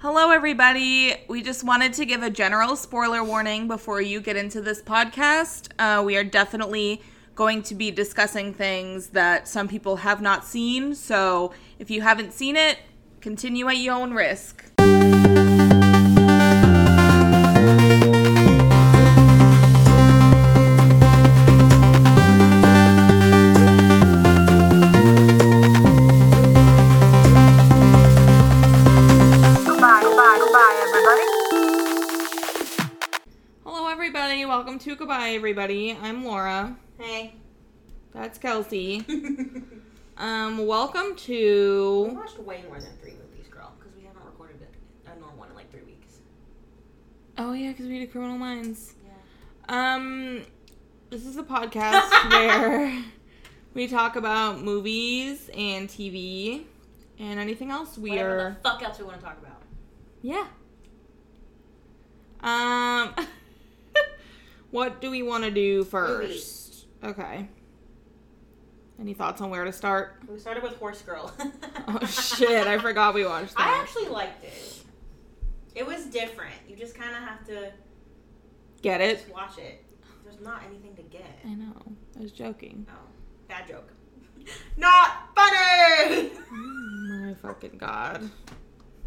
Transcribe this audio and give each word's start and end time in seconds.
Hello, 0.00 0.30
everybody. 0.30 1.16
We 1.26 1.42
just 1.42 1.64
wanted 1.64 1.92
to 1.94 2.04
give 2.04 2.22
a 2.22 2.30
general 2.30 2.76
spoiler 2.76 3.24
warning 3.24 3.66
before 3.66 4.00
you 4.00 4.20
get 4.20 4.36
into 4.36 4.60
this 4.60 4.80
podcast. 4.80 5.72
Uh, 5.76 6.04
we 6.04 6.16
are 6.16 6.22
definitely 6.22 7.02
going 7.34 7.64
to 7.64 7.74
be 7.74 7.90
discussing 7.90 8.54
things 8.54 9.08
that 9.08 9.48
some 9.48 9.66
people 9.66 9.96
have 9.96 10.22
not 10.22 10.44
seen. 10.44 10.94
So 10.94 11.52
if 11.80 11.90
you 11.90 12.00
haven't 12.00 12.32
seen 12.32 12.54
it, 12.54 12.78
continue 13.20 13.66
at 13.66 13.78
your 13.78 13.96
own 13.96 14.14
risk. 14.14 14.66
Everybody. 35.38 35.96
I'm 36.02 36.24
Laura. 36.24 36.76
Hey. 36.98 37.34
That's 38.12 38.38
Kelsey. 38.38 39.04
Um, 40.20 40.66
welcome 40.66 41.10
We 41.10 41.14
to. 41.14 42.10
watched 42.12 42.40
way 42.40 42.64
more 42.66 42.80
than 42.80 42.90
three 43.00 43.12
movies, 43.12 43.46
girl, 43.48 43.72
because 43.78 43.94
we 43.96 44.02
haven't 44.02 44.24
recorded 44.24 44.56
a, 45.06 45.12
a 45.12 45.14
normal 45.20 45.38
one 45.38 45.48
in 45.50 45.54
like 45.54 45.70
three 45.70 45.82
weeks. 45.84 46.14
Oh, 47.38 47.52
yeah, 47.52 47.68
because 47.70 47.86
we 47.86 48.00
did 48.00 48.10
Criminal 48.10 48.36
Minds. 48.36 48.94
Yeah. 49.06 49.94
Um, 49.94 50.42
this 51.10 51.24
is 51.24 51.36
a 51.36 51.44
podcast 51.44 52.10
where 52.32 53.00
we 53.74 53.86
talk 53.86 54.16
about 54.16 54.60
movies 54.60 55.50
and 55.56 55.88
TV 55.88 56.64
and 57.20 57.38
anything 57.38 57.70
else 57.70 57.96
we 57.96 58.10
Whatever 58.10 58.38
are. 58.40 58.50
the 58.60 58.68
fuck 58.68 58.82
else 58.82 58.98
we 58.98 59.04
want 59.04 59.20
to 59.20 59.24
talk 59.24 59.38
about. 59.38 59.62
Yeah. 60.20 60.48
Um, 62.42 63.14
what 64.70 65.00
do 65.00 65.10
we 65.10 65.22
want 65.22 65.44
to 65.44 65.50
do 65.50 65.84
first? 65.84 66.86
Okay. 67.02 67.48
Any 69.00 69.14
thoughts 69.14 69.40
on 69.40 69.50
where 69.50 69.64
to 69.64 69.72
start? 69.72 70.22
We 70.28 70.38
started 70.38 70.62
with 70.62 70.76
Horse 70.76 71.02
Girl. 71.02 71.32
Oh 71.86 72.04
shit! 72.06 72.66
I 72.66 72.78
forgot 72.78 73.14
we 73.14 73.24
watched 73.24 73.54
I 73.56 73.80
actually 73.80 74.08
liked 74.08 74.42
it. 74.44 74.82
It 75.74 75.86
was 75.86 76.06
different. 76.06 76.54
You 76.68 76.74
just 76.74 76.96
kind 76.96 77.10
of 77.10 77.22
have 77.22 77.46
to 77.46 77.72
Get 78.82 79.00
it? 79.00 79.18
just 79.20 79.32
watch 79.32 79.58
it. 79.58 79.84
There's 80.24 80.40
not 80.40 80.62
anything 80.68 80.96
to 80.96 81.02
get. 81.02 81.38
I 81.44 81.54
know. 81.54 81.74
I 82.18 82.22
was 82.22 82.32
joking. 82.32 82.86
Oh, 82.90 82.94
bad 83.48 83.68
joke. 83.68 83.88
Not 84.76 85.34
funny. 85.34 86.30
Oh 87.10 87.24
my 87.24 87.34
fucking 87.34 87.78
god. 87.78 88.28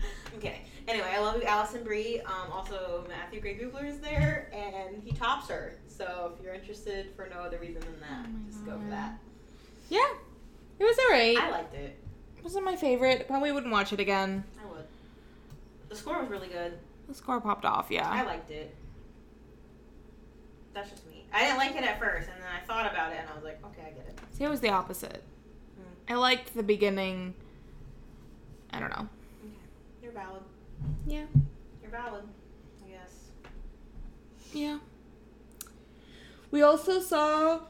Okay. 0.38 0.62
Anyway, 0.88 1.08
I 1.14 1.20
love 1.20 1.36
you, 1.36 1.44
Alison 1.44 1.84
Brie. 1.84 2.20
Um, 2.22 2.52
also, 2.52 3.06
Matthew 3.08 3.40
Gray 3.42 3.56
Gubler 3.56 3.86
is 3.88 4.00
there, 4.00 4.50
and 4.54 5.02
he 5.04 5.12
tops 5.12 5.50
her. 5.50 5.76
So 5.88 6.34
if 6.36 6.44
you're 6.44 6.54
interested 6.56 7.12
for 7.16 7.28
no 7.30 7.42
other 7.42 7.60
reason 7.60 7.82
than 7.82 8.00
that, 8.00 8.26
Oh 8.26 8.50
just 8.52 8.66
go 8.66 8.80
for 8.80 8.90
that. 8.90 9.20
Yeah. 9.90 10.08
It 10.80 10.84
was 10.84 10.98
alright. 11.06 11.38
I 11.38 11.52
liked 11.52 11.76
it. 11.76 11.98
wasn't 12.44 12.66
my 12.66 12.76
favorite. 12.76 13.28
Probably 13.28 13.52
wouldn't 13.52 13.72
watch 13.72 13.94
it 13.94 14.00
again. 14.00 14.44
I 14.60 14.72
would. 14.72 14.86
The 15.90 15.96
score 15.96 16.20
was 16.20 16.30
really 16.30 16.48
good. 16.48 16.74
The 17.08 17.14
score 17.14 17.40
popped 17.40 17.66
off, 17.66 17.88
Yeah. 17.92 18.10
I 18.10 18.24
liked 18.24 18.50
it. 18.50 18.74
That's 20.74 20.90
just 20.90 21.06
me. 21.08 21.26
I 21.34 21.42
didn't 21.42 21.58
like 21.58 21.76
it 21.76 21.84
at 21.84 22.00
first, 22.00 22.30
and 22.34 22.42
then 22.42 22.50
I 22.50 22.66
thought 22.66 22.90
about 22.92 23.12
it, 23.12 23.20
and 23.20 23.30
I 23.30 23.36
was 23.36 23.44
like, 23.44 23.60
okay, 23.66 23.82
I 23.88 23.92
get 23.92 24.08
it. 24.08 24.20
See, 24.32 24.44
it 24.44 24.50
was 24.50 24.62
the 24.62 24.70
opposite. 24.70 25.22
Hmm. 25.76 26.14
I 26.14 26.16
liked 26.16 26.56
the 26.56 26.64
beginning. 26.64 27.34
I 28.74 28.80
don't 28.80 28.90
know. 28.90 29.08
You're 30.14 30.22
valid. 30.24 30.42
Yeah. 31.08 31.24
You're 31.82 31.92
valid. 31.92 32.24
I 32.86 32.90
guess. 32.90 33.30
Yeah. 34.54 34.80
We 36.50 36.62
also 36.64 37.00
saw 37.00 37.62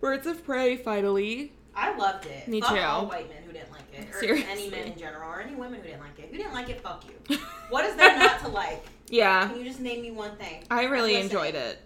Birds 0.00 0.26
of 0.26 0.44
Prey 0.44 0.76
finally. 0.76 1.52
I 1.76 1.96
loved 1.96 2.26
it. 2.26 2.48
Me 2.48 2.60
fuck 2.60 2.74
too. 2.74 2.80
all 2.80 3.06
white 3.06 3.28
men 3.28 3.42
who 3.46 3.52
didn't 3.52 3.70
like 3.70 3.82
it, 3.92 4.12
or 4.12 4.18
Seriously. 4.20 4.50
any 4.50 4.68
men 4.70 4.88
in 4.92 4.98
general, 4.98 5.30
or 5.30 5.40
any 5.40 5.54
women 5.54 5.80
who 5.80 5.86
didn't 5.86 6.00
like 6.00 6.18
it. 6.18 6.28
Who 6.30 6.36
didn't 6.36 6.52
like 6.52 6.68
it? 6.68 6.80
Fuck 6.80 7.04
you. 7.28 7.38
What 7.70 7.84
is 7.84 7.94
there 7.94 8.18
not 8.18 8.40
to 8.40 8.48
like? 8.48 8.84
yeah. 9.08 9.46
Can 9.46 9.58
you 9.58 9.64
just 9.64 9.78
name 9.78 10.02
me 10.02 10.10
one 10.10 10.34
thing? 10.36 10.64
I 10.72 10.84
really 10.86 11.12
Listen. 11.12 11.26
enjoyed 11.26 11.54
it. 11.54 11.78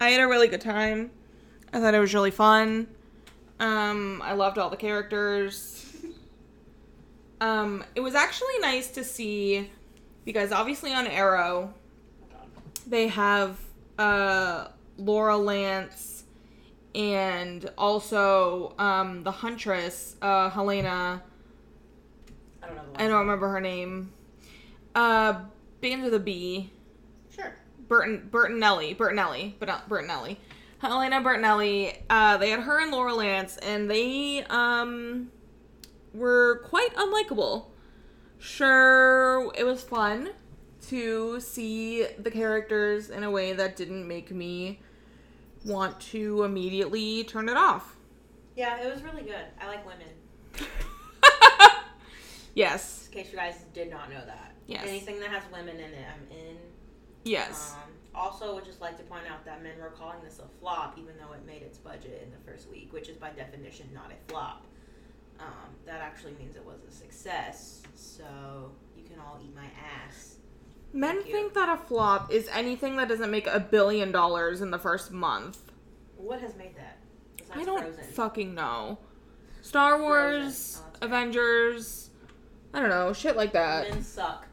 I 0.00 0.08
had 0.08 0.20
a 0.22 0.26
really 0.26 0.48
good 0.48 0.62
time. 0.62 1.10
I 1.74 1.80
thought 1.80 1.92
it 1.94 1.98
was 1.98 2.14
really 2.14 2.30
fun. 2.30 2.86
Um, 3.60 4.22
I 4.24 4.32
loved 4.32 4.56
all 4.56 4.70
the 4.70 4.78
characters. 4.78 5.85
Um, 7.40 7.84
it 7.94 8.00
was 8.00 8.14
actually 8.14 8.58
nice 8.60 8.90
to 8.92 9.04
see 9.04 9.70
because 10.24 10.52
obviously 10.52 10.92
on 10.92 11.06
Arrow 11.06 11.72
they 12.86 13.08
have 13.08 13.58
uh 13.98 14.68
Laurel 14.98 15.42
Lance 15.42 16.24
and 16.94 17.68
also 17.76 18.74
um 18.78 19.22
the 19.22 19.30
Huntress, 19.30 20.16
uh 20.22 20.50
Helena 20.50 21.22
I 22.62 22.66
don't 22.66 22.76
know. 22.76 22.82
The 22.94 23.02
I 23.02 23.08
don't 23.08 23.20
remember 23.20 23.48
her 23.48 23.60
name. 23.60 24.12
Uh 24.94 25.42
begins 25.80 26.04
with 26.04 26.14
a 26.14 26.20
B. 26.20 26.70
Sure. 27.34 27.54
Burton 27.86 28.28
Bertinelli, 28.30 28.96
Bertinelli, 28.96 29.54
but 29.58 29.68
not 29.68 29.88
Bertinelli. 29.88 30.36
Helena 30.78 31.20
Bertinelli. 31.22 31.96
Uh, 32.10 32.36
they 32.36 32.50
had 32.50 32.60
her 32.60 32.80
and 32.80 32.92
Laurel 32.92 33.16
Lance, 33.16 33.56
and 33.58 33.90
they 33.90 34.44
um 34.44 35.30
were 36.16 36.62
quite 36.64 36.94
unlikable. 36.94 37.66
Sure, 38.38 39.52
it 39.56 39.64
was 39.64 39.82
fun 39.82 40.30
to 40.88 41.40
see 41.40 42.06
the 42.18 42.30
characters 42.30 43.10
in 43.10 43.22
a 43.22 43.30
way 43.30 43.52
that 43.52 43.76
didn't 43.76 44.06
make 44.06 44.30
me 44.30 44.80
want 45.64 45.98
to 46.00 46.44
immediately 46.44 47.24
turn 47.24 47.48
it 47.48 47.56
off. 47.56 47.96
Yeah, 48.54 48.80
it 48.80 48.92
was 48.92 49.02
really 49.02 49.22
good. 49.22 49.44
I 49.60 49.66
like 49.66 49.84
women. 49.84 50.06
yes, 52.54 53.08
In 53.10 53.18
case 53.18 53.30
you 53.32 53.36
guys 53.38 53.64
did 53.74 53.90
not 53.90 54.10
know 54.10 54.24
that. 54.24 54.54
Yes. 54.66 54.84
Anything 54.86 55.20
that 55.20 55.28
has 55.30 55.42
women 55.52 55.76
in 55.76 55.92
it, 55.92 56.06
I'm 56.12 56.36
in. 56.38 56.56
yes. 57.24 57.74
Um, 57.74 57.92
also, 58.14 58.54
would 58.54 58.64
just 58.64 58.80
like 58.80 58.96
to 58.96 59.02
point 59.04 59.24
out 59.30 59.44
that 59.44 59.62
men 59.62 59.72
were 59.78 59.90
calling 59.90 60.16
this 60.24 60.38
a 60.38 60.48
flop, 60.60 60.96
even 60.98 61.12
though 61.20 61.34
it 61.34 61.44
made 61.46 61.60
its 61.62 61.76
budget 61.78 62.22
in 62.24 62.30
the 62.30 62.50
first 62.50 62.70
week, 62.70 62.90
which 62.92 63.08
is 63.10 63.16
by 63.18 63.28
definition 63.30 63.86
not 63.92 64.10
a 64.10 64.32
flop. 64.32 64.64
Um, 65.40 65.46
that 65.84 66.00
actually 66.00 66.32
means 66.34 66.56
it 66.56 66.64
was 66.64 66.80
a 66.88 66.90
success. 66.90 67.82
So 67.94 68.24
you 68.96 69.04
can 69.04 69.18
all 69.20 69.38
eat 69.42 69.54
my 69.54 69.66
ass. 70.06 70.36
Men 70.92 71.16
thank 71.16 71.26
you. 71.26 71.32
think 71.32 71.54
that 71.54 71.68
a 71.68 71.76
flop 71.76 72.32
is 72.32 72.48
anything 72.52 72.96
that 72.96 73.08
doesn't 73.08 73.30
make 73.30 73.46
a 73.46 73.60
billion 73.60 74.12
dollars 74.12 74.60
in 74.62 74.70
the 74.70 74.78
first 74.78 75.10
month. 75.12 75.58
What 76.16 76.40
has 76.40 76.56
made 76.56 76.74
that? 76.76 76.98
I 77.54 77.64
don't 77.64 77.80
Frozen. 77.94 78.12
fucking 78.12 78.54
know. 78.54 78.98
Star 79.62 80.00
Wars, 80.00 80.80
Oh. 81.02 81.06
Avengers, 81.06 82.10
I 82.72 82.80
don't 82.80 82.88
know, 82.88 83.12
shit 83.12 83.36
like 83.36 83.52
that. 83.52 83.90
Men 83.90 84.02
suck. 84.02 84.46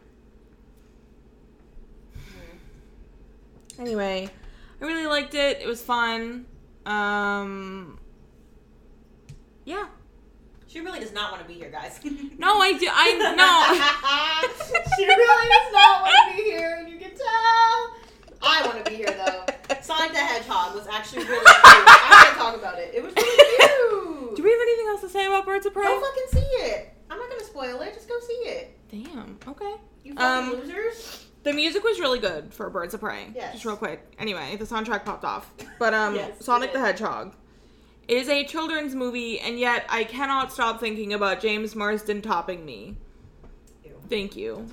Anyway, 3.79 4.29
I 4.81 4.85
really 4.85 5.07
liked 5.07 5.33
it. 5.35 5.59
It 5.61 5.67
was 5.67 5.81
fun. 5.81 6.45
Um 6.85 7.99
Yeah. 9.65 9.87
She 10.73 10.79
really 10.79 10.99
does 10.99 11.13
not 11.13 11.31
want 11.31 11.43
to 11.43 11.47
be 11.47 11.53
here, 11.53 11.69
guys. 11.69 11.99
No, 12.39 12.57
I 12.59 12.73
do 12.73 12.87
I 12.91 13.13
no. 13.13 14.49
she 14.97 15.05
really 15.05 15.47
does 15.47 15.71
not 15.71 16.01
want 16.01 16.31
to 16.31 16.35
be 16.35 16.43
here, 16.49 16.77
and 16.79 16.89
you 16.91 16.97
can 16.97 17.11
tell. 17.11 17.95
I 18.41 18.63
want 18.65 18.83
to 18.83 18.89
be 18.89 18.97
here 18.97 19.11
though. 19.11 19.45
Sonic 19.81 20.11
the 20.13 20.17
Hedgehog 20.17 20.73
was 20.75 20.87
actually 20.87 21.25
really 21.25 21.45
cute. 21.45 21.55
I'm 21.63 22.25
gonna 22.25 22.37
talk 22.37 22.55
about 22.57 22.79
it. 22.79 22.91
It 22.95 23.03
was 23.03 23.13
really 23.15 23.55
cute. 23.57 24.35
Do 24.35 24.43
we 24.43 24.49
have 24.49 24.59
anything 24.61 24.87
else 24.87 25.01
to 25.01 25.09
say 25.09 25.27
about 25.27 25.45
Birds 25.45 25.65
of 25.67 25.73
Prey? 25.73 25.83
Go 25.83 26.01
fucking 26.01 26.23
see 26.31 26.39
it. 26.65 26.91
I'm 27.09 27.19
not 27.19 27.29
gonna 27.29 27.43
spoil 27.43 27.79
it. 27.81 27.93
Just 27.93 28.09
go 28.09 28.19
see 28.27 28.33
it. 28.33 28.77
Damn. 28.89 29.37
Okay. 29.47 29.75
You 30.03 30.15
fucking 30.15 30.53
Um, 30.55 30.59
losers. 30.59 31.27
The 31.43 31.53
music 31.53 31.83
was 31.83 31.99
really 31.99 32.19
good 32.19 32.51
for 32.53 32.69
Birds 32.71 32.93
of 32.95 32.99
Prey. 32.99 33.27
Yes. 33.35 33.53
Just 33.53 33.65
real 33.65 33.77
quick. 33.77 34.01
Anyway, 34.17 34.55
the 34.57 34.65
soundtrack 34.65 35.05
popped 35.05 35.23
off. 35.23 35.53
But 35.77 35.93
um 35.93 36.15
Yes, 36.15 36.43
Sonic 36.43 36.73
the. 36.73 36.79
Hedgehog 36.79 37.35
is 38.07 38.27
a 38.29 38.43
children's 38.45 38.95
movie 38.95 39.39
and 39.39 39.57
yet 39.59 39.85
I 39.89 40.03
cannot 40.03 40.51
stop 40.51 40.79
thinking 40.79 41.13
about 41.13 41.39
James 41.41 41.75
Marsden 41.75 42.21
topping 42.21 42.65
me. 42.65 42.97
Ew. 43.83 43.91
Thank 44.09 44.35
you. 44.35 44.67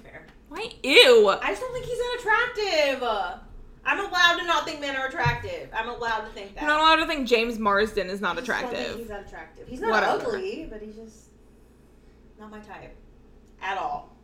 Why 0.48 0.68
ew? 0.82 1.28
I 1.28 1.48
just 1.50 1.60
don't 1.60 1.72
think 1.72 1.84
he's 1.86 1.98
unattractive. 2.12 3.02
I'm 3.84 3.98
allowed 4.00 4.36
to 4.38 4.44
not 4.46 4.64
think 4.66 4.80
men 4.80 4.96
are 4.96 5.06
attractive. 5.06 5.68
I'm 5.74 5.88
allowed 5.88 6.22
to 6.26 6.30
think 6.32 6.54
that. 6.54 6.62
I'm 6.62 6.68
not 6.68 6.80
allowed 6.80 6.96
to 6.96 7.06
think 7.06 7.28
James 7.28 7.58
Marsden 7.58 8.08
is 8.10 8.20
not 8.20 8.36
I 8.36 8.40
just 8.40 8.48
don't 8.48 8.58
think 8.60 8.72
attractive. 8.74 8.98
He's 8.98 9.08
that 9.08 9.26
attractive. 9.26 9.68
He's 9.68 9.80
not 9.80 9.90
Whatever. 9.90 10.36
ugly, 10.36 10.66
but 10.70 10.82
he's 10.82 10.96
just 10.96 11.16
not 12.38 12.50
my 12.50 12.58
type 12.58 12.94
at 13.62 13.78
all. 13.78 14.14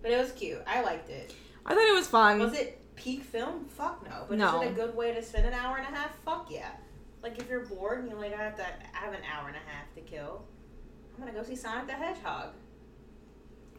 But 0.00 0.12
it 0.12 0.18
was 0.18 0.32
cute. 0.32 0.62
I 0.66 0.82
liked 0.82 1.10
it. 1.10 1.34
I 1.66 1.74
thought 1.74 1.82
it 1.88 1.94
was 1.94 2.06
fun. 2.06 2.38
Was 2.38 2.52
it 2.54 2.80
peak 2.94 3.24
film? 3.24 3.64
Fuck 3.66 4.04
no. 4.08 4.26
But 4.28 4.38
No. 4.38 4.60
is 4.62 4.68
it 4.68 4.72
a 4.72 4.74
good 4.74 4.94
way 4.94 5.12
to 5.12 5.22
spend 5.22 5.46
an 5.46 5.54
hour 5.54 5.78
and 5.78 5.86
a 5.86 5.90
half? 5.98 6.14
Fuck 6.24 6.48
yeah. 6.50 6.70
Like 7.24 7.38
if 7.40 7.48
you're 7.48 7.64
bored 7.64 8.00
and 8.00 8.08
you're 8.10 8.20
like, 8.20 8.34
I 8.34 8.42
have 8.42 8.54
to 8.56 8.62
I 8.62 9.04
have 9.04 9.14
an 9.14 9.20
hour 9.34 9.48
and 9.48 9.56
a 9.56 9.70
half 9.70 9.92
to 9.96 10.02
kill, 10.02 10.44
I'm 11.16 11.24
gonna 11.24 11.32
go 11.36 11.42
see 11.42 11.56
Sonic 11.56 11.86
the 11.86 11.94
Hedgehog. 11.94 12.50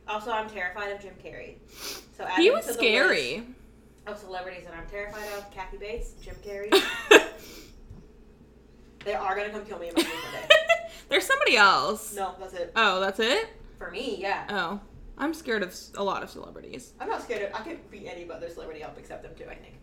Also, 0.07 0.31
I'm 0.31 0.49
terrified 0.49 0.91
of 0.91 0.99
Jim 1.01 1.13
Carrey. 1.23 1.55
So 1.71 2.25
He 2.25 2.31
adding 2.31 2.53
was 2.53 2.65
to 2.65 2.73
the 2.73 2.77
scary. 2.79 3.37
list 3.37 3.47
Of 4.07 4.17
celebrities 4.19 4.63
that 4.65 4.73
I'm 4.73 4.87
terrified 4.87 5.27
of, 5.37 5.49
Kathy 5.51 5.77
Bates, 5.77 6.13
Jim 6.23 6.35
Carrey. 6.43 6.71
they 9.05 9.13
are 9.13 9.35
gonna 9.35 9.49
come 9.51 9.63
kill 9.65 9.77
me 9.79 9.89
in 9.89 9.93
my 9.95 10.01
sleep 10.01 10.13
one 10.13 10.33
day. 10.33 10.55
There's 11.09 11.25
somebody 11.25 11.55
else. 11.57 12.15
No, 12.15 12.33
that's 12.39 12.53
it. 12.55 12.71
Oh, 12.75 12.99
that's 12.99 13.19
it? 13.19 13.49
For 13.77 13.91
me, 13.91 14.17
yeah. 14.19 14.45
Oh. 14.49 14.79
I'm 15.17 15.33
scared 15.33 15.61
of 15.63 15.69
s- 15.69 15.91
a 15.95 16.03
lot 16.03 16.23
of 16.23 16.29
celebrities. 16.29 16.93
I'm 16.99 17.07
not 17.07 17.21
scared 17.21 17.43
of. 17.43 17.53
I 17.55 17.63
could 17.63 17.89
beat 17.91 18.07
any 18.07 18.29
other 18.29 18.49
celebrity 18.49 18.83
up 18.83 18.97
except 18.97 19.23
them 19.23 19.31
two. 19.37 19.45
I 19.45 19.55
think. 19.55 19.75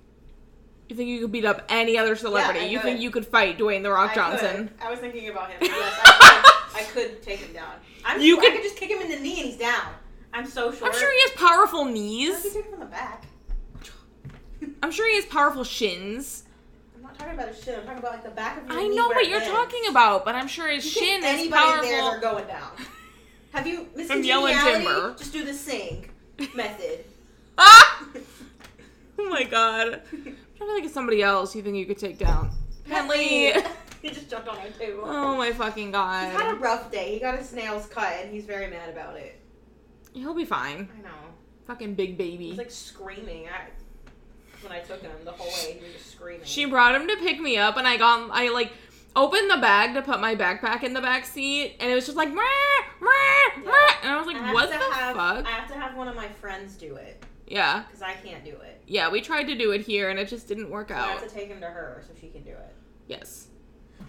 You 0.92 0.96
think 0.98 1.08
you 1.08 1.20
could 1.22 1.32
beat 1.32 1.46
up 1.46 1.62
any 1.70 1.96
other 1.96 2.14
celebrity? 2.16 2.60
I 2.60 2.64
you 2.64 2.78
think 2.78 3.00
you 3.00 3.10
could 3.10 3.26
fight 3.26 3.56
Dwayne 3.56 3.82
the 3.82 3.90
Rock 3.90 4.10
I 4.10 4.14
Johnson? 4.14 4.68
Could. 4.68 4.86
I 4.86 4.90
was 4.90 4.98
thinking 5.00 5.30
about 5.30 5.50
him. 5.50 5.56
Yes, 5.62 6.00
I 6.04 6.62
could, 6.70 6.80
I 6.80 6.82
could 7.08 7.22
take 7.22 7.38
him 7.38 7.54
down. 7.54 7.72
I'm 8.04 8.20
You 8.20 8.34
sure 8.34 8.42
could- 8.42 8.52
I 8.52 8.56
could 8.56 8.62
just 8.62 8.76
kick 8.76 8.90
him 8.90 9.00
in 9.00 9.08
the 9.08 9.18
knee 9.18 9.40
and 9.40 9.48
he's 9.48 9.56
down. 9.56 9.86
I'm 10.34 10.44
so 10.44 10.70
short. 10.70 10.92
I'm 10.92 10.98
sure 11.00 11.10
he 11.10 11.20
has 11.22 11.30
powerful 11.30 11.80
I 11.80 11.84
could 11.84 11.92
knees. 11.94 12.42
take 12.42 12.52
him 12.52 12.62
from 12.72 12.80
the 12.80 12.84
back. 12.86 13.24
I'm 14.82 14.90
sure 14.90 15.08
he 15.08 15.14
has 15.16 15.24
powerful 15.24 15.64
shins. 15.64 16.44
I'm 16.94 17.02
not 17.04 17.18
talking 17.18 17.32
about 17.32 17.48
his 17.48 17.64
shin. 17.64 17.76
I'm 17.80 17.84
talking 17.86 17.98
about 18.00 18.12
like 18.12 18.24
the 18.24 18.30
back 18.30 18.58
of 18.60 18.66
your 18.68 18.76
knee. 18.76 18.84
I 18.84 18.88
know 18.94 19.08
what 19.08 19.26
you're 19.26 19.40
ends. 19.40 19.50
talking 19.50 19.82
about, 19.88 20.26
but 20.26 20.34
I'm 20.34 20.46
sure 20.46 20.68
his 20.68 20.84
You 20.84 20.90
shin 21.02 21.20
is 21.20 21.24
anybody 21.24 21.50
powerful. 21.62 21.88
there 21.88 22.02
are 22.02 22.18
going 22.20 22.46
down. 22.48 22.70
Have 23.54 23.66
you 23.66 23.88
Miss 23.96 24.08
From 24.08 24.22
Yellow 24.24 24.48
Timber. 24.52 25.14
Just 25.16 25.32
do 25.32 25.42
the 25.42 25.54
sing 25.54 26.10
method. 26.54 27.04
ah! 27.56 28.04
Oh 29.18 29.28
my 29.30 29.44
god. 29.44 30.02
I'm 30.62 30.68
trying 30.68 30.76
to 30.76 30.82
think 30.82 30.86
of 30.86 30.94
somebody 30.94 31.22
else 31.22 31.56
you 31.56 31.62
think 31.62 31.76
you 31.76 31.86
could 31.86 31.98
take 31.98 32.18
down. 32.18 32.50
Henley. 32.88 33.52
he 34.02 34.10
just 34.10 34.30
jumped 34.30 34.46
on 34.46 34.56
our 34.58 34.68
table. 34.68 35.02
Oh 35.04 35.36
my 35.36 35.52
fucking 35.52 35.90
God. 35.90 36.30
He's 36.30 36.40
had 36.40 36.54
a 36.54 36.56
rough 36.56 36.90
day. 36.92 37.14
He 37.14 37.18
got 37.18 37.36
his 37.36 37.52
nails 37.52 37.86
cut 37.86 38.12
and 38.22 38.32
he's 38.32 38.44
very 38.44 38.68
mad 38.68 38.88
about 38.88 39.16
it. 39.16 39.40
He'll 40.14 40.34
be 40.34 40.44
fine. 40.44 40.88
I 40.96 41.02
know. 41.02 41.14
Fucking 41.66 41.94
big 41.94 42.16
baby. 42.16 42.50
He's 42.50 42.58
like 42.58 42.70
screaming. 42.70 43.48
I, 43.48 43.70
when 44.62 44.72
I 44.72 44.80
took 44.80 45.02
him 45.02 45.10
the 45.24 45.32
whole 45.32 45.48
way, 45.48 45.78
he 45.80 45.84
was 45.84 45.94
just 45.94 46.12
screaming. 46.12 46.44
She 46.44 46.64
brought 46.64 46.94
him 46.94 47.08
to 47.08 47.16
pick 47.16 47.40
me 47.40 47.56
up, 47.56 47.76
and 47.76 47.88
I 47.88 47.96
got 47.96 48.30
I 48.32 48.50
like 48.50 48.72
opened 49.16 49.50
the 49.50 49.56
bag 49.56 49.94
to 49.94 50.02
put 50.02 50.20
my 50.20 50.36
backpack 50.36 50.84
in 50.84 50.92
the 50.92 51.00
back 51.00 51.24
seat, 51.24 51.76
and 51.80 51.90
it 51.90 51.94
was 51.94 52.04
just 52.04 52.16
like, 52.16 52.28
"Meh, 52.28 52.40
meh, 53.00 53.64
meh," 53.64 53.94
and 54.02 54.10
I 54.10 54.16
was 54.18 54.26
like, 54.26 54.36
have 54.36 54.54
what 54.54 54.70
to 54.70 54.78
the 54.78 54.94
have, 54.94 55.16
fuck? 55.16 55.46
I 55.46 55.50
have 55.50 55.68
to 55.68 55.74
have 55.74 55.96
one 55.96 56.06
of 56.08 56.14
my 56.14 56.28
friends 56.28 56.74
do 56.74 56.96
it 56.96 57.24
yeah, 57.52 57.82
because 57.86 58.02
I 58.02 58.14
can't 58.14 58.44
do 58.44 58.50
it. 58.52 58.82
yeah, 58.86 59.10
we 59.10 59.20
tried 59.20 59.44
to 59.44 59.54
do 59.54 59.70
it 59.72 59.82
here, 59.82 60.10
and 60.10 60.18
it 60.18 60.28
just 60.28 60.48
didn't 60.48 60.70
work 60.70 60.88
So 60.88 60.94
I 60.94 60.98
have 61.12 61.22
to 61.28 61.28
take 61.28 61.48
him 61.48 61.60
to 61.60 61.66
her 61.66 62.02
so 62.06 62.12
she 62.20 62.28
can 62.28 62.42
do 62.42 62.50
it. 62.50 62.74
Yes. 63.08 63.48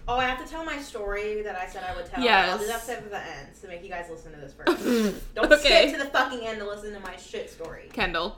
Oh, 0.08 0.16
I 0.16 0.24
have 0.24 0.44
to 0.44 0.50
tell 0.50 0.64
my 0.64 0.78
story 0.80 1.42
that 1.42 1.56
I 1.56 1.66
said 1.66 1.84
I 1.88 1.94
would 1.94 2.06
tell. 2.06 2.22
Yes. 2.22 2.50
I'll 2.50 2.58
do 2.58 2.66
that 2.66 2.88
at 2.88 3.10
the 3.10 3.18
end 3.18 3.48
to 3.60 3.68
make 3.68 3.82
you 3.82 3.88
guys 3.88 4.06
listen 4.10 4.32
to 4.32 4.38
this 4.38 4.52
first. 4.58 5.34
Don't 5.34 5.52
Okay. 5.52 5.88
skip 5.88 5.98
to 5.98 6.04
the 6.04 6.10
fucking 6.10 6.40
end 6.46 6.58
to 6.58 6.66
listen 6.66 6.92
to 6.92 7.00
my 7.00 7.16
shit 7.16 7.48
story. 7.50 7.88
Kendall. 7.92 8.36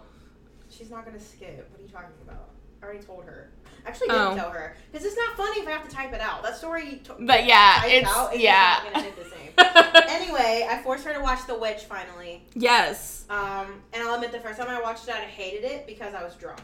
She's 0.71 0.91
not 0.91 1.05
gonna 1.07 1.19
skip. 1.21 1.69
What 1.71 1.81
are 1.81 1.83
you 1.83 1.89
talking 1.89 2.11
about? 2.27 2.51
I 2.87 2.91
already 2.91 3.05
told 3.05 3.25
her. 3.25 3.51
Actually, 3.85 4.09
didn't 4.09 4.23
Oh. 4.33 4.35
tell 4.37 4.51
her 4.51 4.77
because 4.91 5.05
it's 5.07 5.17
not 5.17 5.37
funny 5.37 5.61
if 5.61 5.67
I 5.69 5.71
have 5.73 5.89
to 5.89 5.95
type 5.95 6.13
it 6.13 6.21
out. 6.21 6.43
That 6.43 6.57
story. 6.57 7.01
To- 7.05 7.17
But 7.21 7.45
yeah, 7.47 7.85
it's 7.87 8.09
out, 8.09 8.33
it's 8.33 8.43
yeah. 8.43 8.79
Not 8.95 9.05
the 9.17 9.25
same. 9.31 10.09
anyway, 10.09 10.67
I 10.69 10.81
forced 10.83 11.05
her 11.05 11.13
to 11.15 11.21
watch 11.21 11.47
The 11.47 11.57
Witch 11.59 11.83
finally. 11.83 12.45
yes. 12.55 13.25
Um, 13.31 13.83
and 13.93 14.03
I'll 14.03 14.15
admit 14.15 14.31
the 14.33 14.41
first 14.41 14.59
time 14.61 14.69
I 14.69 14.81
watched 14.81 15.09
it, 15.09 15.15
I 15.15 15.21
hated 15.21 15.65
it 15.65 15.87
because 15.87 16.15
I 16.15 16.23
was 16.25 16.35
drunk. 16.35 16.61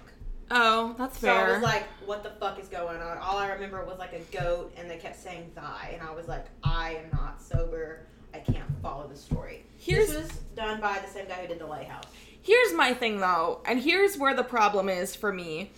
Oh, 0.51 0.95
that's 0.99 1.19
So 1.19 1.33
I 1.33 1.53
was 1.53 1.63
like, 1.63 1.85
what 2.07 2.23
the 2.23 2.31
fuck 2.31 2.59
is 2.61 2.69
going 2.69 3.01
on? 3.01 3.19
All 3.19 3.39
I 3.39 3.49
remember 3.53 3.85
was 3.85 3.99
like 3.99 4.13
a 4.13 4.21
goat 4.37 4.73
and 4.77 4.89
they 4.91 4.97
kept 4.99 5.21
saying 5.21 5.51
thy. 5.55 5.91
And 5.99 6.07
I 6.07 6.13
was 6.13 6.29
like, 6.29 6.45
I 6.63 6.95
am 6.97 7.11
not 7.13 7.41
sober. 7.41 8.01
I 8.35 8.39
can't 8.39 8.69
follow 8.83 9.09
the 9.09 9.17
story. 9.17 9.65
Here's- 9.79 10.09
this 10.09 10.23
was 10.25 10.31
done 10.57 10.81
by 10.81 10.99
the 11.05 11.09
same 11.11 11.27
guy 11.27 11.35
who 11.35 11.49
did 11.49 11.59
The 11.59 11.67
Lighthouse. 11.67 12.05
Here's 12.43 12.73
my 12.75 12.93
thing 12.95 13.21
though, 13.21 13.61
and 13.65 13.81
here's 13.81 14.19
where 14.19 14.35
the 14.35 14.43
problem 14.45 14.89
is 14.89 15.15
for 15.15 15.33
me. 15.33 15.71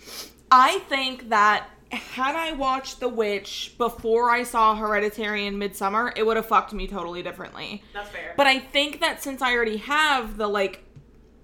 I 0.51 0.79
think 0.89 1.29
that 1.29 1.69
had 1.91 2.35
I 2.35 2.51
watched 2.53 2.99
The 2.99 3.09
Witch 3.09 3.73
before 3.77 4.29
I 4.29 4.43
saw 4.43 4.75
Hereditary 4.75 5.45
and 5.47 5.57
Midsommar, 5.61 6.11
it 6.17 6.25
would 6.25 6.35
have 6.37 6.45
fucked 6.45 6.73
me 6.73 6.87
totally 6.87 7.23
differently. 7.23 7.83
That's 7.93 8.09
fair. 8.09 8.33
But 8.37 8.47
I 8.47 8.59
think 8.59 8.99
that 9.01 9.21
since 9.23 9.41
I 9.41 9.53
already 9.53 9.77
have 9.77 10.37
the 10.37 10.47
like 10.47 10.83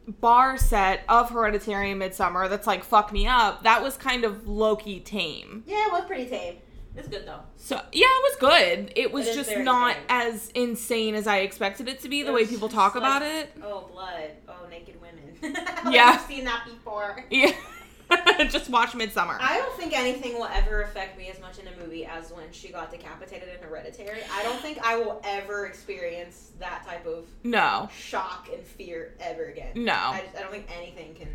bar 0.07 0.57
set 0.57 1.03
of 1.07 1.29
Hereditary 1.29 1.91
and 1.91 2.01
Midsommar 2.01 2.49
that's 2.49 2.67
like 2.67 2.83
fuck 2.83 3.11
me 3.13 3.27
up, 3.27 3.63
that 3.63 3.81
was 3.83 3.97
kind 3.97 4.23
of 4.23 4.47
low 4.47 4.75
key 4.75 4.99
tame. 4.99 5.63
yeah, 5.67 5.85
it 5.87 5.91
was 5.91 6.03
pretty 6.05 6.25
tame. 6.25 6.57
It's 6.97 7.07
good 7.07 7.25
though. 7.25 7.39
So 7.55 7.75
yeah, 7.93 8.07
it 8.07 8.23
was 8.23 8.35
good. 8.39 8.91
It 8.97 9.11
was 9.13 9.27
It 9.27 9.29
is 9.31 9.35
just 9.47 9.57
not 9.59 9.93
tame. 9.95 10.03
as 10.09 10.49
insane 10.55 11.15
as 11.15 11.27
I 11.27 11.37
expected 11.37 11.87
it 11.87 12.01
to 12.01 12.09
be. 12.09 12.23
The 12.23 12.29
It 12.31 12.33
way 12.33 12.45
people 12.45 12.67
talk 12.67 12.95
like- 12.95 13.03
about 13.03 13.21
it. 13.21 13.53
Oh, 13.63 13.89
blood. 13.93 14.31
Oh, 14.49 14.67
naked 14.69 14.95
women. 14.99 15.37
Like, 15.85 15.93
Yeah. 15.93 16.17
I've 16.19 16.21
seen 16.27 16.43
that 16.45 16.65
before. 16.65 17.23
Yeah, 17.29 17.53
just 18.49 18.69
watch 18.69 18.91
Midsommar. 18.91 19.37
I 19.39 19.57
don't 19.57 19.75
think 19.77 19.97
anything 19.97 20.33
will 20.33 20.45
ever 20.45 20.81
affect 20.83 21.17
me 21.17 21.29
as 21.29 21.39
much 21.39 21.59
in 21.59 21.67
a 21.67 21.75
movie 21.83 22.05
as 22.05 22.31
when 22.31 22.51
she 22.51 22.69
got 22.69 22.91
decapitated 22.91 23.49
in 23.49 23.61
Hereditary. 23.67 24.19
I 24.31 24.43
don't 24.43 24.59
think 24.61 24.79
I 24.83 24.97
will 24.97 25.21
ever 25.23 25.65
experience 25.65 26.51
that 26.59 26.85
type 26.85 27.05
of 27.05 27.25
no, 27.43 27.89
shock 27.95 28.49
and 28.53 28.63
fear 28.63 29.15
ever 29.19 29.45
again. 29.45 29.71
no, 29.75 29.93
I, 29.93 30.21
just, 30.25 30.37
I 30.37 30.41
don't 30.41 30.51
think 30.51 30.67
anything 30.77 31.15
can. 31.15 31.29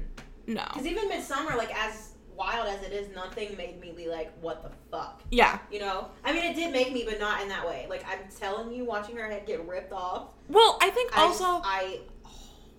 no. 0.46 0.64
Because 0.72 0.86
even 0.86 1.08
Midsommar, 1.10 1.56
like 1.56 1.74
as 1.76 2.10
wild 2.36 2.68
as 2.68 2.82
it 2.82 2.92
is, 2.92 3.14
nothing 3.14 3.56
made 3.56 3.80
me 3.80 3.92
be 3.96 4.08
like, 4.08 4.30
"What 4.42 4.62
the 4.62 4.70
fuck?" 4.90 5.22
Yeah. 5.30 5.58
You 5.72 5.80
know? 5.80 6.08
I 6.24 6.32
mean, 6.32 6.44
it 6.44 6.54
did 6.54 6.70
make 6.72 6.92
me, 6.92 7.04
but 7.08 7.18
not 7.18 7.40
in 7.42 7.48
that 7.48 7.66
way. 7.66 7.86
Like 7.88 8.04
I'm 8.06 8.20
telling 8.38 8.72
you, 8.72 8.84
watching 8.84 9.16
her 9.16 9.26
head 9.26 9.46
get 9.46 9.66
ripped 9.66 9.92
off. 9.92 10.34
Well, 10.48 10.78
I 10.82 10.90
think 10.90 11.16
I 11.16 11.22
also, 11.22 11.44
just- 11.44 11.62
I. 11.64 12.00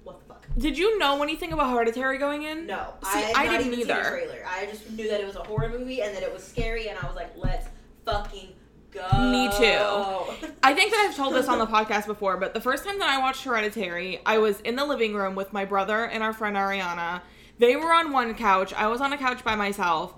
what 0.07 0.19
the 0.19 0.25
fuck? 0.25 0.45
did 0.57 0.77
you 0.77 0.97
know 0.97 1.21
anything 1.21 1.53
about 1.53 1.71
Hereditary 1.71 2.17
going 2.17 2.43
in? 2.43 2.65
No, 2.65 2.93
See, 3.03 3.19
I, 3.19 3.33
I 3.35 3.47
didn't 3.47 3.67
even 3.67 3.79
seen 3.79 3.87
the 3.87 3.93
either. 3.93 4.09
trailer. 4.09 4.45
I 4.47 4.65
just 4.65 4.89
knew 4.91 5.07
that 5.09 5.21
it 5.21 5.25
was 5.27 5.35
a 5.35 5.43
horror 5.43 5.69
movie 5.69 6.01
and 6.01 6.15
that 6.15 6.23
it 6.23 6.33
was 6.33 6.43
scary, 6.43 6.87
and 6.87 6.97
I 6.97 7.05
was 7.05 7.15
like, 7.15 7.31
"Let's 7.37 7.67
fucking 8.05 8.49
go." 8.91 9.07
Me 9.29 9.49
too. 9.57 10.47
I 10.63 10.73
think 10.73 10.91
that 10.91 11.05
I've 11.07 11.15
told 11.15 11.33
this 11.35 11.47
on 11.47 11.59
the 11.59 11.67
podcast 11.67 12.07
before, 12.07 12.37
but 12.37 12.53
the 12.53 12.61
first 12.61 12.83
time 12.85 12.97
that 12.99 13.09
I 13.09 13.19
watched 13.19 13.43
Hereditary, 13.43 14.19
I 14.25 14.39
was 14.39 14.59
in 14.61 14.75
the 14.75 14.85
living 14.85 15.13
room 15.13 15.35
with 15.35 15.53
my 15.53 15.65
brother 15.65 16.05
and 16.05 16.23
our 16.23 16.33
friend 16.33 16.55
Ariana. 16.55 17.21
They 17.59 17.75
were 17.75 17.93
on 17.93 18.11
one 18.11 18.33
couch. 18.35 18.73
I 18.73 18.87
was 18.87 19.01
on 19.01 19.13
a 19.13 19.17
couch 19.17 19.43
by 19.43 19.55
myself. 19.55 20.13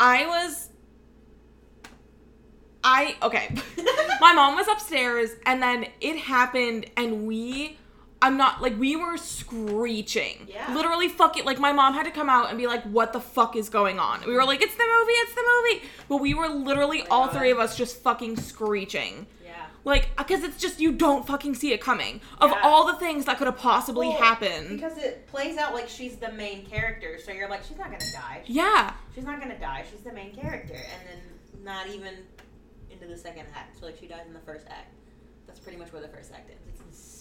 I 0.00 0.26
was. 0.26 0.68
I. 2.82 3.16
Okay. 3.22 3.54
my 4.20 4.32
mom 4.32 4.56
was 4.56 4.66
upstairs, 4.68 5.30
and 5.46 5.62
then 5.62 5.86
it 6.00 6.16
happened, 6.16 6.86
and 6.96 7.26
we. 7.26 7.76
I'm 8.22 8.36
not 8.36 8.60
like 8.60 8.78
we 8.78 8.96
were 8.96 9.16
screeching. 9.16 10.46
Yeah. 10.48 10.74
Literally 10.74 11.08
fucking 11.08 11.44
like 11.44 11.58
my 11.58 11.72
mom 11.72 11.94
had 11.94 12.04
to 12.04 12.10
come 12.10 12.28
out 12.28 12.48
and 12.50 12.58
be 12.58 12.66
like, 12.66 12.82
"What 12.84 13.12
the 13.12 13.20
fuck 13.20 13.56
is 13.56 13.68
going 13.68 13.98
on?" 13.98 14.22
We 14.26 14.34
were 14.34 14.44
like, 14.44 14.60
"It's 14.62 14.74
the 14.76 14.84
movie, 14.84 15.12
it's 15.12 15.34
the 15.34 15.42
movie," 15.42 15.88
but 16.08 16.16
we 16.18 16.34
were 16.34 16.48
literally 16.48 17.02
Oh 17.02 17.06
all 17.10 17.28
three 17.28 17.50
of 17.50 17.58
us 17.58 17.76
just 17.76 18.02
fucking 18.02 18.36
screeching. 18.36 19.26
yeah. 19.44 19.66
Like, 19.84 20.14
because 20.18 20.42
it's 20.44 20.58
just 20.58 20.80
you 20.80 20.92
don't 20.92 21.26
fucking 21.26 21.54
see 21.54 21.72
it 21.72 21.80
coming. 21.80 22.20
Of 22.38 22.50
Yeah. 22.50 22.60
all 22.62 22.86
the 22.86 22.94
things 22.96 23.24
that 23.24 23.38
could 23.38 23.46
have 23.46 23.56
possibly 23.56 24.08
Well, 24.08 24.18
happened. 24.18 24.68
because 24.68 24.98
it 24.98 25.26
plays 25.26 25.56
out 25.56 25.72
like 25.72 25.88
she's 25.88 26.16
the 26.16 26.30
main 26.32 26.66
character, 26.66 27.18
so 27.24 27.32
you're 27.32 27.48
like, 27.48 27.64
she's 27.64 27.78
not 27.78 27.90
gonna 27.90 28.12
die. 28.12 28.42
yeah, 28.46 28.92
She's 29.14 29.24
not 29.24 29.40
gonna 29.40 29.58
die. 29.58 29.84
She's 29.90 30.02
the 30.02 30.12
main 30.12 30.34
character, 30.34 30.74
and 30.74 31.08
then 31.08 31.64
not 31.64 31.86
even 31.88 32.14
into 32.90 33.06
the 33.06 33.16
second 33.16 33.46
act. 33.54 33.78
So 33.80 33.86
like 33.86 33.96
she 33.98 34.06
dies 34.06 34.26
in 34.26 34.34
the 34.34 34.40
first 34.40 34.66
act. 34.68 34.92
That's 35.46 35.58
pretty 35.60 35.78
much 35.78 35.90
where 35.92 36.02
the 36.02 36.08
first 36.08 36.32
act 36.32 36.50
ends. 36.50 36.62
It's 36.68 36.80
insane. 36.80 37.16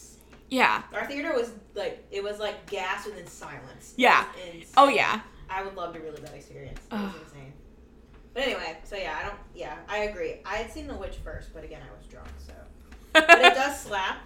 Yeah, 0.50 0.82
Our 0.94 1.06
theater 1.06 1.34
was 1.34 1.51
like 1.75 2.06
it 2.12 2.24
was 2.24 2.39
like 2.39 2.65
gas 2.70 3.06
and 3.06 3.15
then 3.15 3.27
silence. 3.27 3.94
Yeah. 3.98 4.25
oh 4.77 4.89
yeah. 4.89 5.22
I 5.50 5.63
would 5.63 5.75
love 5.75 5.94
to 5.94 6.00
relive 6.00 6.22
that 6.22 6.34
experience. 6.34 6.79
It 6.91 6.96
was 6.96 7.13
insane. 7.25 7.53
But 8.34 8.44
anyway, 8.44 8.77
so 8.84 8.96
yeah, 8.96 9.18
I 9.20 9.25
don't. 9.27 9.38
Yeah, 9.56 9.75
I 9.88 9.98
agree. 10.06 10.36
I 10.46 10.56
had 10.58 10.72
seen 10.72 10.88
The 10.88 10.96
Witch 10.96 11.15
first, 11.24 11.53
but 11.53 11.63
again, 11.63 11.82
I 11.88 11.96
was 11.98 12.06
drunk, 12.08 12.29
so. 12.46 12.53
But 13.13 13.29
it 13.29 13.53
does 13.56 13.79
slap. 13.79 14.18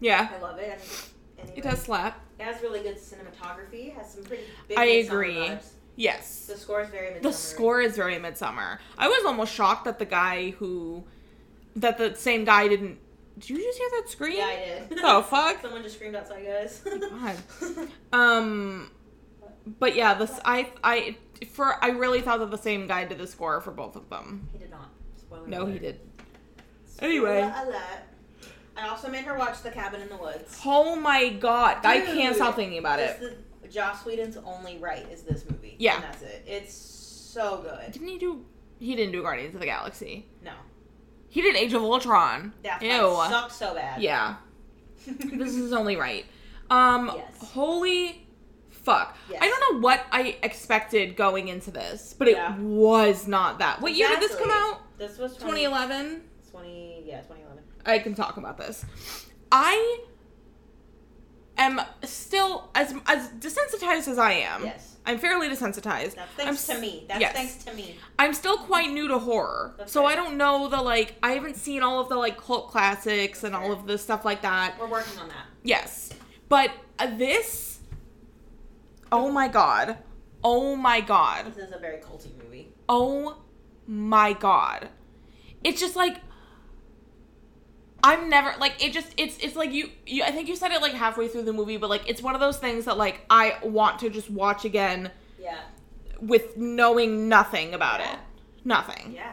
yeah, 0.00 0.28
I 0.36 0.40
love 0.40 0.58
it. 0.58 0.72
I 0.72 0.76
think, 0.76 1.12
anyway, 1.38 1.58
it 1.58 1.62
does 1.62 1.80
slap. 1.82 2.20
It 2.38 2.44
has 2.44 2.62
really 2.62 2.80
good 2.80 2.96
cinematography. 2.96 3.88
It 3.88 3.94
has 3.94 4.12
some 4.12 4.24
pretty 4.24 4.44
big. 4.68 4.78
I 4.78 4.84
agree. 4.84 5.34
vibes. 5.36 5.68
Yes. 5.96 6.46
The 6.46 6.56
score 6.56 6.80
is 6.82 6.88
very. 6.88 7.20
The 7.20 7.32
score 7.32 7.80
is 7.80 7.96
very 7.96 8.16
Midsommar. 8.16 8.78
I 8.98 9.08
was 9.08 9.24
almost 9.24 9.54
shocked 9.54 9.84
that 9.84 9.98
the 9.98 10.04
guy 10.06 10.50
who, 10.52 11.04
that 11.76 11.98
the 11.98 12.14
same 12.16 12.44
guy 12.44 12.68
didn't. 12.68 12.98
Did 13.38 13.50
you 13.50 13.56
just 13.58 13.78
hear 13.78 13.88
that 14.00 14.08
scream? 14.08 14.36
Yeah, 14.36 14.44
I 14.44 14.86
did. 14.88 14.98
Oh 15.02 15.22
fuck. 15.22 15.60
Someone 15.62 15.82
just 15.82 15.96
screamed 15.96 16.14
outside, 16.16 16.44
guys. 16.44 16.80
God. 16.84 17.88
Um, 18.12 18.90
but 19.78 19.94
yeah, 19.96 20.14
this 20.14 20.38
I 20.44 20.70
I 20.82 21.16
for 21.52 21.82
I 21.84 21.88
really 21.88 22.20
thought 22.20 22.38
that 22.40 22.50
the 22.50 22.58
same 22.58 22.86
guy 22.86 23.04
did 23.04 23.18
the 23.18 23.26
score 23.26 23.60
for 23.60 23.70
both 23.72 23.96
of 23.96 24.08
them. 24.10 24.48
he 24.52 24.58
did 24.58 24.70
not. 24.70 24.90
Spoiler 25.16 25.46
No, 25.48 25.66
he 25.66 25.78
did. 25.78 26.00
Spoiler 26.86 27.10
Anyway. 27.10 27.40
alert. 27.40 27.76
I 28.76 28.88
also 28.88 29.08
made 29.08 29.24
her 29.24 29.36
watch 29.38 29.62
The 29.62 29.70
Cabin 29.70 30.00
in 30.02 30.08
the 30.08 30.16
Woods. 30.16 30.60
Oh 30.64 30.96
my 30.96 31.28
god, 31.30 31.78
I 31.84 32.00
can't 32.00 32.34
stop 32.34 32.56
thinking 32.56 32.78
about 32.78 32.98
it. 32.98 33.20
the 33.62 33.68
Joss 33.68 34.04
Whedon's 34.04 34.36
only 34.36 34.78
right 34.78 35.08
is 35.10 35.22
this 35.22 35.44
movie. 35.48 35.76
Yeah. 35.78 35.94
And 35.96 36.04
that's 36.04 36.22
it. 36.22 36.44
It's 36.46 36.72
so 36.74 37.58
good. 37.62 37.92
Didn't 37.92 38.08
he 38.08 38.18
do? 38.18 38.44
He 38.80 38.94
didn't 38.96 39.12
do 39.12 39.22
Guardians 39.22 39.54
of 39.54 39.60
the 39.60 39.66
Galaxy. 39.66 40.26
No. 40.44 40.52
He 41.34 41.42
did 41.42 41.56
Age 41.56 41.72
of 41.72 41.82
Ultron. 41.82 42.52
That 42.62 42.80
Ew. 42.80 43.16
sucks 43.28 43.56
so 43.56 43.74
bad. 43.74 44.00
Yeah, 44.00 44.36
this 45.06 45.56
is 45.56 45.72
only 45.72 45.96
right. 45.96 46.24
Um, 46.70 47.10
Yes. 47.12 47.50
holy 47.50 48.24
fuck. 48.70 49.16
Yes. 49.28 49.40
I 49.42 49.48
don't 49.48 49.74
know 49.74 49.80
what 49.80 50.06
I 50.12 50.36
expected 50.44 51.16
going 51.16 51.48
into 51.48 51.72
this, 51.72 52.14
but 52.16 52.28
it 52.28 52.36
Yeah. 52.36 52.56
was 52.56 53.26
not 53.26 53.58
that. 53.58 53.80
What 53.80 53.94
year 53.96 54.08
did 54.10 54.20
this 54.20 54.36
come 54.36 54.50
out? 54.52 54.82
This 54.96 55.18
was 55.18 55.32
2011. 55.36 56.22
20 56.52 57.02
yeah, 57.04 57.22
2011. 57.22 57.64
I 57.84 57.98
can 57.98 58.14
talk 58.14 58.36
about 58.36 58.56
this. 58.56 58.84
I 59.50 59.98
am 61.58 61.80
still 62.04 62.70
as 62.76 62.94
as 63.06 63.26
desensitized 63.40 64.06
as 64.06 64.18
I 64.18 64.34
am. 64.34 64.62
Yes. 64.66 64.93
I'm 65.06 65.18
fairly 65.18 65.48
desensitized. 65.48 66.14
That's 66.14 66.18
I'm 66.18 66.26
thanks 66.56 66.68
s- 66.70 66.74
to 66.76 66.80
me. 66.80 67.04
That's 67.08 67.20
yes. 67.20 67.32
thanks 67.34 67.64
to 67.64 67.74
me. 67.74 67.96
I'm 68.18 68.32
still 68.32 68.56
quite 68.56 68.90
new 68.90 69.06
to 69.08 69.18
horror. 69.18 69.74
That's 69.76 69.92
so 69.92 70.02
fair. 70.02 70.10
I 70.12 70.14
don't 70.16 70.36
know 70.36 70.68
the 70.68 70.80
like 70.80 71.16
I 71.22 71.32
haven't 71.32 71.56
seen 71.56 71.82
all 71.82 72.00
of 72.00 72.08
the 72.08 72.16
like 72.16 72.36
cult 72.40 72.70
classics 72.70 73.44
and 73.44 73.54
all 73.54 73.70
of 73.72 73.86
the 73.86 73.98
stuff 73.98 74.24
like 74.24 74.42
that. 74.42 74.76
We're 74.80 74.86
working 74.88 75.18
on 75.18 75.28
that. 75.28 75.46
Yes. 75.62 76.10
But 76.48 76.70
uh, 76.98 77.16
this 77.16 77.80
Oh 79.12 79.30
my 79.30 79.48
god. 79.48 79.98
Oh 80.42 80.74
my 80.76 81.00
god. 81.00 81.46
This 81.54 81.68
is 81.68 81.72
a 81.74 81.78
very 81.78 81.98
culty 81.98 82.30
movie. 82.42 82.72
Oh 82.88 83.38
my 83.86 84.32
god. 84.32 84.88
It's 85.62 85.80
just 85.80 85.96
like 85.96 86.16
I'm 88.06 88.28
never 88.28 88.54
like 88.60 88.84
it 88.84 88.92
just 88.92 89.08
it's 89.16 89.38
it's 89.38 89.56
like 89.56 89.72
you, 89.72 89.88
you 90.06 90.22
I 90.22 90.30
think 90.30 90.48
you 90.48 90.56
said 90.56 90.70
it 90.72 90.82
like 90.82 90.92
halfway 90.92 91.26
through 91.26 91.42
the 91.44 91.52
movie 91.54 91.78
but 91.78 91.88
like 91.88 92.02
it's 92.06 92.20
one 92.22 92.34
of 92.34 92.40
those 92.40 92.58
things 92.58 92.84
that 92.84 92.98
like 92.98 93.22
I 93.30 93.56
want 93.62 93.98
to 94.00 94.10
just 94.10 94.28
watch 94.30 94.64
again 94.66 95.10
Yeah. 95.40 95.58
with 96.20 96.56
knowing 96.58 97.28
nothing 97.28 97.72
about 97.74 98.00
Yeah. 98.00 98.12
it. 98.14 98.18
Nothing. 98.64 99.12
Yeah. 99.16 99.32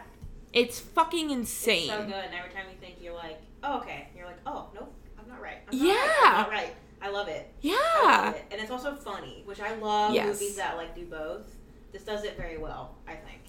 It's 0.53 0.79
fucking 0.79 1.31
insane. 1.31 1.83
It's 1.83 1.91
so 1.91 2.03
good. 2.05 2.13
And 2.13 2.33
every 2.33 2.51
time 2.51 2.65
you 2.69 2.77
think 2.79 2.95
you're 3.01 3.13
like, 3.13 3.39
oh, 3.63 3.77
okay. 3.79 4.07
You're 4.15 4.25
like, 4.25 4.39
oh, 4.45 4.67
nope, 4.73 4.93
I'm 5.19 5.27
not 5.29 5.41
right. 5.41 5.57
I'm 5.71 5.77
not 5.77 5.85
Yeah. 5.87 5.93
Right. 5.93 6.23
I'm 6.25 6.37
not 6.41 6.49
right. 6.51 6.73
I 7.01 7.09
love 7.09 7.27
it. 7.29 7.53
Yeah. 7.61 7.75
love 8.03 8.35
it. 8.35 8.45
And 8.51 8.61
it's 8.61 8.69
also 8.71 8.95
funny, 8.95 9.41
which 9.45 9.59
I 9.59 9.75
love 9.75 10.13
Yes. 10.13 10.27
movies 10.39 10.55
that 10.57 10.77
like 10.77 10.93
do 10.95 11.05
both. 11.05 11.55
This 11.91 12.03
does 12.03 12.23
it 12.23 12.37
very 12.37 12.57
well, 12.57 12.95
I 13.07 13.15
think. 13.15 13.41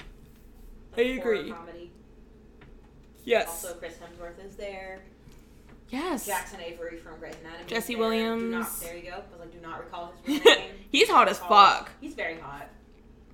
I 0.96 1.18
agree. 1.18 1.50
Comedy. 1.50 1.90
Yes. 3.24 3.48
Also, 3.48 3.74
Chris 3.78 3.94
Hemsworth 3.94 4.44
is 4.44 4.56
there. 4.56 5.00
yes. 5.90 6.26
Jackson 6.26 6.60
Avery 6.60 6.96
from 6.96 7.18
Grey's 7.18 7.34
Anatomy. 7.42 7.68
Jesse 7.68 7.94
there. 7.94 8.02
Do 8.02 8.02
not, 8.02 8.08
Williams. 8.08 8.80
there 8.80 8.96
you 8.96 9.02
go. 9.10 9.10
I 9.12 9.18
was 9.18 9.40
like, 9.40 9.52
do 9.52 9.60
not 9.60 9.78
recall 9.84 10.12
his 10.24 10.44
name. 10.44 10.58
He's 10.90 11.08
hot 11.08 11.28
as 11.28 11.38
Recall- 11.40 11.66
fuck. 11.78 11.90
He's 12.00 12.14
very 12.14 12.38
hot. 12.38 12.68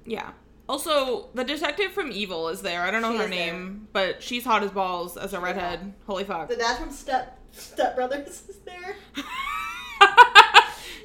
Yeah. 0.05 0.31
Also, 0.69 1.29
the 1.33 1.45
detective 1.45 1.93
from 1.93 2.13
Evil 2.13 2.49
is 2.51 2.61
there. 2.61 2.83
I 2.83 2.91
don't 2.91 3.01
know 3.01 3.13
She 3.13 3.19
her 3.19 3.25
is 3.25 3.31
there. 3.31 3.53
name, 3.55 3.89
but 3.95 4.23
she's 4.23 4.45
hot 4.45 4.63
as 4.63 4.71
balls 4.71 5.17
as 5.17 5.33
a 5.33 5.37
She's 5.37 5.43
redhead. 5.43 5.95
Holy 6.07 6.25
fuck. 6.25 6.49
The 6.51 6.57
dad 6.57 6.77
from 6.79 6.91
Step 6.91 7.39
Step 7.53 7.97
Brothers 7.97 8.43
is 8.49 8.57
there. 8.67 8.95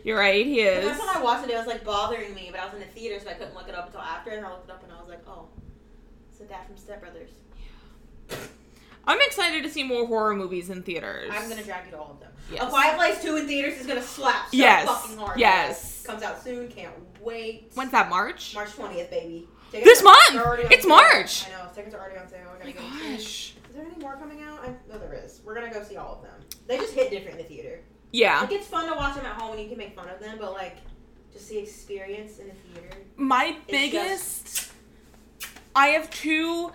You're 0.03 0.19
right, 0.19 0.45
he 0.45 0.61
The 0.61 0.79
is. 0.79 0.85
first 0.89 0.99
time 1.01 1.17
I 1.17 1.23
watched 1.23 1.45
it, 1.47 1.53
it 1.53 1.57
was 1.57 1.65
like 1.67 1.85
bothering 1.85 2.35
me, 2.35 2.49
but 2.51 2.59
I 2.59 2.65
was 2.65 2.73
in 2.73 2.81
the 2.81 2.85
theater, 2.87 3.23
so 3.23 3.29
I 3.29 3.35
couldn't 3.35 3.53
look 3.55 3.69
it 3.69 3.75
up 3.75 3.85
until 3.85 4.01
after. 4.01 4.31
And 4.31 4.45
I 4.45 4.49
looked 4.49 4.67
it 4.69 4.73
up, 4.73 4.83
and 4.83 4.91
I 4.91 4.99
was 4.99 5.07
like, 5.07 5.21
oh, 5.29 5.47
it's 6.29 6.39
the 6.39 6.45
dad 6.45 6.65
from 6.67 6.75
Step 6.75 6.99
Brothers. 6.99 7.29
I'm 9.05 9.19
excited 9.21 9.63
to 9.63 9.69
see 9.69 9.83
more 9.83 10.05
horror 10.07 10.35
movies 10.35 10.69
in 10.69 10.83
theaters. 10.83 11.29
I'm 11.33 11.49
gonna 11.49 11.63
drag 11.63 11.85
you 11.85 11.91
to 11.91 11.97
all 11.99 12.11
of 12.11 12.19
them. 12.19 12.31
Yes. 12.51 12.63
A 12.63 12.67
Quiet 12.67 12.95
Place 12.97 13.21
Two 13.21 13.35
in 13.37 13.47
theaters 13.47 13.79
is 13.79 13.87
gonna 13.87 14.01
slap 14.01 14.45
so 14.49 14.57
Yes. 14.57 14.87
fucking 14.87 15.17
hard. 15.17 15.39
Yes. 15.39 16.03
Comes 16.05 16.23
out 16.23 16.43
soon. 16.43 16.67
Can't 16.69 16.93
wait. 17.21 17.71
When's 17.75 17.91
that, 17.91 18.09
March? 18.09 18.53
March 18.55 18.71
twentieth, 18.73 19.09
baby. 19.09 19.47
This 19.71 20.03
month! 20.03 20.33
they're 20.33 20.45
already 20.45 20.65
on 20.65 20.71
It's 20.71 20.83
sale. 20.83 20.89
March! 20.89 21.45
I 21.47 21.49
know. 21.63 21.69
Tickets 21.73 21.95
are 21.95 21.99
already 22.01 22.17
on 22.19 22.27
sale. 22.29 22.41
I 22.47 22.61
Oh 22.61 22.65
my 22.65 22.71
soon. 22.73 23.15
gosh. 23.15 23.53
Is 23.69 23.75
there 23.75 23.85
any 23.85 23.95
more 24.03 24.15
coming 24.17 24.41
out? 24.43 24.59
I 24.63 24.67
know 24.91 24.99
there 24.99 25.13
is. 25.25 25.41
We're 25.43 25.55
gonna 25.55 25.73
go 25.73 25.81
see 25.83 25.97
all 25.97 26.15
of 26.17 26.21
them. 26.21 26.41
They 26.67 26.77
just 26.77 26.93
hit 26.93 27.09
different 27.09 27.39
in 27.39 27.43
the 27.43 27.49
theater. 27.49 27.79
Yeah. 28.11 28.39
Like 28.41 28.51
it's 28.51 28.67
fun 28.67 28.87
to 28.87 28.93
watch 28.95 29.15
them 29.15 29.25
at 29.25 29.33
home 29.33 29.53
and 29.53 29.61
you 29.61 29.67
can 29.69 29.77
make 29.79 29.95
fun 29.95 30.07
of 30.09 30.19
them, 30.19 30.37
but 30.39 30.53
like 30.53 30.77
just 31.33 31.49
the 31.49 31.57
experience 31.57 32.37
in 32.37 32.49
the 32.49 32.53
theater. 32.53 32.95
My 33.17 33.57
biggest. 33.67 34.71
I 35.75 35.87
have 35.87 36.07
two 36.11 36.71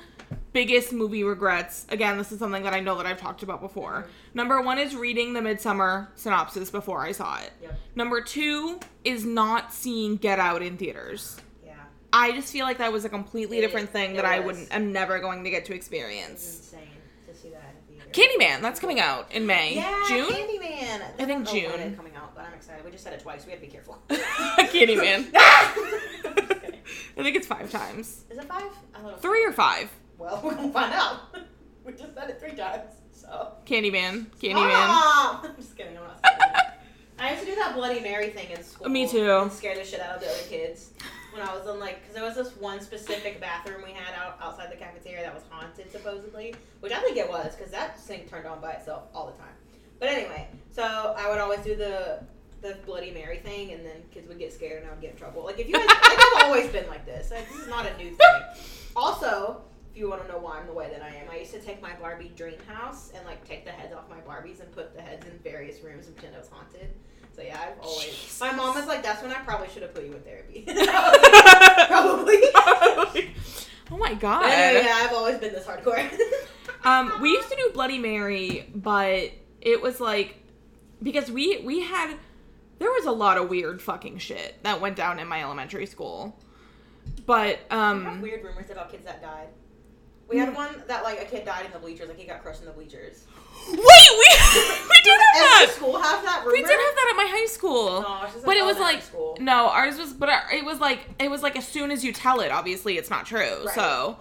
biggest 0.53 0.93
movie 0.93 1.25
regrets. 1.25 1.87
Again, 1.91 2.19
this 2.19 2.33
is 2.33 2.39
something 2.39 2.63
that 2.63 2.73
I 2.75 2.81
know 2.81 2.97
that 2.97 3.07
I've 3.07 3.21
talked 3.21 3.43
about 3.43 3.61
before. 3.61 4.07
Number 4.35 4.61
one 4.61 4.79
is 4.79 4.95
reading 4.97 5.33
the 5.35 5.41
Midsommar 5.41 6.09
synopsis 6.15 6.71
before 6.71 7.01
I 7.01 7.13
saw 7.13 7.39
it. 7.41 7.53
Yep. 7.63 7.79
Number 7.95 8.21
two 8.21 8.81
is 9.05 9.25
not 9.25 9.73
seeing 9.73 10.17
Get 10.17 10.39
Out 10.39 10.63
in 10.63 10.77
theaters. 10.77 11.37
Yeah. 11.65 11.75
I 12.13 12.33
just 12.33 12.53
feel 12.53 12.65
like 12.65 12.79
that 12.79 12.93
was 12.93 13.05
a 13.05 13.09
completely 13.09 13.59
It- 13.59 13.63
different 13.63 13.91
thing 13.91 14.13
it 14.13 14.17
that 14.17 14.25
I 14.25 14.41
was. 14.41 14.47
wouldn't. 14.57 14.75
I'm 14.75 14.93
never 14.93 15.19
going 15.19 15.45
to 15.45 15.51
get 15.51 15.65
to 15.67 15.75
It's 15.75 15.85
experience. 15.87 16.57
insane 16.73 16.81
to 17.29 17.35
see 17.35 17.51
that 17.51 17.75
in 17.91 17.99
theater. 17.99 18.11
Candyman, 18.39 18.63
that's 18.63 18.81
coming 18.81 19.01
out 19.01 19.31
in 19.33 19.47
May. 19.47 19.75
Yeah, 19.77 20.05
June. 20.09 20.31
Candyman. 20.33 21.03
I 21.03 21.25
think 21.25 21.29
don't 21.29 21.29
know 21.29 21.35
when 21.37 21.45
June. 21.45 21.81
it's 21.81 21.97
coming 21.97 22.17
out, 22.17 22.35
but 22.35 22.45
I'm 22.47 22.55
excited. 22.55 22.85
We 22.85 22.91
just 22.91 23.05
said 23.05 23.13
it 23.13 23.21
twice. 23.21 23.45
We 23.45 23.53
have 23.53 23.61
to 23.61 23.67
be 23.67 23.73
careful. 23.73 23.99
Candyman. 24.09 25.27
I'm 25.35 26.35
just 26.35 26.49
kidding. 26.49 26.81
I 27.19 27.23
think 27.23 27.37
it's 27.37 27.47
five 27.47 27.71
times. 27.71 28.25
Is 28.31 28.39
it 28.39 28.45
five? 28.45 28.63
I 28.95 28.99
thought 29.01 29.09
it 29.11 29.13
was 29.15 29.21
Three 29.21 29.45
or 29.45 29.53
five. 29.53 29.91
Well, 30.19 30.41
we're 30.45 30.55
gonna 30.55 30.73
find 30.73 30.93
out. 30.93 31.35
we 31.85 31.93
just 31.93 32.15
said 32.15 32.29
it 32.29 32.41
three 32.41 32.57
times, 32.57 32.93
so. 33.13 33.53
Candyman. 33.65 34.27
Candyman. 34.43 34.71
Ah! 34.75 35.41
I'm 35.45 35.57
just 35.57 35.77
kidding. 35.77 35.97
I'm 35.97 36.05
not 36.05 36.21
saying 36.25 36.39
that. 36.39 36.83
I 37.21 37.31
used 37.31 37.45
to 37.45 37.51
do 37.51 37.57
that 37.57 37.75
Bloody 37.75 38.01
Mary 38.01 38.31
thing 38.31 38.51
in 38.51 38.63
school. 38.63 38.89
Me 38.89 39.09
too. 39.09 39.31
And 39.31 39.53
scare 39.53 39.75
the 39.75 39.85
shit 39.85 40.01
out 40.01 40.17
of 40.17 40.21
the 40.21 40.29
other 40.29 40.43
kids. 40.49 40.91
When 41.33 41.43
I 41.43 41.53
was 41.55 41.67
in 41.67 41.81
like, 41.81 42.01
because 42.01 42.15
there 42.15 42.25
was 42.25 42.37
this 42.37 42.57
one 42.57 42.81
specific 42.81 43.41
bathroom 43.41 43.83
we 43.85 43.93
had 43.93 44.15
out 44.15 44.39
outside 44.41 44.71
the 44.73 44.77
cafeteria 44.77 45.23
that 45.23 45.35
was 45.35 45.43
haunted 45.51 45.91
supposedly, 45.91 46.55
which 46.81 46.93
I 46.93 47.01
think 47.01 47.17
it 47.17 47.29
was 47.29 47.55
because 47.55 47.71
that 47.73 48.01
thing 48.01 48.27
turned 48.29 48.47
on 48.47 48.61
by 48.61 48.73
itself 48.73 49.05
all 49.15 49.27
the 49.27 49.37
time. 49.37 49.53
But 49.99 50.11
anyway, 50.11 50.49
so 50.71 51.15
I 51.19 51.29
would 51.29 51.39
always 51.39 51.61
do 51.61 51.77
the 51.77 52.21
the 52.61 52.77
Bloody 52.87 53.13
Mary 53.13 53.39
thing, 53.39 53.73
and 53.73 53.85
then 53.85 54.03
kids 54.11 54.27
would 54.27 54.39
get 54.39 54.53
scared 54.53 54.83
and 54.83 54.89
I 54.89 54.93
would 54.93 55.01
get 55.01 55.13
in 55.13 55.17
trouble. 55.17 55.45
Like 55.45 55.59
if 55.59 55.69
you 55.69 55.75
guys, 55.75 55.87
like, 55.87 55.99
I've 56.03 56.45
always 56.45 56.71
been 56.71 56.89
like 56.89 57.05
this. 57.05 57.31
Like, 57.31 57.49
this 57.49 57.61
is 57.61 57.69
not 57.69 57.87
a 57.87 57.97
new 57.97 58.11
thing. 58.11 58.43
Also, 58.97 59.63
you 59.99 60.09
want 60.09 60.23
to 60.23 60.29
know 60.29 60.39
why 60.39 60.59
I'm 60.59 60.67
the 60.67 60.73
way 60.73 60.89
that 60.91 61.03
I 61.03 61.09
am, 61.09 61.31
I 61.31 61.39
used 61.39 61.53
to 61.53 61.61
take 61.61 61.83
my 61.83 61.95
Barbie 61.95 62.33
dream 62.37 62.59
house 62.67 63.11
and 63.15 63.25
like 63.27 63.47
take 63.47 63.65
the 63.65 63.73
heads 63.73 63.93
off 63.93 64.05
my 64.09 64.21
Barbies 64.21 64.61
and 64.61 64.71
put 64.73 64.95
the 64.95 65.03
heads 65.03 65.27
in 65.27 65.39
various 65.39 65.83
rooms 65.83 66.07
and 66.07 66.17
pretend 66.17 66.37
it 66.37 66.39
was 66.39 66.49
haunted. 66.49 66.89
So 67.35 67.43
yeah, 67.43 67.59
I've 67.61 67.81
always. 67.81 68.07
Jesus. 68.07 68.41
My 68.41 68.53
mom 68.53 68.77
is 68.79 68.87
like, 68.87 69.03
"That's 69.03 69.23
when 69.23 69.31
I 69.31 69.39
probably 69.41 69.69
should 69.69 69.83
have 69.83 69.95
put 69.95 70.05
you 70.05 70.13
in 70.13 70.21
therapy." 70.23 70.63
probably. 71.87 72.39
oh 73.93 73.97
my 73.97 74.15
god. 74.15 74.47
Anyway, 74.47 74.85
yeah, 74.85 75.01
I've 75.05 75.13
always 75.13 75.39
been 75.39 75.53
this 75.53 75.67
hardcore. 75.67 76.11
Um, 76.85 77.21
we 77.21 77.31
used 77.31 77.49
to 77.49 77.57
do 77.57 77.71
Bloody 77.73 77.99
Mary, 77.99 78.71
but 78.75 79.33
it 79.61 79.83
was 79.83 80.01
like 80.01 80.37
because 81.03 81.31
we 81.31 81.61
we 81.65 81.81
had 81.81 82.17
there 82.79 82.91
was 82.91 83.07
a 83.07 83.13
lot 83.13 83.39
of 83.39 83.49
weird 83.49 83.83
fucking 83.83 84.19
shit 84.19 84.63
that 84.63 84.81
went 84.81 84.97
down 84.97 85.19
in 85.19 85.29
my 85.29 85.43
elementary 85.43 85.87
school. 85.87 86.39
But 87.27 87.61
um 87.71 88.21
weird 88.21 88.45
rumors 88.45 88.71
about 88.71 88.91
kids 88.91 89.05
that 89.05 89.23
died. 89.23 89.49
We 90.29 90.37
had 90.37 90.51
mm. 90.51 90.57
one 90.57 90.83
that 90.87 91.03
like 91.05 91.23
a 91.23 91.25
kid 91.25 91.47
died 91.47 91.65
in 91.65 91.73
the 91.73 91.79
bleachers, 91.79 92.09
like 92.09 92.19
he 92.19 92.27
got 92.27 92.43
crushed 92.43 92.61
in 92.61 92.67
the 92.67 92.73
bleachers. 92.73 93.25
wait, 93.67 93.79
we 93.79 93.79
we 93.79 94.99
did 95.05 95.21
have 95.21 95.37
Every 95.37 95.67
that. 95.67 95.73
school 95.75 96.01
has 96.01 96.25
that 96.25 96.41
rumor. 96.45 96.53
We 96.53 96.63
did 96.63 96.71
have 96.71 96.95
that 96.95 97.09
at 97.11 97.17
my 97.17 97.29
high 97.31 97.47
school. 97.47 98.03
No, 98.03 98.21
it's 98.25 98.35
just 98.35 98.45
but 98.45 98.57
it 98.57 98.65
was 98.65 98.77
elementary 98.77 98.97
like 98.99 99.03
school. 99.03 99.37
no, 99.41 99.69
ours 99.69 99.99
was 99.99 100.13
but 100.13 100.29
our, 100.29 100.53
it 100.53 100.65
was 100.65 100.81
like 100.81 101.01
it 101.19 101.31
was 101.31 101.43
like 101.43 101.57
as 101.57 101.67
soon 101.67 101.91
as 101.91 102.05
you 102.05 102.13
tell 102.13 102.41
it, 102.41 102.51
obviously 102.51 102.99
it's 102.99 103.09
not 103.09 103.25
true. 103.25 103.65
Right. 103.65 103.75
So 103.75 104.19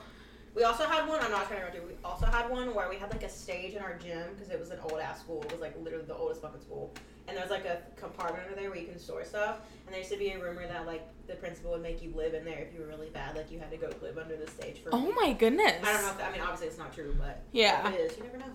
We 0.56 0.64
also 0.64 0.86
had 0.86 1.08
one. 1.08 1.20
I'm 1.22 1.32
not 1.32 1.48
trying 1.50 1.70
to 1.70 1.78
you. 1.78 1.84
We 1.86 1.94
also 2.06 2.26
had 2.26 2.50
one 2.50 2.74
where 2.74 2.90
we 2.90 2.96
had 2.96 3.12
like 3.12 3.24
a 3.24 3.30
stage 3.30 3.74
in 3.74 3.82
our 3.82 3.98
gym 3.98 4.34
because 4.34 4.50
it 4.50 4.60
was 4.60 4.70
an 4.70 4.80
old 4.90 5.02
ass 5.02 5.20
school. 5.20 5.44
It 5.44 5.52
was 5.52 5.62
like 5.62 5.76
literally 5.82 6.06
the 6.06 6.16
oldest 6.16 6.42
fucking 6.42 6.62
school. 6.62 6.94
And 7.28 7.36
there's 7.36 7.50
like 7.50 7.66
a 7.66 7.80
compartment 8.00 8.46
under 8.48 8.60
there 8.60 8.70
where 8.70 8.80
you 8.80 8.88
can 8.88 8.98
store 9.00 9.26
stuff. 9.26 9.58
And 9.86 9.94
there 9.94 10.00
used 10.00 10.12
to 10.12 10.18
be 10.18 10.30
a 10.32 10.40
rumor 10.40 10.66
that 10.68 10.86
like 10.86 11.06
the 11.28 11.34
principal 11.36 11.72
would 11.72 11.82
make 11.82 12.02
you 12.02 12.14
live 12.16 12.34
in 12.34 12.46
there 12.46 12.60
if 12.60 12.74
you 12.74 12.80
were 12.82 12.88
really 12.88 13.10
bad. 13.10 13.36
Like 13.36 13.52
you 13.52 13.60
had 13.60 13.70
to 13.72 13.78
go 13.78 13.90
live 14.02 14.18
under 14.18 14.38
the 14.38 14.50
stage 14.50 14.78
for. 14.82 14.90
oh 14.94 15.12
my 15.14 15.34
goodness. 15.34 15.74
I 15.84 15.92
don't 15.94 16.02
know. 16.04 16.10
If 16.12 16.18
that, 16.20 16.30
I 16.30 16.32
mean, 16.32 16.42
obviously 16.42 16.68
it's 16.68 16.78
not 16.78 16.94
true, 16.94 17.14
but 17.20 17.42
Yeah. 17.52 17.90
it 17.92 18.00
is. 18.00 18.18
You 18.18 18.24
never 18.24 18.38
know. 18.38 18.46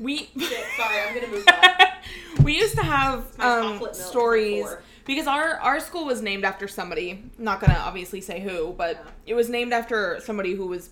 We 0.00 0.18
Shit, 0.38 0.64
sorry, 0.76 0.96
I'm 1.06 1.14
gonna 1.14 1.28
move 1.28 1.46
that. 1.46 2.02
we 2.42 2.56
used 2.56 2.74
to 2.76 2.82
have 2.82 3.26
um, 3.40 3.80
stories 3.92 4.66
because 5.04 5.28
our 5.28 5.50
our 5.58 5.78
school 5.78 6.04
was 6.04 6.20
named 6.20 6.44
after 6.44 6.66
somebody. 6.66 7.22
Not 7.38 7.60
gonna 7.60 7.78
obviously 7.78 8.20
say 8.20 8.40
who, 8.40 8.72
but 8.76 8.96
Yeah. 8.96 9.10
it 9.26 9.34
was 9.34 9.48
named 9.48 9.72
after 9.72 10.20
somebody 10.24 10.54
who 10.54 10.66
was 10.66 10.90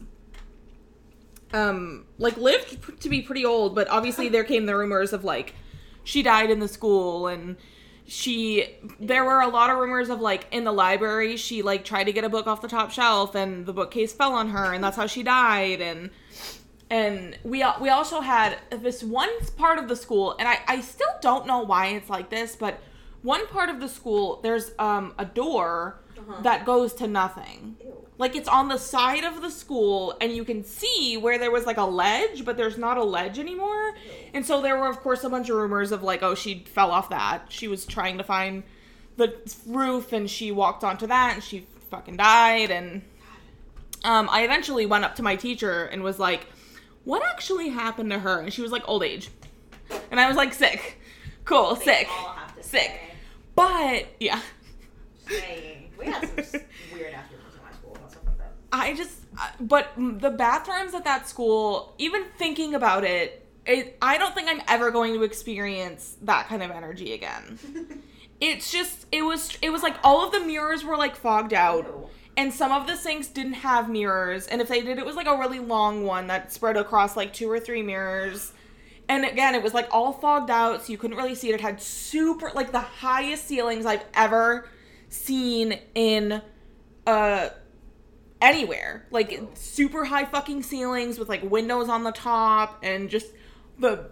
um 1.52 2.06
like 2.18 2.37
lived 2.37 3.00
to 3.02 3.09
be 3.09 3.23
pretty 3.23 3.44
old. 3.44 3.75
But 3.75 3.88
obviously 3.88 4.28
there 4.30 4.44
came 4.44 4.66
the 4.66 4.76
rumors 4.76 5.12
of 5.12 5.25
like 5.25 5.54
she 6.04 6.23
died 6.23 6.50
in 6.50 6.59
the 6.61 6.68
school 6.68 7.26
and 7.28 7.56
she 8.06 8.66
there 9.00 9.25
were 9.25 9.40
a 9.40 9.49
lot 9.49 9.71
of 9.71 9.78
rumors 9.78 10.09
of 10.11 10.21
like 10.21 10.47
in 10.50 10.64
the 10.64 10.73
library 10.73 11.37
she 11.37 11.62
like 11.62 11.85
tried 11.85 12.04
to 12.04 12.12
get 12.12 12.25
a 12.25 12.28
book 12.28 12.47
off 12.47 12.61
the 12.61 12.68
top 12.68 12.90
shelf 12.90 13.35
and 13.35 13.64
the 13.64 13.73
bookcase 13.73 14.12
fell 14.12 14.32
on 14.35 14.49
her 14.50 14.73
and 14.75 14.82
that's 14.82 14.97
how 14.97 15.06
she 15.06 15.23
died 15.23 15.80
and 15.80 16.11
and 16.90 17.38
we 17.44 17.64
we 17.80 17.88
also 17.88 18.21
had 18.21 18.59
this 18.71 19.02
one 19.02 19.30
part 19.56 19.78
of 19.78 19.88
the 19.88 19.97
school 19.97 20.35
and 20.38 20.49
I, 20.49 20.59
I 20.68 20.80
still 20.80 21.09
don't 21.21 21.47
know 21.47 21.61
why 21.61 21.87
it's 21.88 22.11
like 22.11 22.28
this 22.28 22.56
but 22.56 22.80
one 23.23 23.47
part 23.47 23.68
of 23.71 23.80
the 23.80 23.88
school 23.88 24.40
there's 24.42 24.73
um 24.78 25.14
a 25.18 25.25
door 25.25 26.00
Uh-huh. 26.18 26.42
that 26.42 26.66
goes 26.66 26.92
to 26.94 27.06
nothing 27.09 27.76
Ew. 27.80 27.97
Like 28.23 28.37
it's 28.37 28.49
on 28.49 28.69
the 28.69 28.79
side 28.79 29.25
of 29.25 29.43
the 29.43 29.50
school 29.50 30.17
and 30.21 30.33
you 30.33 30.45
can 30.45 30.62
see 30.62 31.17
where 31.17 31.38
there 31.38 31.50
was 31.50 31.67
like 31.67 31.76
a 31.76 31.85
ledge 31.85 32.45
but 32.45 32.57
there's 32.57 32.79
not 32.79 32.97
a 32.97 33.02
ledge 33.02 33.37
anymore. 33.41 33.95
And 34.33 34.47
so 34.47 34.62
there 34.62 34.79
were 34.79 34.87
of 34.87 35.00
course 35.00 35.25
a 35.25 35.29
bunch 35.29 35.50
of 35.50 35.57
rumors 35.57 35.91
of 35.91 36.05
like 36.05 36.23
oh 36.23 36.37
she 36.37 36.64
fell 36.69 36.93
off 36.93 37.11
that. 37.11 37.47
She 37.49 37.67
was 37.67 37.85
trying 37.85 38.19
to 38.19 38.25
find 38.25 38.62
the 39.17 39.35
roof 39.67 40.12
and 40.12 40.31
she 40.31 40.52
walked 40.52 40.85
onto 40.85 41.09
that 41.09 41.35
and 41.35 41.43
she 41.43 41.67
fucking 41.91 42.17
died. 42.17 42.71
And 42.71 43.02
um, 44.05 44.29
i 44.31 44.45
eventually 44.45 44.87
went 44.87 45.05
up 45.05 45.17
to 45.17 45.23
my 45.25 45.35
teacher 45.35 45.87
and 45.87 46.05
was 46.05 46.21
like 46.21 46.47
what 47.02 47.25
actually 47.29 47.71
happened 47.71 48.12
to 48.12 48.21
her? 48.21 48.38
And 48.38 48.52
she 48.52 48.62
was 48.62 48.71
like 48.71 48.88
old 48.88 49.02
age. 49.02 49.31
And 50.12 50.21
i 50.21 50.29
was 50.29 50.37
like 50.37 50.55
sick. 50.55 51.00
Cool. 51.45 51.75
They 51.75 51.85
sick. 51.85 52.09
all 52.09 52.35
have 52.35 52.55
to 52.55 52.62
sick. 52.62 52.83
say. 52.83 53.00
but 53.57 54.07
yeah. 54.21 54.41
Saying. 55.29 55.83
We 56.02 56.11
had 56.11 56.45
some 56.45 56.61
weird 56.93 57.14
ass 57.14 57.26
rumors 57.31 57.55
in 57.55 57.62
my 57.62 57.73
school 57.73 57.95
about 57.95 58.11
stuff 58.11 58.23
like 58.26 58.38
that. 58.38 58.52
I 58.73 58.95
just, 58.95 59.19
but 59.61 59.91
the 59.97 60.31
bathrooms 60.31 60.95
at 60.95 61.05
that 61.05 61.29
school, 61.29 61.95
even 61.99 62.25
thinking 62.38 62.75
about 62.75 63.05
it, 63.05 63.47
it, 63.67 63.99
I 64.00 64.19
don't 64.19 64.35
think 64.35 64.49
I'm 64.49 64.62
ever 64.67 64.91
going 64.91 65.12
to 65.14 65.23
experience 65.23 66.17
that 66.23 66.49
kind 66.49 66.62
of 66.62 66.71
energy 66.71 67.12
again. 67.12 67.59
It's 68.45 68.73
just, 68.73 69.07
it 69.12 69.23
was, 69.23 69.57
it 69.62 69.71
was 69.71 69.85
like 69.85 69.95
all 70.02 70.26
of 70.26 70.33
the 70.33 70.41
mirrors 70.41 70.83
were 70.83 70.97
like 70.97 71.14
fogged 71.14 71.55
out, 71.55 72.11
and 72.37 72.52
some 72.52 72.73
of 72.73 72.88
the 72.88 72.97
sinks 72.97 73.29
didn't 73.29 73.52
have 73.52 73.88
mirrors, 73.88 74.49
and 74.49 74.61
if 74.61 74.67
they 74.67 74.81
did, 74.81 74.99
it 74.99 75.07
was 75.07 75.14
like 75.14 75.29
a 75.29 75.38
really 75.38 75.61
long 75.61 76.05
one 76.05 76.26
that 76.26 76.52
spread 76.52 76.76
across 76.76 77.17
like 77.17 77.33
two 77.33 77.49
or 77.49 77.61
three 77.61 77.85
mirrors. 77.85 78.52
And 79.09 79.25
again, 79.25 79.55
it 79.55 79.62
was 79.62 79.75
like 79.75 79.87
all 79.93 80.12
fogged 80.12 80.50
out, 80.50 80.85
so 80.85 80.91
you 80.91 80.99
couldn't 80.99 81.17
really 81.17 81.37
see 81.37 81.50
it. 81.50 81.55
It 81.55 81.61
had 81.61 81.81
super, 81.81 82.50
like 82.52 82.73
the 82.73 82.81
highest 82.81 83.47
ceilings 83.47 83.87
I've 83.87 84.05
ever 84.12 84.69
seen 85.09 85.79
in 85.95 86.43
uh 87.07 87.50
anywhere. 88.43 89.07
Like 89.11 89.39
oh. 89.41 89.49
super 89.55 90.05
high 90.05 90.25
fucking 90.25 90.63
ceilings 90.65 91.19
with 91.19 91.29
like 91.29 91.43
windows 91.43 91.89
on 91.89 92.05
the 92.05 92.13
top 92.13 92.79
and 92.83 93.09
just 93.09 93.29
the 93.79 94.11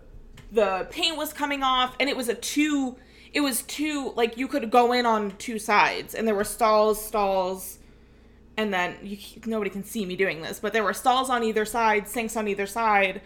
the 0.53 0.87
paint 0.91 1.17
was 1.17 1.33
coming 1.33 1.63
off 1.63 1.95
and 2.01 2.09
it 2.09 2.17
was 2.17 2.29
a 2.29 2.35
two 2.35 2.97
it 3.33 3.41
was 3.41 3.63
two 3.63 4.13
like 4.17 4.37
you 4.37 4.49
could 4.49 4.71
go 4.71 4.93
in 4.93 5.07
on 5.07 5.31
two 5.37 5.59
sides 5.59 6.15
and 6.15 6.27
there 6.27 6.35
were 6.35 6.43
stalls 6.45 7.05
stalls 7.05 7.79
and 8.57 8.75
then 8.75 8.97
you, 9.03 9.17
nobody 9.47 9.71
can 9.71 9.85
see 9.85 10.05
me 10.05 10.17
doing 10.17 10.43
this 10.43 10.59
but 10.59 10.73
there 10.73 10.83
were 10.83 10.93
stalls 10.95 11.31
on 11.31 11.45
either 11.45 11.65
side 11.65 12.09
sinks 12.09 12.37
on 12.37 12.49
either 12.49 12.67
side 12.67 13.21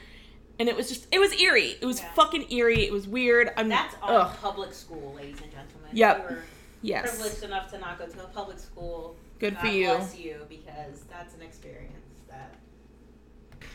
and 0.59 0.69
it 0.69 0.77
was 0.77 0.89
just 0.89 1.07
it 1.11 1.19
was 1.19 1.33
eerie 1.41 1.77
it 1.81 1.87
was 1.87 2.01
Yeah. 2.01 2.13
fucking 2.13 2.53
eerie 2.53 2.85
it 2.85 2.93
was 2.93 3.09
weird 3.09 3.51
i'm 3.57 3.69
That's 3.71 3.95
ugh. 4.03 4.37
public 4.43 4.75
school, 4.75 5.15
ladies 5.17 5.41
and 5.41 5.51
gentlemen. 5.51 5.91
Yep. 5.93 6.31
Were 6.31 6.39
yes 6.83 7.09
privileged 7.17 7.43
enough 7.43 7.71
to 7.71 7.79
not 7.79 7.99
go 7.99 8.07
to 8.07 8.25
a 8.25 8.27
public 8.29 8.59
school. 8.59 9.17
Good 9.45 9.55
God 9.57 9.61
for 9.61 9.67
you. 9.67 9.87
Bless 9.89 10.19
you, 10.19 10.37
because 10.49 11.03
that's 11.11 11.35
an 11.35 11.43
experience 11.43 11.91
that. 12.31 12.55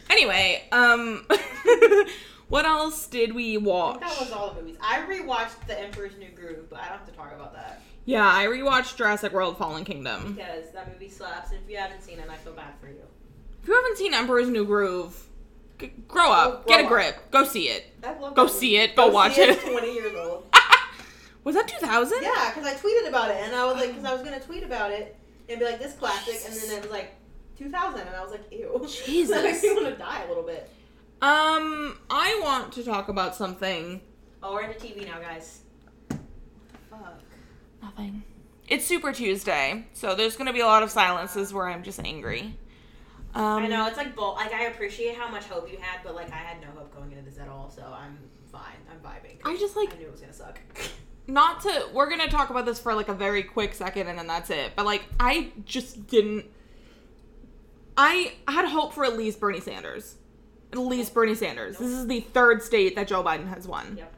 anyway 0.09 0.63
um 0.71 1.25
what 2.49 2.65
else 2.65 3.05
did 3.05 3.35
we 3.35 3.57
watch 3.57 3.99
that 3.99 4.19
was 4.19 4.31
all 4.31 4.51
the 4.53 4.61
movies. 4.61 4.77
I 4.81 4.99
rewatched 5.01 5.67
The 5.67 5.79
Emperor's 5.79 6.17
New 6.17 6.29
Groove, 6.29 6.69
but 6.71 6.79
I 6.79 6.87
don't 6.89 6.97
have 6.97 7.05
to 7.07 7.13
talk 7.13 7.31
about 7.33 7.53
that 7.53 7.81
yeah 8.05 8.27
i 8.27 8.45
rewatched 8.45 8.95
jurassic 8.95 9.31
world 9.31 9.57
fallen 9.59 9.85
kingdom 9.85 10.33
because 10.33 10.71
that 10.73 10.91
movie 10.91 11.07
slaps. 11.09 11.51
And 11.51 11.59
if 11.63 11.69
you 11.69 11.77
haven't 11.77 12.01
seen 12.01 12.17
it, 12.17 12.27
I 12.31 12.35
feel 12.37 12.53
bad 12.53 12.73
for 12.81 12.87
you. 12.87 13.03
If 13.61 13.67
you 13.67 13.75
haven't 13.75 13.97
seen 13.97 14.13
Emperor's 14.15 14.47
New 14.49 14.65
Groove, 14.65 15.21
g- 15.77 15.91
grow 16.07 16.31
up, 16.31 16.65
Grow 16.65 16.75
get 16.75 16.79
a 16.81 16.83
up. 16.85 16.89
grip, 16.89 17.29
go 17.31 17.43
see 17.43 17.67
it. 17.69 17.85
I 18.03 18.17
love 18.17 18.33
Go 18.33 18.45
that 18.45 18.53
see 18.53 18.71
movie. 18.77 18.83
it, 18.91 18.95
go 18.95 19.09
watch 19.09 19.35
see 19.35 19.41
it. 19.43 19.59
Twenty 19.61 19.93
years 19.93 20.15
old. 20.15 20.45
Was 21.43 21.55
that 21.55 21.67
2000? 21.67 22.21
Yeah, 22.21 22.51
because 22.53 22.65
I 22.65 22.73
tweeted 22.75 23.07
about 23.09 23.29
it, 23.31 23.37
and 23.43 23.55
I 23.55 23.65
was 23.65 23.75
like, 23.75 23.89
because 23.89 24.03
I 24.05 24.13
was 24.13 24.21
gonna 24.23 24.39
tweet 24.41 24.63
about 24.63 24.91
it 24.91 25.15
and 25.49 25.59
be 25.59 25.65
like, 25.65 25.79
this 25.79 25.93
classic, 25.93 26.41
and 26.45 26.55
then 26.55 26.77
it 26.77 26.81
was 26.83 26.91
like 26.91 27.15
2000, 27.57 27.99
and 27.99 28.15
I 28.15 28.23
was 28.23 28.31
like, 28.31 28.51
ew. 28.51 28.85
Jesus. 29.05 29.35
that 29.35 29.43
makes 29.43 29.63
me 29.63 29.73
want 29.73 29.87
to 29.87 29.95
die 29.95 30.23
a 30.23 30.27
little 30.27 30.43
bit. 30.43 30.69
Um, 31.21 31.97
I 32.09 32.39
want 32.41 32.71
to 32.73 32.83
talk 32.83 33.09
about 33.09 33.35
something. 33.35 34.01
Oh, 34.41 34.53
we're 34.53 34.61
into 34.61 34.79
TV 34.79 35.05
now, 35.05 35.19
guys. 35.19 35.61
What 36.07 36.19
the 36.71 36.95
fuck. 36.95 37.21
Nothing. 37.81 38.23
It's 38.69 38.85
Super 38.85 39.11
Tuesday, 39.11 39.85
so 39.93 40.15
there's 40.15 40.37
gonna 40.37 40.53
be 40.53 40.59
a 40.59 40.65
lot 40.65 40.83
of 40.83 40.91
silences 40.91 41.51
where 41.51 41.67
I'm 41.67 41.83
just 41.83 41.99
angry. 41.99 42.55
Um, 43.33 43.63
I 43.63 43.67
know 43.67 43.87
it's 43.87 43.97
like 43.97 44.15
both. 44.15 44.37
Like 44.37 44.53
I 44.53 44.65
appreciate 44.65 45.15
how 45.17 45.27
much 45.27 45.45
hope 45.45 45.71
you 45.71 45.77
had, 45.79 46.01
but 46.03 46.15
like 46.15 46.31
I 46.31 46.37
had 46.37 46.61
no 46.61 46.67
hope 46.75 46.95
going 46.95 47.11
into 47.11 47.23
this 47.23 47.39
at 47.39 47.47
all. 47.47 47.69
So 47.69 47.83
I'm 47.83 48.17
fine. 48.51 48.77
I'm 48.91 48.99
vibing. 48.99 49.37
I 49.43 49.57
just 49.57 49.75
like 49.75 49.93
I 49.93 49.97
knew 49.97 50.05
it 50.05 50.11
was 50.11 50.21
gonna 50.21 50.33
suck. 50.33 50.59
not 51.29 51.61
to 51.61 51.89
we're 51.93 52.09
gonna 52.09 52.27
talk 52.27 52.49
about 52.49 52.65
this 52.65 52.79
for 52.79 52.93
like 52.93 53.07
a 53.07 53.13
very 53.13 53.43
quick 53.43 53.73
second 53.73 54.07
and 54.07 54.17
then 54.17 54.27
that's 54.27 54.49
it 54.49 54.71
but 54.75 54.85
like 54.85 55.03
i 55.19 55.51
just 55.65 56.07
didn't 56.07 56.45
i 57.97 58.33
had 58.47 58.65
hope 58.65 58.93
for 58.93 59.05
at 59.05 59.17
least 59.17 59.39
bernie 59.39 59.59
sanders. 59.59 60.15
At 60.71 60.77
least 60.77 61.13
bernie 61.13 61.35
sanders. 61.35 61.77
This 61.77 61.89
is 61.89 62.07
the 62.07 62.19
third 62.19 62.61
state 62.61 62.95
that 62.95 63.07
joe 63.07 63.23
biden 63.23 63.47
has 63.47 63.67
won. 63.67 63.97
Yep. 63.97 64.13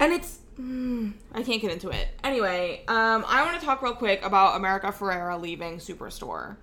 and 0.00 0.12
it's 0.12 0.38
mm, 0.58 1.12
i 1.32 1.42
can't 1.42 1.60
get 1.60 1.70
into 1.70 1.90
it. 1.90 2.08
Anyway 2.24 2.82
um 2.88 3.24
i 3.26 3.44
want 3.44 3.58
to 3.58 3.64
talk 3.64 3.82
real 3.82 3.94
quick 3.94 4.24
about 4.24 4.56
america 4.56 4.88
ferrera 4.88 5.40
leaving 5.40 5.78
superstore. 5.78 6.56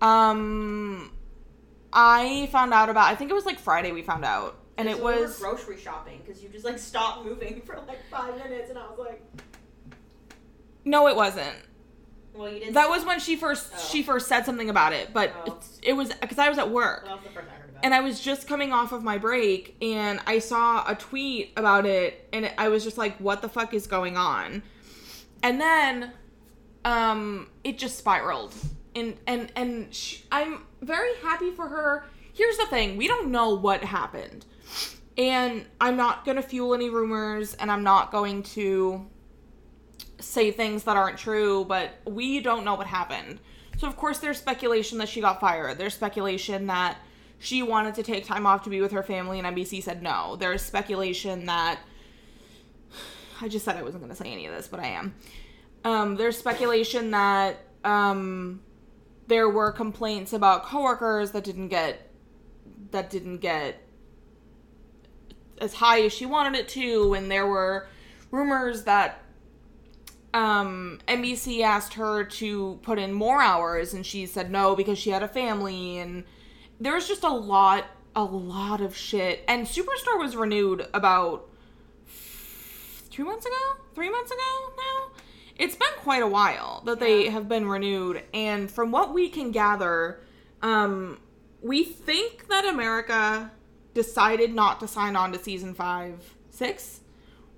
Um 0.00 1.10
i 1.92 2.48
found 2.52 2.74
out 2.74 2.88
about 2.88 3.10
i 3.10 3.14
think 3.14 3.30
it 3.30 3.34
was 3.34 3.46
like 3.46 3.58
friday 3.58 3.92
we 3.92 4.02
found 4.02 4.24
out 4.24 4.58
and 4.78 4.88
it 4.88 4.96
So 4.98 5.06
we 5.06 5.20
was 5.22 5.38
grocery 5.38 5.78
shopping 5.78 6.20
because 6.24 6.42
you 6.42 6.48
just 6.48 6.64
like 6.64 6.78
stopped 6.78 7.24
moving 7.24 7.62
for 7.66 7.76
like 7.88 8.00
five 8.10 8.36
minutes, 8.36 8.70
and 8.70 8.78
I 8.78 8.82
was 8.88 8.98
like, 8.98 9.22
no 10.84 11.08
it 11.08 11.16
wasn't 11.16 11.56
well, 12.34 12.52
you 12.52 12.58
didn't. 12.58 12.74
That 12.74 12.90
was 12.90 13.02
when 13.06 13.18
she 13.18 13.34
first 13.36 13.72
Oh. 13.74 13.78
she 13.90 14.02
first 14.02 14.28
said 14.28 14.44
something 14.44 14.68
about 14.68 14.92
it, 14.92 15.14
but 15.14 15.32
Oh. 15.46 15.52
it's, 15.54 15.78
it 15.82 15.94
was 15.94 16.12
because 16.20 16.38
I 16.38 16.50
was 16.50 16.58
at 16.58 16.70
work 16.70 17.06
That 17.06 17.14
was 17.16 17.24
the 17.24 17.30
first 17.30 17.48
I 17.48 17.54
heard 17.58 17.70
about. 17.70 17.82
and 17.84 17.94
I 17.94 18.00
was 18.00 18.20
just 18.20 18.46
coming 18.46 18.74
off 18.74 18.92
of 18.92 19.02
my 19.02 19.16
break 19.16 19.74
and 19.80 20.20
I 20.26 20.38
saw 20.40 20.84
a 20.86 20.94
tweet 20.94 21.52
about 21.56 21.86
it 21.86 22.28
and 22.34 22.52
I 22.58 22.68
was 22.68 22.84
just 22.84 22.98
like, 22.98 23.16
"What 23.18 23.40
the 23.40 23.48
fuck 23.48 23.72
is 23.72 23.86
going 23.86 24.18
on?" 24.18 24.62
And 25.42 25.58
then, 25.60 26.12
um, 26.84 27.48
it 27.64 27.78
just 27.78 27.96
spiraled 27.96 28.52
and 28.94 29.16
and 29.26 29.50
and 29.56 29.94
sh- 29.94 30.20
I'm 30.30 30.66
very 30.82 31.14
happy 31.22 31.50
for 31.52 31.68
her. 31.68 32.04
Here's 32.34 32.58
the 32.58 32.66
thing: 32.66 32.98
we 32.98 33.08
don't 33.08 33.30
know 33.30 33.54
what 33.54 33.82
happened, 33.82 34.44
and 35.16 35.64
I'm 35.80 35.96
not 35.96 36.24
gonna 36.24 36.42
fuel 36.42 36.74
any 36.74 36.90
rumors, 36.90 37.54
and 37.54 37.70
I'm 37.70 37.82
not 37.82 38.12
going 38.12 38.42
to 38.42 39.06
say 40.18 40.50
things 40.50 40.84
that 40.84 40.96
aren't 40.96 41.18
true, 41.18 41.64
but 41.64 41.90
we 42.04 42.40
don't 42.40 42.64
know 42.64 42.74
what 42.74 42.86
happened. 42.86 43.40
So 43.78 43.86
of 43.86 43.96
course 43.96 44.18
there's 44.18 44.38
speculation 44.38 44.98
that 44.98 45.08
she 45.08 45.20
got 45.20 45.40
fired. 45.40 45.78
There's 45.78 45.94
speculation 45.94 46.66
that 46.66 46.98
she 47.38 47.62
wanted 47.62 47.94
to 47.96 48.02
take 48.02 48.24
time 48.24 48.46
off 48.46 48.64
to 48.64 48.70
be 48.70 48.80
with 48.80 48.92
her 48.92 49.02
family 49.02 49.38
and 49.38 49.56
NBC 49.56 49.82
said 49.82 50.02
no. 50.02 50.36
There's 50.36 50.62
speculation 50.62 51.46
that 51.46 51.80
I 53.40 53.48
just 53.48 53.64
said 53.64 53.76
I 53.76 53.82
wasn't 53.82 54.02
going 54.02 54.14
to 54.14 54.16
say 54.16 54.32
any 54.32 54.46
of 54.46 54.54
this, 54.54 54.68
but 54.68 54.80
I 54.80 54.86
am. 54.86 55.14
Um, 55.84 56.16
there's 56.16 56.38
speculation 56.38 57.10
that 57.10 57.58
um, 57.84 58.60
there 59.28 59.48
were 59.48 59.70
complaints 59.70 60.32
about 60.32 60.64
coworkers 60.64 61.32
that 61.32 61.44
didn't 61.44 61.68
get 61.68 62.10
that 62.92 63.10
didn't 63.10 63.38
get 63.38 63.85
as 65.60 65.74
high 65.74 66.02
as 66.02 66.12
she 66.12 66.26
wanted 66.26 66.58
it 66.58 66.68
to, 66.70 67.14
and 67.14 67.30
there 67.30 67.46
were 67.46 67.88
rumors 68.30 68.84
that 68.84 69.22
um, 70.34 70.98
NBC 71.08 71.62
asked 71.62 71.94
her 71.94 72.24
to 72.24 72.78
put 72.82 72.98
in 72.98 73.12
more 73.12 73.40
hours, 73.40 73.94
and 73.94 74.04
she 74.04 74.26
said 74.26 74.50
no 74.50 74.76
because 74.76 74.98
she 74.98 75.10
had 75.10 75.22
a 75.22 75.28
family, 75.28 75.98
and 75.98 76.24
there 76.78 76.94
was 76.94 77.08
just 77.08 77.22
a 77.24 77.30
lot, 77.32 77.84
a 78.14 78.24
lot 78.24 78.80
of 78.80 78.96
shit. 78.96 79.42
And 79.48 79.66
Superstore 79.66 80.18
was 80.18 80.36
renewed 80.36 80.86
about 80.92 81.48
two 83.10 83.24
months 83.24 83.46
ago, 83.46 83.54
three 83.94 84.10
months 84.10 84.30
ago 84.30 84.72
now. 84.76 85.20
It's 85.58 85.74
been 85.76 85.88
quite 85.98 86.22
a 86.22 86.26
while 86.26 86.82
that 86.84 87.00
they 87.00 87.24
Yeah. 87.24 87.30
have 87.30 87.48
been 87.48 87.66
renewed, 87.66 88.22
and 88.34 88.70
from 88.70 88.90
what 88.90 89.14
we 89.14 89.30
can 89.30 89.52
gather, 89.52 90.20
um, 90.60 91.18
we 91.62 91.82
think 91.82 92.48
that 92.48 92.66
America 92.66 93.50
decided 93.96 94.54
not 94.54 94.78
to 94.78 94.86
sign 94.86 95.16
on 95.16 95.32
to 95.32 95.38
season 95.38 95.72
five, 95.72 96.36
six, 96.50 97.00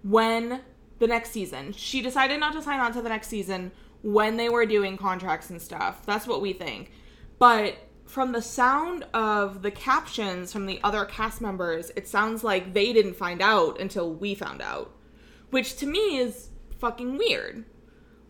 when 0.04 0.60
the 1.00 1.06
next 1.08 1.32
season. 1.32 1.72
She 1.72 2.00
decided 2.00 2.38
not 2.38 2.52
to 2.52 2.62
sign 2.62 2.78
on 2.78 2.92
to 2.92 3.02
the 3.02 3.08
next 3.08 3.26
season 3.26 3.72
when 4.02 4.36
they 4.36 4.48
were 4.48 4.64
doing 4.64 4.96
contracts 4.96 5.50
and 5.50 5.60
stuff. 5.60 6.06
That's 6.06 6.28
what 6.28 6.40
we 6.40 6.52
think. 6.52 6.92
But 7.40 7.74
from 8.04 8.30
the 8.30 8.40
sound 8.40 9.04
of 9.12 9.62
the 9.62 9.72
captions 9.72 10.52
from 10.52 10.66
the 10.66 10.78
other 10.84 11.04
cast 11.04 11.40
members, 11.40 11.90
it 11.96 12.06
sounds 12.06 12.44
like 12.44 12.72
they 12.72 12.92
didn't 12.92 13.14
find 13.14 13.42
out 13.42 13.80
until 13.80 14.14
we 14.14 14.36
found 14.36 14.62
out. 14.62 14.94
Which 15.50 15.76
to 15.78 15.86
me 15.86 16.18
is 16.18 16.50
fucking 16.78 17.18
weird. 17.18 17.64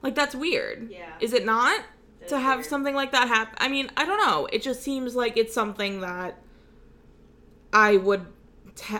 Like 0.02 0.14
that's 0.14 0.34
weird. 0.34 0.90
Yeah. 0.90 1.12
Is 1.20 1.34
it 1.34 1.44
not? 1.44 1.84
To 2.28 2.38
have 2.38 2.60
weird. 2.60 2.70
something 2.70 2.94
like 2.94 3.12
that 3.12 3.28
happen. 3.28 3.54
I 3.58 3.68
mean, 3.68 3.90
I 3.98 4.06
don't 4.06 4.26
know. 4.26 4.46
It 4.50 4.62
just 4.62 4.82
seems 4.82 5.14
like 5.14 5.36
it's 5.36 5.52
something 5.52 6.00
that 6.00 6.42
I 7.72 7.96
would 7.96 8.26
te- 8.74 8.96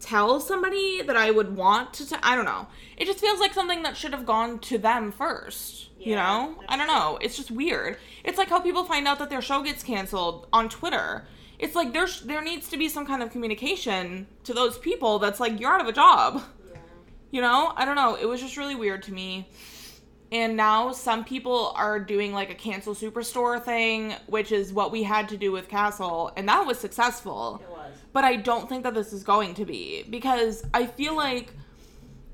tell 0.00 0.40
somebody 0.40 1.02
that 1.02 1.16
I 1.16 1.30
would 1.30 1.56
want 1.56 1.92
to. 1.94 2.08
T- 2.08 2.16
I 2.22 2.34
don't 2.36 2.44
know. 2.44 2.68
It 2.96 3.06
just 3.06 3.20
feels 3.20 3.40
like 3.40 3.52
something 3.54 3.82
that 3.82 3.96
should 3.96 4.12
have 4.12 4.26
gone 4.26 4.58
to 4.60 4.78
them 4.78 5.12
first. 5.12 5.90
you 5.98 6.14
know, 6.14 6.54
I 6.68 6.76
don't 6.76 6.86
know. 6.86 7.18
It's 7.20 7.36
just 7.36 7.50
weird. 7.50 7.96
It's 8.22 8.38
like 8.38 8.48
how 8.48 8.60
people 8.60 8.84
find 8.84 9.08
out 9.08 9.18
that 9.18 9.28
their 9.30 9.42
show 9.42 9.62
gets 9.62 9.82
canceled 9.82 10.46
on 10.52 10.68
Twitter. 10.68 11.26
It's 11.58 11.74
like 11.74 11.92
there's 11.92 12.20
there 12.20 12.42
needs 12.42 12.68
to 12.68 12.76
be 12.76 12.88
some 12.88 13.06
kind 13.06 13.22
of 13.22 13.30
communication 13.32 14.26
to 14.44 14.52
those 14.54 14.78
people. 14.78 15.18
That's 15.18 15.40
like 15.40 15.58
you're 15.58 15.72
out 15.72 15.80
of 15.80 15.88
a 15.88 15.92
job. 15.92 16.42
Yeah. 16.70 16.78
You 17.32 17.40
know, 17.40 17.72
I 17.76 17.84
don't 17.84 17.96
know. 17.96 18.14
It 18.14 18.26
was 18.26 18.40
just 18.40 18.56
really 18.56 18.74
weird 18.76 19.02
to 19.04 19.12
me. 19.12 19.48
And 20.32 20.56
now 20.56 20.92
some 20.92 21.24
people 21.24 21.72
are 21.76 22.00
doing 22.00 22.32
like 22.32 22.50
a 22.50 22.54
cancel 22.54 22.94
superstore 22.94 23.62
thing, 23.62 24.14
which 24.26 24.50
is 24.50 24.72
what 24.72 24.90
we 24.90 25.04
had 25.04 25.28
to 25.28 25.36
do 25.36 25.52
with 25.52 25.68
Castle, 25.68 26.32
and 26.36 26.48
that 26.48 26.66
was 26.66 26.78
successful. 26.78 27.60
It 27.62 27.70
was. 27.70 27.92
But 28.12 28.24
I 28.24 28.36
don't 28.36 28.68
think 28.68 28.82
that 28.82 28.94
this 28.94 29.12
is 29.12 29.22
going 29.22 29.54
to 29.54 29.64
be 29.64 30.04
because 30.08 30.64
I 30.74 30.86
feel 30.86 31.14
like 31.14 31.52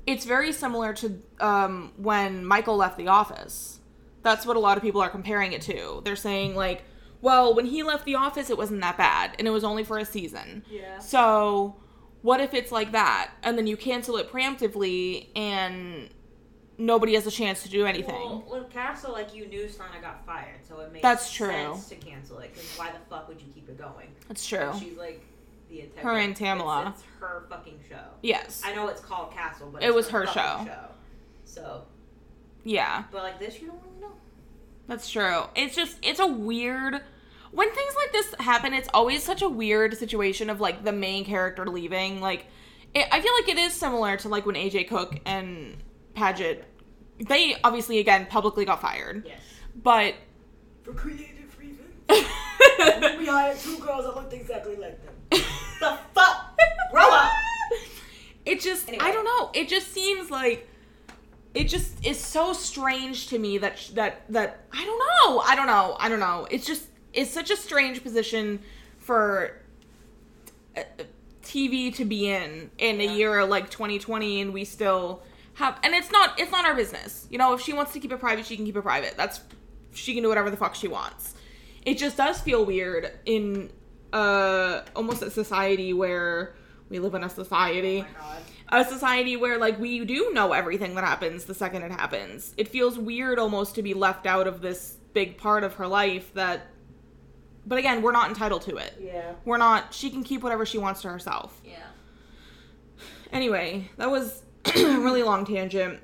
it's 0.07 0.25
very 0.25 0.51
similar 0.51 0.93
to 0.93 1.21
um, 1.39 1.91
when 1.97 2.45
Michael 2.45 2.77
left 2.77 2.97
The 2.97 3.07
Office. 3.07 3.79
That's 4.23 4.45
what 4.45 4.57
a 4.57 4.59
lot 4.59 4.77
of 4.77 4.83
people 4.83 5.01
are 5.01 5.09
comparing 5.09 5.53
it 5.53 5.61
to. 5.63 6.01
They're 6.03 6.15
saying 6.15 6.55
like, 6.55 6.83
well, 7.21 7.53
when 7.53 7.65
he 7.65 7.83
left 7.83 8.05
The 8.05 8.15
Office, 8.15 8.49
it 8.49 8.57
wasn't 8.57 8.81
that 8.81 8.97
bad, 8.97 9.35
and 9.37 9.47
it 9.47 9.51
was 9.51 9.63
only 9.63 9.83
for 9.83 9.97
a 9.97 10.05
season. 10.05 10.63
Yeah. 10.69 10.99
So, 10.99 11.75
what 12.21 12.41
if 12.41 12.53
it's 12.53 12.71
like 12.71 12.91
that, 12.93 13.31
and 13.43 13.57
then 13.57 13.67
you 13.67 13.77
cancel 13.77 14.17
it 14.17 14.31
preemptively, 14.31 15.27
and 15.35 16.09
nobody 16.77 17.13
has 17.15 17.25
a 17.27 17.31
chance 17.31 17.63
to 17.63 17.69
do 17.69 17.85
anything? 17.85 18.13
Well, 18.15 18.43
with 18.49 18.69
Castle, 18.71 19.11
like 19.13 19.33
you 19.35 19.47
knew 19.47 19.65
Stana 19.65 20.01
got 20.01 20.25
fired, 20.25 20.59
so 20.67 20.79
it 20.81 20.91
made 20.93 21.01
That's 21.03 21.31
true. 21.31 21.47
sense 21.51 21.89
to 21.89 21.95
cancel 21.95 22.39
it. 22.39 22.53
Because 22.53 22.69
why 22.77 22.91
the 22.91 22.99
fuck 23.09 23.27
would 23.27 23.39
you 23.41 23.47
keep 23.53 23.69
it 23.69 23.77
going? 23.77 24.07
That's 24.27 24.45
true. 24.45 24.71
She's 24.79 24.97
like 24.97 25.23
the 25.69 25.81
integrity. 25.81 26.01
Her 26.07 26.17
and 26.17 26.35
Tamala. 26.35 26.89
It's, 26.89 27.01
it's 27.01 27.09
her 27.19 27.45
fucking 27.49 27.79
show. 27.89 28.03
Yes. 28.21 28.61
I 28.65 28.73
know 28.73 28.87
it's 28.87 29.01
called 29.01 29.31
Castle, 29.33 29.69
but 29.71 29.83
It 29.83 29.87
it's 29.87 29.95
was 29.95 30.09
her 30.09 30.25
fucking 30.27 30.67
show. 30.67 30.79
So, 31.45 31.83
Yeah, 32.63 33.03
but 33.11 33.23
like 33.23 33.39
this, 33.39 33.61
you 33.61 33.67
don't 33.67 33.79
really 33.83 34.01
know. 34.01 34.11
that's 34.87 35.09
true. 35.09 35.43
It's 35.55 35.75
just 35.75 35.97
it's 36.01 36.19
a 36.19 36.27
weird 36.27 36.99
when 37.51 37.69
things 37.71 37.93
like 37.95 38.11
this 38.11 38.33
happen. 38.39 38.73
It's 38.73 38.89
always 38.93 39.21
such 39.23 39.43
a 39.43 39.49
weird 39.49 39.95
situation 39.97 40.49
of 40.49 40.59
like 40.59 40.83
the 40.83 40.91
main 40.91 41.23
character 41.25 41.67
leaving. 41.67 42.19
Like, 42.21 42.47
it, 42.95 43.05
I 43.11 43.21
feel 43.21 43.31
like 43.33 43.47
it 43.49 43.59
is 43.59 43.73
similar 43.73 44.17
to 44.17 44.29
like 44.29 44.47
when 44.47 44.55
AJ 44.55 44.87
Cook 44.89 45.19
and 45.25 45.77
Paget. 46.13 46.63
They 47.27 47.55
obviously 47.63 47.99
again 47.99 48.25
publicly 48.25 48.65
got 48.65 48.81
fired, 48.81 49.23
Yes. 49.25 49.39
but 49.75 50.15
For 50.83 50.93
creative 50.93 51.57
reasons, 51.59 51.87
we 53.17 53.25
hired 53.27 53.57
two 53.59 53.77
girls 53.79 54.05
that 54.05 54.15
looked 54.15 54.33
exactly 54.33 54.75
like 54.75 54.99
them. 55.05 55.13
the 55.79 55.97
fuck? 56.13 56.57
Grow 56.91 57.09
up. 57.09 57.31
It 58.45 58.61
just 58.61 58.87
Anyway. 58.89 59.03
I 59.05 59.11
don't 59.11 59.25
know. 59.25 59.51
It 59.53 59.69
just 59.69 59.93
seems 59.93 60.29
like 60.29 60.67
it 61.53 61.65
just 61.65 62.05
is 62.05 62.19
so 62.19 62.51
strange 62.53 63.27
to 63.27 63.39
me 63.39 63.57
that 63.59 63.77
sh- 63.79 63.89
that 63.89 64.23
that 64.29 64.65
I 64.73 64.83
don't 64.83 64.99
know. 64.99 65.39
I 65.39 65.55
don't 65.55 65.67
know. 65.67 65.95
I 65.99 66.09
don't 66.09 66.19
know. 66.19 66.47
It's 66.51 66.65
just 66.65 66.87
it's 67.13 67.31
such 67.31 67.51
a 67.51 67.55
strange 67.55 68.03
position 68.03 68.59
for 68.97 69.59
uh, 70.75 70.81
TV 71.43 71.93
to 71.95 72.05
be 72.05 72.29
in 72.29 72.69
in 72.79 72.99
a 73.01 73.15
year 73.15 73.45
like 73.45 73.69
2020 73.69 74.41
and 74.41 74.53
we 74.53 74.65
still 74.65 75.21
have 75.55 75.79
and 75.83 75.93
it's 75.93 76.11
not 76.11 76.39
it's 76.39 76.51
not 76.51 76.65
our 76.65 76.75
business. 76.75 77.27
You 77.29 77.37
know, 77.37 77.53
if 77.53 77.61
she 77.61 77.73
wants 77.73 77.93
to 77.93 77.99
keep 77.99 78.11
it 78.11 78.19
private, 78.19 78.45
she 78.45 78.55
can 78.55 78.65
keep 78.65 78.77
it 78.77 78.81
private. 78.81 79.15
That's 79.17 79.41
she 79.93 80.13
can 80.13 80.23
do 80.23 80.29
whatever 80.29 80.49
the 80.49 80.57
fuck 80.57 80.75
she 80.75 80.87
wants. 80.87 81.35
It 81.85 81.97
just 81.97 82.17
does 82.17 82.39
feel 82.39 82.65
weird 82.65 83.11
in 83.25 83.71
uh 84.11 84.81
almost 84.95 85.21
a 85.23 85.31
society 85.31 85.93
where 85.93 86.55
we 86.89 86.99
live 86.99 87.15
in 87.15 87.23
a 87.23 87.29
society 87.29 88.05
Oh 88.19 88.37
a 88.73 88.83
society 88.83 89.37
where 89.37 89.57
like 89.57 89.79
we 89.79 90.03
do 90.03 90.31
know 90.33 90.51
everything 90.51 90.95
that 90.95 91.03
happens 91.03 91.45
the 91.45 91.53
second 91.53 91.83
it 91.83 91.91
happens. 91.91 92.53
It 92.57 92.67
feels 92.67 92.97
weird 92.97 93.37
almost 93.39 93.75
to 93.75 93.83
be 93.83 93.93
left 93.93 94.25
out 94.25 94.47
of 94.47 94.61
this 94.61 94.97
big 95.13 95.37
part 95.37 95.63
of 95.63 95.75
her 95.75 95.87
life 95.87 96.33
that 96.33 96.67
but 97.65 97.77
again, 97.77 98.01
we're 98.01 98.11
not 98.11 98.27
entitled 98.27 98.63
to 98.63 98.75
it. 98.75 98.99
Yeah. 98.99 99.33
We're 99.45 99.57
not 99.57 99.93
she 99.93 100.09
can 100.09 100.23
keep 100.23 100.41
whatever 100.41 100.65
she 100.65 100.79
wants 100.79 101.01
to 101.03 101.09
herself. 101.09 101.61
Yeah. 101.63 101.77
Anyway, 103.31 103.89
that 103.97 104.09
was 104.09 104.43
really 104.75 105.23
long 105.23 105.45
tangent. 105.45 105.99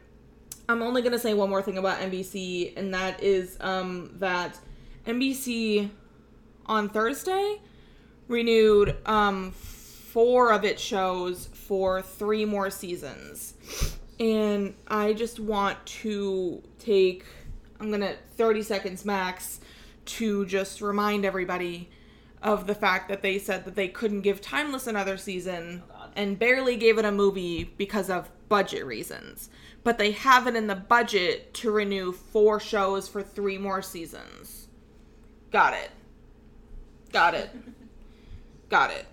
I'm 0.68 0.82
only 0.82 1.02
going 1.02 1.14
to 1.14 1.20
say 1.20 1.34
one 1.34 1.50
more 1.50 1.62
thing 1.62 1.78
about 1.78 2.00
NBC 2.00 2.78
and 2.78 2.94
that 2.94 3.24
is 3.24 3.58
um 3.60 4.12
that 4.16 4.60
NBC 5.06 5.90
on 6.66 6.90
Thursday 6.90 7.60
renewed 8.28 8.96
um 9.08 9.52
four 9.52 10.52
of 10.52 10.66
its 10.66 10.82
shows 10.82 11.48
for 11.54 12.02
three 12.02 12.46
more 12.46 12.70
seasons. 12.70 13.54
And 14.20 14.76
I 14.88 15.14
just 15.14 15.40
want 15.40 15.84
to 15.86 16.62
take 16.78 17.26
I'm 17.80 17.90
going 17.90 18.02
to 18.02 18.16
30 18.36 18.64
seconds 18.64 19.06
max 19.06 19.62
to 20.06 20.46
just 20.46 20.82
remind 20.82 21.24
everybody 21.24 21.90
of 22.42 22.68
the 22.68 22.76
fact 22.76 23.10
that 23.10 23.22
they 23.22 23.38
said 23.38 23.66
that 23.66 23.76
they 23.76 23.88
couldn't 23.88 24.22
give 24.22 24.42
Timeless 24.42 24.88
another 24.88 25.18
season. 25.18 25.84
And 26.16 26.38
barely 26.40 26.76
gave 26.78 26.98
it 26.98 27.06
a 27.06 27.12
movie 27.12 27.64
because 27.78 28.10
of 28.10 28.30
budget 28.50 28.86
reasons. 28.86 29.50
But 29.84 29.98
they 29.98 30.12
have 30.12 30.46
it 30.48 30.56
in 30.56 30.68
the 30.68 30.76
budget 30.76 31.54
to 31.56 31.72
renew 31.72 32.12
four 32.12 32.60
shows 32.60 33.08
for 33.08 33.22
three 33.24 33.58
more 33.58 33.82
seasons. 33.82 34.68
Got 35.52 35.74
it. 35.74 35.90
Got 37.12 37.34
it. 37.34 37.50
Got 38.70 38.92
it. 38.92 39.06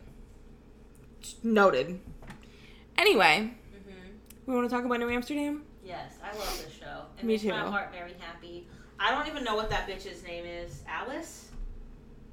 Noted. 1.42 2.00
Anyway, 2.98 3.52
Mm-hmm. 3.74 4.50
we 4.50 4.54
want 4.54 4.68
to 4.68 4.74
talk 4.74 4.84
about 4.84 4.98
New 5.00 5.08
Amsterdam? 5.10 5.62
Yes, 5.84 6.14
I 6.22 6.36
love 6.36 6.62
this 6.64 6.74
show. 6.78 7.02
It 7.18 7.24
Me 7.24 7.34
makes 7.34 7.44
my 7.44 7.58
heart 7.58 7.92
very 7.92 8.14
happy. 8.18 8.66
I 8.98 9.10
don't 9.12 9.26
even 9.28 9.44
know 9.44 9.54
what 9.54 9.70
that 9.70 9.88
bitch's 9.88 10.22
name 10.24 10.44
is. 10.46 10.82
Alice? 10.88 11.45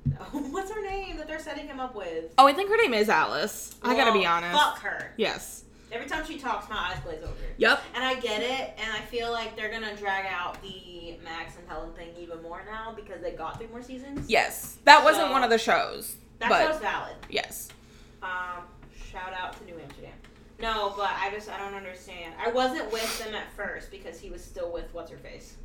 What's 0.31 0.71
her 0.71 0.81
name 0.81 1.17
that 1.17 1.27
they're 1.27 1.39
setting 1.39 1.67
him 1.67 1.79
up 1.79 1.95
with? 1.95 2.33
Oh, 2.37 2.47
I 2.47 2.53
think 2.53 2.69
her 2.69 2.77
name 2.77 2.93
is 2.93 3.09
Alice. 3.09 3.75
I 3.81 3.95
gotta 3.95 4.11
be 4.17 4.25
honest. 4.25 4.53
Fuck 4.57 4.79
her. 4.79 5.13
Yes. 5.17 5.63
Every 5.91 6.07
time 6.07 6.25
she 6.25 6.39
talks, 6.39 6.67
my 6.69 6.75
eyes 6.75 6.97
glaze 7.03 7.21
over. 7.21 7.33
Yep. 7.57 7.81
And 7.93 8.03
I 8.03 8.15
get 8.19 8.41
it, 8.41 8.73
and 8.83 8.91
I 8.91 8.99
feel 9.01 9.31
like 9.31 9.55
they're 9.55 9.71
gonna 9.71 9.95
drag 9.95 10.25
out 10.25 10.61
the 10.61 11.17
Max 11.23 11.55
and 11.57 11.67
Helen 11.67 11.93
thing 11.93 12.09
even 12.19 12.41
more 12.41 12.63
now 12.65 12.93
because 12.95 13.21
they 13.21 13.31
got 13.31 13.57
three 13.57 13.67
more 13.67 13.83
seasons. 13.83 14.27
Yes. 14.29 14.77
That 14.85 15.03
wasn't 15.03 15.29
one 15.31 15.43
of 15.43 15.49
the 15.49 15.59
shows. 15.59 16.15
That 16.39 16.49
but 16.49 16.67
show's 16.71 16.81
valid. 16.81 17.15
yes. 17.29 17.69
Um, 18.23 18.63
shout 19.11 19.33
out 19.33 19.57
to 19.59 19.65
New 19.65 19.79
Amsterdam. 19.79 20.13
No, 20.59 20.93
but 20.97 21.11
I 21.11 21.29
just 21.31 21.49
I 21.49 21.57
don't 21.59 21.75
understand. 21.75 22.33
I 22.43 22.49
wasn't 22.49 22.91
with 22.91 23.23
them 23.23 23.35
at 23.35 23.51
first 23.53 23.91
because 23.91 24.19
he 24.19 24.29
was 24.29 24.43
still 24.43 24.71
with 24.71 24.91
what's 24.93 25.11
her 25.11 25.17
face, 25.17 25.55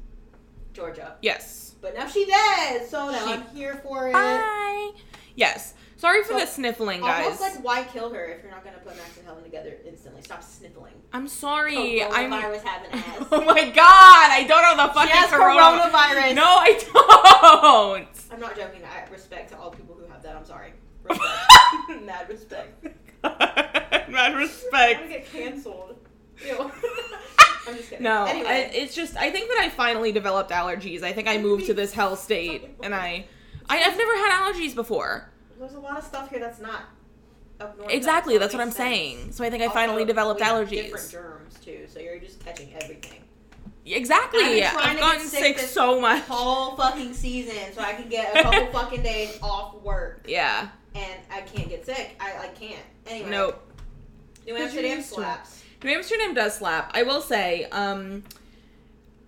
Georgia. 0.79 1.17
Yes. 1.23 1.75
But 1.81 1.95
now 1.97 2.07
she 2.07 2.25
dead, 2.27 2.88
so 2.88 3.11
now 3.11 3.27
She- 3.27 3.33
I'm 3.35 3.47
here 3.55 3.75
for 3.85 4.09
it. 4.09 4.12
Bye. 4.12 4.93
Yes. 5.35 5.75
Sorry 5.97 6.23
for 6.23 6.35
So, 6.35 6.38
the 6.38 6.47
sniffling, 6.47 7.01
guys. 7.01 7.25
Almost 7.25 7.41
like 7.41 7.64
why 7.64 7.83
kill 7.83 8.11
her 8.14 8.25
if 8.27 8.43
you're 8.43 8.53
not 8.53 8.62
gonna 8.64 8.79
put 8.79 8.97
Max 8.97 9.17
and 9.17 9.27
Helen 9.27 9.43
together 9.43 9.77
instantly? 9.85 10.23
Stop 10.23 10.45
sniffling. 10.45 10.93
I'm 11.12 11.27
sorry. 11.27 12.01
Oh, 12.03 12.09
I'm. 12.12 12.31
Coronavirus 12.31 12.62
have 12.62 12.85
an 12.85 12.91
ass. 12.93 13.27
Oh 13.33 13.45
my 13.45 13.64
god! 13.71 14.31
I 14.31 14.45
don't 14.47 14.62
know 14.77 14.87
the 14.87 14.93
fucking 14.95 15.11
she 15.11 15.17
has 15.17 15.31
corona. 15.31 15.61
coronavirus. 15.61 16.35
No, 16.37 16.45
I 16.45 17.99
don't. 17.99 18.09
I'm 18.33 18.41
not 18.41 18.57
joking. 18.57 18.83
I 18.85 19.11
respect 19.11 19.51
to 19.51 19.59
all 19.59 19.71
people 19.73 19.97
who 19.97 20.07
have 20.12 20.23
that. 20.23 20.37
I'm 20.37 20.45
sorry. 20.45 20.73
Respect. 21.03 21.31
Mad 22.05 22.29
respect. 22.29 22.85
Mad 24.09 24.37
respect. 24.37 25.01
I'm 25.01 25.09
gonna 25.09 25.19
get 25.19 25.33
canceled. 25.33 25.97
Ew. 26.47 26.71
I'm 27.69 27.77
just 27.77 27.91
kidding. 27.91 28.03
No, 28.05 28.25
I, 28.25 28.71
it's 28.73 28.95
just 28.95 29.17
I 29.17 29.31
think 29.31 29.49
that 29.49 29.59
I 29.61 29.69
finally 29.69 30.13
developed 30.13 30.51
allergies. 30.51 31.03
I 31.03 31.13
think 31.13 31.29
I 31.29 31.39
moved 31.39 31.67
to 31.67 31.75
this 31.75 31.93
hell 31.93 32.17
state, 32.17 32.69
and 32.83 32.95
I, 32.95 33.27
I 33.69 33.79
I've 33.83 33.97
never 33.97 34.13
had 34.17 34.43
allergies 34.43 34.75
before. 34.75 35.31
There's 35.59 35.75
a 35.75 35.81
lot 35.81 35.99
of 35.99 36.05
stuff 36.05 36.31
here 36.31 36.39
that's 36.41 36.61
not 36.61 36.83
up 37.61 37.77
north. 37.79 37.91
Exactly, 37.93 38.35
so 38.35 38.39
that's 38.41 38.55
what 38.55 38.61
I'm 38.61 38.69
sense. 38.71 38.77
saying. 38.77 39.33
So 39.33 39.45
I 39.45 39.51
think 39.51 39.63
I 39.63 39.69
finally 39.69 40.05
developed 40.05 40.41
we 40.41 40.47
have 40.47 40.57
allergies. 40.69 40.83
Different 40.85 41.11
germs 41.11 41.55
too, 41.65 41.87
so 41.93 41.99
you're 42.01 42.19
just 42.19 42.45
catching 42.45 42.73
everything. 42.75 43.21
Exactly. 43.85 44.41
I've 44.45 44.51
been 44.53 44.71
trying 44.71 44.87
I've 44.91 44.95
to 44.97 45.01
gotten 45.01 45.21
get 45.23 45.29
sick, 45.31 45.41
sick 45.43 45.57
this 45.57 45.71
so 45.73 45.99
much. 46.01 46.23
Whole 46.25 46.77
fucking 46.77 47.15
season, 47.15 47.73
so 47.75 47.81
I 47.81 47.95
can 47.95 48.09
get 48.09 48.37
a 48.37 48.43
couple 48.43 48.67
fucking 48.81 49.03
days 49.03 49.39
off 49.43 49.77
work, 49.83 50.25
Yeah. 50.29 50.69
and 50.95 51.21
I 51.33 51.41
can't 51.41 51.69
get 51.71 51.87
sick. 51.87 52.15
I 52.21 52.37
like 52.39 52.59
can't. 52.59 52.79
Anyway, 53.07 53.31
Nope. 53.31 53.65
New 54.47 54.53
you're 54.55 54.63
Amsterdam 54.63 54.99
used 54.99 55.09
to 55.15 55.21
it. 55.21 55.25
slaps. 55.25 55.63
New 55.83 55.91
Amsterdam 55.91 56.35
does 56.35 56.57
slap. 56.57 56.91
I 56.95 57.03
will 57.05 57.21
say, 57.21 57.64
um, 57.67 58.25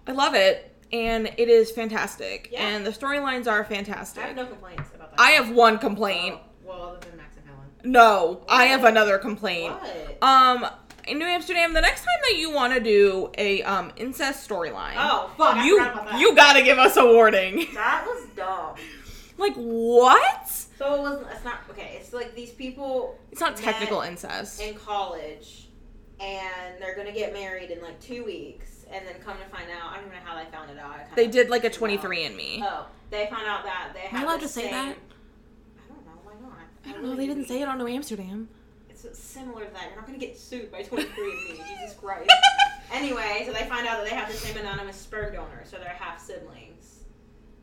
I 0.06 0.12
love 0.12 0.34
it, 0.34 0.74
and 0.92 1.26
it 1.36 1.48
is 1.48 1.70
fantastic, 1.70 2.48
Yeah. 2.50 2.66
and 2.66 2.84
the 2.84 2.90
storylines 2.90 3.46
are 3.46 3.64
fantastic. 3.64 4.22
I 4.24 4.26
have 4.28 4.36
no 4.36 4.46
complaints 4.46 4.90
about 4.94 5.16
that. 5.16 5.20
I 5.20 5.30
have 5.32 5.50
one 5.50 5.78
complaint. 5.78 6.36
Oh, 6.38 6.68
well, 6.68 6.82
other 6.82 7.06
than 7.08 7.16
Max 7.18 7.36
and 7.36 7.46
Helen. 7.46 7.66
No, 7.84 8.44
I 8.48 8.64
have 8.66 8.84
another 8.84 9.18
complaint. 9.18 9.74
What? 9.74 10.22
Um, 10.22 10.66
in 11.06 11.18
New 11.18 11.24
Amsterdam, 11.26 11.72
the 11.72 11.80
next 11.80 12.00
time 12.00 12.18
that 12.28 12.36
you 12.36 12.50
want 12.52 12.74
to 12.74 12.80
do 12.80 13.30
a 13.38 13.62
um 13.62 13.92
incest 13.96 14.48
storyline, 14.48 14.94
oh 14.96 15.30
fuck! 15.38 15.64
You 15.64 15.78
forgot 15.78 15.92
about 15.94 16.10
that. 16.10 16.20
you 16.20 16.34
gotta 16.36 16.62
give 16.62 16.78
us 16.78 16.96
a 16.96 17.04
warning. 17.06 17.66
That 17.74 18.04
was 18.06 18.26
dumb. 18.36 18.74
Like 19.38 19.54
what? 19.54 20.48
So 20.48 20.94
it 20.94 21.00
wasn't. 21.00 21.28
It's 21.32 21.44
not 21.44 21.60
okay. 21.70 21.96
It's 22.00 22.12
like 22.12 22.34
these 22.34 22.50
people 22.50 23.18
It's 23.32 23.40
not 23.40 23.56
technical 23.56 24.02
incest. 24.02 24.60
in 24.60 24.74
college, 24.74 25.68
and 26.20 26.80
they're 26.80 26.94
gonna 26.96 27.12
get 27.12 27.33
married 27.33 27.70
in 27.70 27.80
like 27.83 27.98
two 28.00 28.24
weeks, 28.24 28.85
and 28.90 29.06
then 29.06 29.14
come 29.24 29.37
to 29.38 29.44
find 29.56 29.70
out, 29.70 29.92
I 29.92 29.96
don't 29.96 30.06
even 30.06 30.18
know 30.18 30.24
how 30.24 30.37
they 30.42 30.50
found 30.50 30.70
it 30.70 30.78
out. 30.78 30.94
I 30.96 31.14
They 31.14 31.26
did 31.26 31.48
like 31.50 31.64
a 31.64 31.70
23 31.70 32.24
and 32.24 32.37
me. 32.37 32.62
Oh, 32.64 32.87
they 33.11 33.26
found 33.26 33.46
out 33.46 33.64
that 33.64 33.90
they 33.94 34.00
Am 34.02 34.14
I 34.14 34.18
had. 34.18 34.24
allowed 34.26 34.40
to 34.40 34.48
say 34.48 34.62
same- 34.62 34.72
that? 34.72 34.96
I 35.78 35.88
don't 35.88 36.06
know. 36.06 36.12
Why 36.24 36.33
not? 36.40 36.59
I 36.87 36.92
don't 36.92 37.02
know. 37.04 37.16
They 37.16 37.26
didn't 37.26 37.46
say 37.46 37.62
it 37.62 37.68
on 37.68 37.78
New 37.78 37.87
Amsterdam. 37.88 38.48
It's 38.88 39.18
similar 39.18 39.64
to 39.64 39.72
that. 39.72 39.87
You're 39.88 39.96
not 39.96 40.06
gonna 40.06 40.18
get 40.18 40.37
sued 40.38 40.70
by 40.70 40.83
twenty 40.83 41.04
three 41.04 41.33
and 41.33 41.59
me. 41.59 41.64
Jesus 41.80 41.96
Christ. 41.98 42.30
Anyway, 42.92 43.44
so 43.46 43.52
they 43.52 43.64
find 43.68 43.87
out 43.87 43.98
that 44.02 44.11
they 44.11 44.16
have 44.16 44.26
the 44.28 44.37
same 44.37 44.56
anonymous 44.56 44.96
sperm 44.96 45.33
donor, 45.33 45.62
so 45.64 45.76
they're 45.78 45.90
half 45.90 46.20
siblings. 46.20 47.04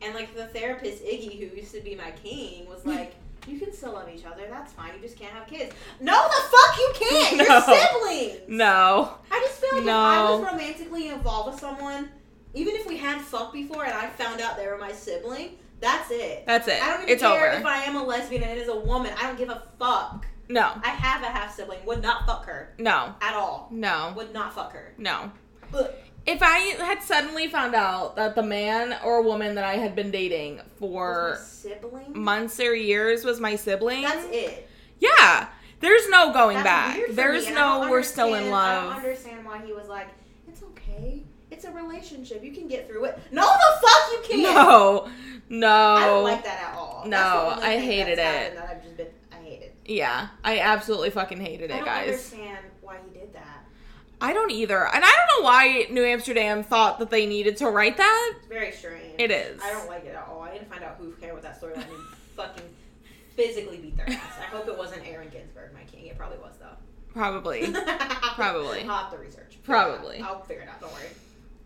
And 0.00 0.14
like 0.14 0.34
the 0.34 0.46
therapist 0.46 1.04
Iggy, 1.04 1.38
who 1.38 1.54
used 1.54 1.74
to 1.74 1.82
be 1.82 1.94
my 1.94 2.12
king, 2.12 2.66
was 2.66 2.86
like, 2.86 3.14
"You 3.46 3.58
can 3.58 3.72
still 3.72 3.92
love 3.92 4.08
each 4.14 4.24
other. 4.24 4.42
That's 4.50 4.72
fine. 4.72 4.92
You 4.94 5.00
just 5.00 5.16
can't 5.18 5.32
have 5.32 5.46
kids." 5.46 5.74
No, 6.00 6.12
the 6.28 6.42
fuck 6.42 6.78
you 6.78 6.92
can't. 6.94 7.36
You're 7.36 7.48
No. 7.48 7.60
siblings. 7.60 8.40
No. 8.48 9.14
I 9.30 9.40
just 9.40 9.60
feel 9.60 9.76
like 9.76 9.84
if 9.84 9.88
I 9.90 10.30
was 10.30 10.40
romantically 10.52 11.08
involved 11.08 11.52
with 11.52 11.60
someone, 11.60 12.10
even 12.54 12.74
if 12.74 12.86
we 12.86 12.96
had 12.96 13.20
fucked 13.20 13.52
before 13.52 13.84
and 13.84 13.94
I 13.94 14.08
found 14.08 14.40
out 14.40 14.56
they 14.56 14.66
were 14.66 14.78
my 14.78 14.92
sibling, 14.92 15.50
that's 15.80 16.10
it. 16.10 16.44
That's 16.46 16.66
it. 16.68 16.82
I 16.82 16.88
don't 16.88 17.02
even 17.02 17.12
It's 17.14 17.22
care 17.22 17.50
over. 17.52 17.60
if 17.60 17.66
I 17.66 17.84
am 17.84 17.96
a 17.96 18.02
lesbian 18.04 18.42
and 18.42 18.52
it 18.52 18.58
is 18.58 18.68
a 18.68 18.76
woman. 18.78 19.12
I 19.18 19.22
don't 19.24 19.38
give 19.38 19.48
a 19.50 19.62
fuck. 19.78 20.26
No. 20.48 20.72
I 20.82 20.88
have 20.88 21.22
a 21.22 21.26
half 21.26 21.54
sibling. 21.54 21.78
Would 21.84 22.02
not 22.02 22.24
fuck 22.26 22.46
her 22.46 22.74
No. 22.78 23.14
at 23.20 23.34
all. 23.34 23.68
No. 23.70 24.12
Would 24.16 24.32
not 24.32 24.54
fuck 24.54 24.72
her. 24.72 24.94
No. 24.98 25.30
Ugh. 25.74 25.90
If 26.28 26.42
I 26.42 26.58
had 26.84 27.02
suddenly 27.02 27.48
found 27.48 27.74
out 27.74 28.16
that 28.16 28.34
the 28.34 28.42
man 28.42 28.94
or 29.02 29.22
woman 29.22 29.54
that 29.54 29.64
I 29.64 29.76
had 29.76 29.96
been 29.96 30.10
dating 30.10 30.60
for 30.76 31.40
months 32.12 32.60
or 32.60 32.74
years 32.74 33.24
was 33.24 33.40
my 33.40 33.56
sibling, 33.56 34.02
That's 34.02 34.26
it. 34.30 34.68
yeah, 34.98 35.48
there's 35.80 36.06
no 36.10 36.30
going 36.34 36.58
That's 36.58 36.98
back. 36.98 37.00
There's 37.12 37.48
no 37.50 37.88
we're 37.88 38.02
still 38.02 38.34
in 38.34 38.50
love. 38.50 38.84
I 38.84 38.86
don't 38.88 38.96
understand 38.96 39.46
why 39.46 39.64
he 39.64 39.72
was 39.72 39.88
like, 39.88 40.08
"It's 40.46 40.62
okay. 40.62 41.22
It's 41.50 41.64
a 41.64 41.70
relationship. 41.72 42.44
You 42.44 42.52
can 42.52 42.68
get 42.68 42.86
through 42.86 43.06
it." 43.06 43.18
No, 43.32 43.42
the 43.46 43.86
fuck 43.86 44.12
you 44.12 44.18
can't. 44.28 44.54
No, 44.54 45.08
no. 45.48 45.94
I 45.96 46.04
don't 46.04 46.24
like 46.24 46.44
that 46.44 46.60
at 46.68 46.74
all. 46.76 47.04
No, 47.06 47.10
That's 47.10 47.60
the 47.60 47.66
only 47.66 47.76
I 47.76 47.80
hated 47.80 48.18
it. 48.18 48.54
That 48.54 48.68
I've 48.70 48.82
just 48.82 48.98
been. 48.98 49.06
I 49.32 49.36
hate 49.36 49.62
it. 49.62 49.74
Yeah, 49.86 50.28
I 50.44 50.58
absolutely 50.58 51.08
fucking 51.08 51.40
hated 51.40 51.70
it, 51.70 51.70
guys. 51.70 51.76
I 51.76 51.78
don't 51.78 51.86
guys. 51.86 52.08
understand 52.08 52.58
why 52.82 52.96
he 53.06 53.18
did 53.18 53.32
that. 53.32 53.57
I 54.20 54.32
don't 54.32 54.50
either, 54.50 54.86
and 54.86 55.04
I 55.04 55.08
don't 55.08 55.38
know 55.40 55.44
why 55.44 55.86
New 55.90 56.04
Amsterdam 56.04 56.64
thought 56.64 56.98
that 56.98 57.10
they 57.10 57.26
needed 57.26 57.56
to 57.58 57.70
write 57.70 57.96
that. 57.98 58.32
It's 58.38 58.46
very 58.48 58.72
strange. 58.72 59.14
It 59.18 59.30
is. 59.30 59.60
I 59.62 59.70
don't 59.70 59.88
like 59.88 60.04
it 60.04 60.14
at 60.14 60.26
all. 60.28 60.42
I 60.42 60.52
need 60.52 60.58
to 60.60 60.64
find 60.64 60.82
out 60.82 60.96
who 60.98 61.12
cared 61.12 61.34
with 61.34 61.42
that 61.44 61.60
storyline 61.60 61.76
and 61.88 62.04
fucking 62.36 62.64
physically 63.36 63.76
beat 63.78 63.96
their 63.96 64.10
ass. 64.10 64.38
I 64.40 64.44
hope 64.46 64.66
it 64.66 64.76
wasn't 64.76 65.06
Aaron 65.06 65.28
Ginsberg, 65.28 65.72
my 65.72 65.82
king. 65.84 66.06
It 66.06 66.18
probably 66.18 66.38
was 66.38 66.54
though. 66.58 66.66
Probably. 67.12 67.72
Probably. 68.34 68.82
I'll 68.82 68.88
have 69.04 69.12
to 69.12 69.18
research. 69.18 69.58
Probably. 69.64 70.20
I'll 70.20 70.42
figure 70.42 70.62
it 70.64 70.68
out. 70.68 70.80
Don't 70.80 70.92
worry. 70.92 71.08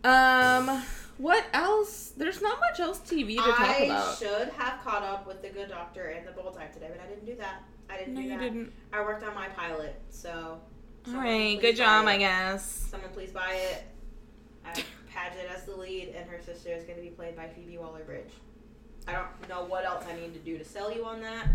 Um, 0.03 0.83
what 1.17 1.45
else? 1.53 2.11
There's 2.17 2.41
not 2.41 2.59
much 2.59 2.79
else 2.79 2.99
TV 2.99 3.35
to 3.37 3.41
talk 3.43 3.59
I 3.59 3.77
about. 3.85 4.17
should 4.17 4.49
have 4.57 4.83
caught 4.83 5.03
up 5.03 5.25
with 5.27 5.41
the 5.41 5.49
Good 5.49 5.69
Doctor 5.69 6.07
and 6.07 6.27
the 6.27 6.31
Bold 6.31 6.55
Type 6.57 6.73
today, 6.73 6.87
but 6.91 7.01
I 7.03 7.07
didn't 7.07 7.25
do 7.25 7.35
that. 7.35 7.63
I 7.89 7.97
didn't 7.97 8.13
No, 8.15 8.21
do 8.21 8.27
you 8.27 8.33
that. 8.37 8.39
didn't. 8.41 8.73
I 8.91 9.01
worked 9.01 9.23
on 9.23 9.33
my 9.35 9.47
pilot, 9.49 9.99
so. 10.09 10.59
All 11.07 11.15
right, 11.15 11.59
good 11.59 11.75
job. 11.75 12.05
I 12.07 12.17
guess. 12.17 12.65
Someone 12.89 13.09
please 13.11 13.31
buy 13.31 13.53
it. 13.53 13.83
I 14.65 14.69
have 14.69 14.83
Paget 15.11 15.49
as 15.53 15.65
the 15.65 15.75
lead, 15.75 16.13
and 16.15 16.29
her 16.29 16.39
sister 16.41 16.69
is 16.69 16.83
going 16.83 16.95
to 16.95 17.01
be 17.01 17.09
played 17.09 17.35
by 17.35 17.47
Phoebe 17.47 17.77
Waller-Bridge. 17.77 18.31
I 19.07 19.11
don't 19.11 19.27
know 19.49 19.65
what 19.65 19.83
else 19.83 20.05
I 20.09 20.15
need 20.19 20.33
to 20.33 20.39
do 20.39 20.57
to 20.57 20.63
sell 20.63 20.93
you 20.93 21.03
on 21.05 21.21
that. 21.21 21.47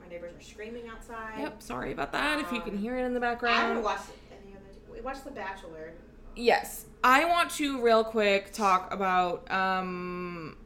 My 0.00 0.08
neighbors 0.08 0.32
are 0.38 0.42
screaming 0.42 0.88
outside. 0.88 1.40
Yep, 1.40 1.62
sorry 1.62 1.92
about 1.92 2.12
that. 2.12 2.38
If 2.40 2.52
you 2.52 2.60
can 2.60 2.74
Um, 2.74 2.78
hear 2.78 2.96
it 2.96 3.02
in 3.04 3.12
the 3.14 3.20
background. 3.20 3.56
I 3.56 3.60
haven't 3.66 3.82
watched 3.82 4.10
any 4.30 4.54
other. 4.54 4.92
We 4.92 5.00
watched 5.00 5.24
The 5.24 5.30
Bachelor. 5.32 5.92
Yes, 6.36 6.86
I 7.02 7.24
want 7.24 7.50
to 7.52 7.82
real 7.82 8.04
quick 8.04 8.52
talk 8.52 8.92
about. 8.94 9.50
Um, 9.50 10.56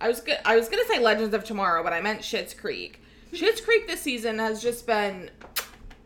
I 0.00 0.08
was 0.08 0.20
go- 0.20 0.36
I 0.44 0.56
was 0.56 0.68
gonna 0.68 0.84
say 0.86 0.98
Legends 1.00 1.34
of 1.34 1.44
Tomorrow, 1.44 1.82
but 1.82 1.92
I 1.92 2.00
meant 2.00 2.20
Schitt's 2.20 2.54
Creek. 2.54 3.00
Schitt's 3.32 3.60
Creek 3.60 3.86
this 3.88 4.00
season 4.00 4.38
has 4.38 4.62
just 4.62 4.86
been, 4.86 5.30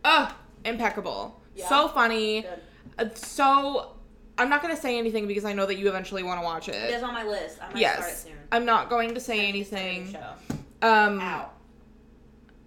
uh, 0.05 0.33
impeccable. 0.65 1.41
Yeah. 1.55 1.69
So 1.69 1.89
funny. 1.89 2.43
Good. 2.43 2.61
Uh, 2.99 3.15
so, 3.15 3.93
I'm 4.37 4.49
not 4.49 4.63
gonna 4.63 4.77
say 4.77 4.99
anything 4.99 5.27
because 5.27 5.45
I 5.45 5.53
know 5.53 5.67
that 5.67 5.77
you 5.77 5.89
eventually 5.89 6.23
want 6.23 6.41
to 6.41 6.45
watch 6.45 6.69
It 6.69 6.75
it. 6.75 6.91
is 6.95 7.03
on 7.03 7.13
my 7.15 7.25
list. 7.25 7.59
I 7.63 7.67
might 7.69 7.77
Yes. 7.77 7.97
start 7.99 8.13
it 8.13 8.17
soon. 8.19 8.33
I'm 8.53 8.65
not 8.65 8.89
going 8.91 9.15
to 9.15 9.21
say 9.21 9.49
I 9.49 9.51
need 9.53 9.65
to 9.65 9.69
start 9.69 9.83
a 9.83 9.85
new 9.85 9.91
anything. 9.91 10.17
Um, 10.83 11.21
Ow. 11.21 11.51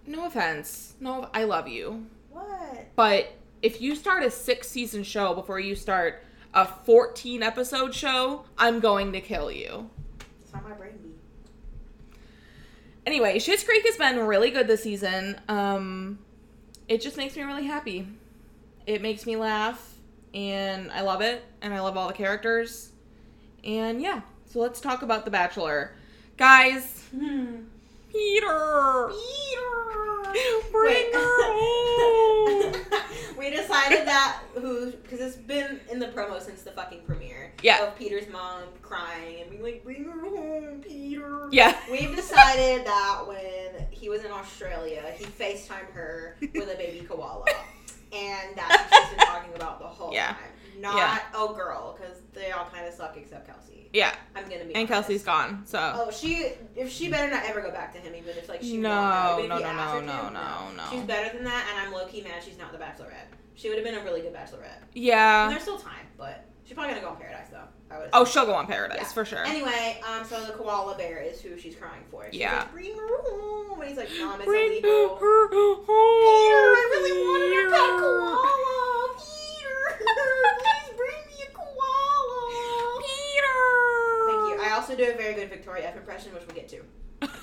no 0.06 0.26
offense. 0.26 0.94
No, 1.00 1.28
I 1.34 1.44
love 1.44 1.66
you. 1.68 2.06
What? 2.30 2.86
But 2.96 3.32
if 3.62 3.80
you 3.80 3.94
start 3.94 4.22
a 4.22 4.30
six 4.30 4.68
season 4.68 5.02
show 5.02 5.34
before 5.34 5.58
you 5.60 5.74
start 5.74 6.22
a 6.54 6.66
14 6.66 7.42
episode 7.42 7.94
show, 7.94 8.44
I'm 8.58 8.80
going 8.80 9.12
to 9.12 9.20
kill 9.20 9.50
you. 9.50 9.88
It's 10.42 10.52
not 10.52 10.68
my 10.68 10.74
brain 10.74 10.92
beat. 11.02 12.18
Anyway, 13.06 13.38
Schitt's 13.38 13.64
Creek 13.64 13.84
has 13.86 13.96
been 13.96 14.18
really 14.26 14.50
good 14.50 14.66
this 14.66 14.82
season. 14.82 15.40
Um, 15.48 16.18
it 16.92 17.00
just 17.00 17.16
makes 17.16 17.34
me 17.34 17.42
really 17.42 17.64
happy. 17.64 18.06
It 18.86 19.00
makes 19.00 19.24
me 19.24 19.36
laugh, 19.36 19.94
and 20.34 20.90
I 20.92 21.00
love 21.00 21.22
it, 21.22 21.42
and 21.62 21.72
I 21.72 21.80
love 21.80 21.96
all 21.96 22.06
the 22.06 22.12
characters. 22.12 22.90
And 23.64 24.02
yeah, 24.02 24.20
so 24.44 24.58
let's 24.58 24.78
talk 24.78 25.00
about 25.00 25.24
The 25.24 25.30
Bachelor. 25.30 25.92
Guys, 26.36 27.06
hmm. 27.10 27.62
Hmm. 28.12 29.10
Peter! 29.12 29.12
Bring 30.70 30.94
Wait. 30.94 31.14
her 31.14 31.36
home! 31.52 32.72
we 33.38 33.50
decided 33.50 34.06
that 34.06 34.40
who 34.54 34.90
because 34.92 35.20
it's 35.20 35.36
been 35.36 35.80
in 35.90 35.98
the 35.98 36.06
promo 36.08 36.40
since 36.40 36.62
the 36.62 36.70
fucking 36.70 37.02
premiere. 37.06 37.52
Yeah. 37.62 37.86
Of 37.86 37.96
Peter's 37.98 38.28
mom 38.32 38.62
crying 38.80 39.42
and 39.42 39.50
being 39.50 39.62
like, 39.62 39.84
"Bring 39.84 40.04
her 40.04 40.20
home, 40.20 40.80
Peter." 40.86 41.48
Yeah. 41.52 41.76
We've 41.90 42.14
decided 42.16 42.86
that 42.86 43.24
when 43.26 43.86
he 43.90 44.08
was 44.08 44.24
in 44.24 44.30
Australia, 44.30 45.02
he 45.16 45.24
FaceTimed 45.26 45.92
her 45.92 46.36
with 46.54 46.72
a 46.72 46.76
baby 46.76 47.04
koala, 47.06 47.44
and 48.12 48.56
that's 48.56 48.90
what 48.90 49.02
she's 49.08 49.16
been 49.18 49.26
talking 49.26 49.54
about 49.54 49.80
the 49.80 49.86
whole 49.86 50.14
Yeah. 50.14 50.28
time. 50.28 50.36
Not 50.78 50.96
Yeah. 50.96 51.18
oh 51.34 51.52
girl, 51.54 51.96
because 51.98 52.18
they 52.32 52.50
all 52.50 52.66
kind 52.72 52.86
of 52.86 52.94
suck 52.94 53.16
except 53.16 53.46
Kelsey. 53.46 53.88
Yeah, 53.92 54.14
I'm 54.34 54.44
gonna 54.44 54.56
be 54.64 54.74
and 54.74 54.76
honest. 54.76 54.88
Kelsey's 54.88 55.22
gone, 55.22 55.64
so. 55.66 55.78
Oh, 55.94 56.10
she 56.10 56.52
if 56.74 56.90
she 56.90 57.08
better 57.10 57.30
not 57.30 57.44
ever 57.44 57.60
go 57.60 57.70
back 57.70 57.92
to 57.92 57.98
him, 57.98 58.14
even 58.14 58.36
if 58.38 58.48
like 58.48 58.62
she 58.62 58.78
No, 58.78 58.88
won't, 59.36 59.44
even 59.44 59.56
if 59.58 59.62
no, 59.62 59.72
no, 59.72 59.84
no, 59.94 60.00
to, 60.00 60.06
no, 60.06 60.28
no, 60.30 60.70
no. 60.76 60.84
She's 60.90 61.02
better 61.02 61.34
than 61.36 61.44
that, 61.44 61.66
and 61.70 61.86
I'm 61.86 61.92
low 61.92 62.06
key 62.06 62.22
mad 62.22 62.42
she's 62.42 62.56
not 62.58 62.72
the 62.72 62.78
Bachelorette. 62.78 63.28
She 63.54 63.68
would 63.68 63.76
have 63.76 63.84
been 63.84 63.96
a 63.96 64.02
really 64.02 64.22
good 64.22 64.32
Bachelorette. 64.32 64.80
And 64.80 64.88
Yeah. 64.94 65.48
there's 65.50 65.60
still 65.62 65.78
time, 65.78 66.06
but 66.16 66.46
she's 66.64 66.72
probably 66.72 66.94
gonna 66.94 67.04
go 67.04 67.10
on 67.10 67.16
Paradise 67.18 67.48
though. 67.50 67.68
I 67.94 67.98
would. 67.98 68.08
Oh, 68.14 68.24
she'll 68.24 68.46
go 68.46 68.54
on 68.54 68.66
Paradise 68.66 68.96
Yeah. 68.98 69.08
for 69.08 69.26
sure. 69.26 69.44
Anyway, 69.44 70.00
um, 70.08 70.24
so 70.24 70.42
the 70.46 70.54
koala 70.54 70.96
bear 70.96 71.18
is 71.20 71.42
who 71.42 71.58
she's 71.58 71.74
crying 71.76 72.02
for. 72.10 72.24
She's 72.30 72.40
Yeah. 72.40 72.60
like, 72.60 72.72
bring 72.72 72.96
her 72.96 73.22
home, 73.30 73.78
and 73.78 73.88
he's 73.90 73.98
like, 73.98 74.08
Mom, 74.18 74.36
it's 74.40 74.46
Bring 74.46 74.70
illegal. 74.72 75.16
her 75.16 75.48
home. 75.48 75.84
Peter, 75.84 76.56
I 76.56 76.88
really 76.92 77.26
wanted 77.26 77.66
a 77.66 77.70
pet 77.70 78.00
koala. 78.00 79.01
Peter, 80.06 80.52
please 80.58 80.90
bring 80.96 81.20
me 81.28 81.36
a 81.46 81.50
koala. 81.54 83.00
Peter. 83.00 83.60
Thank 84.28 84.42
you. 84.50 84.56
I 84.62 84.70
also 84.74 84.96
do 84.96 85.04
a 85.10 85.16
very 85.16 85.34
good 85.34 85.48
Victoria 85.50 85.88
F 85.88 85.96
impression, 85.96 86.32
which 86.34 86.42
we'll 86.46 86.56
get 86.56 86.68
to. 86.70 86.80
I'm 87.22 87.28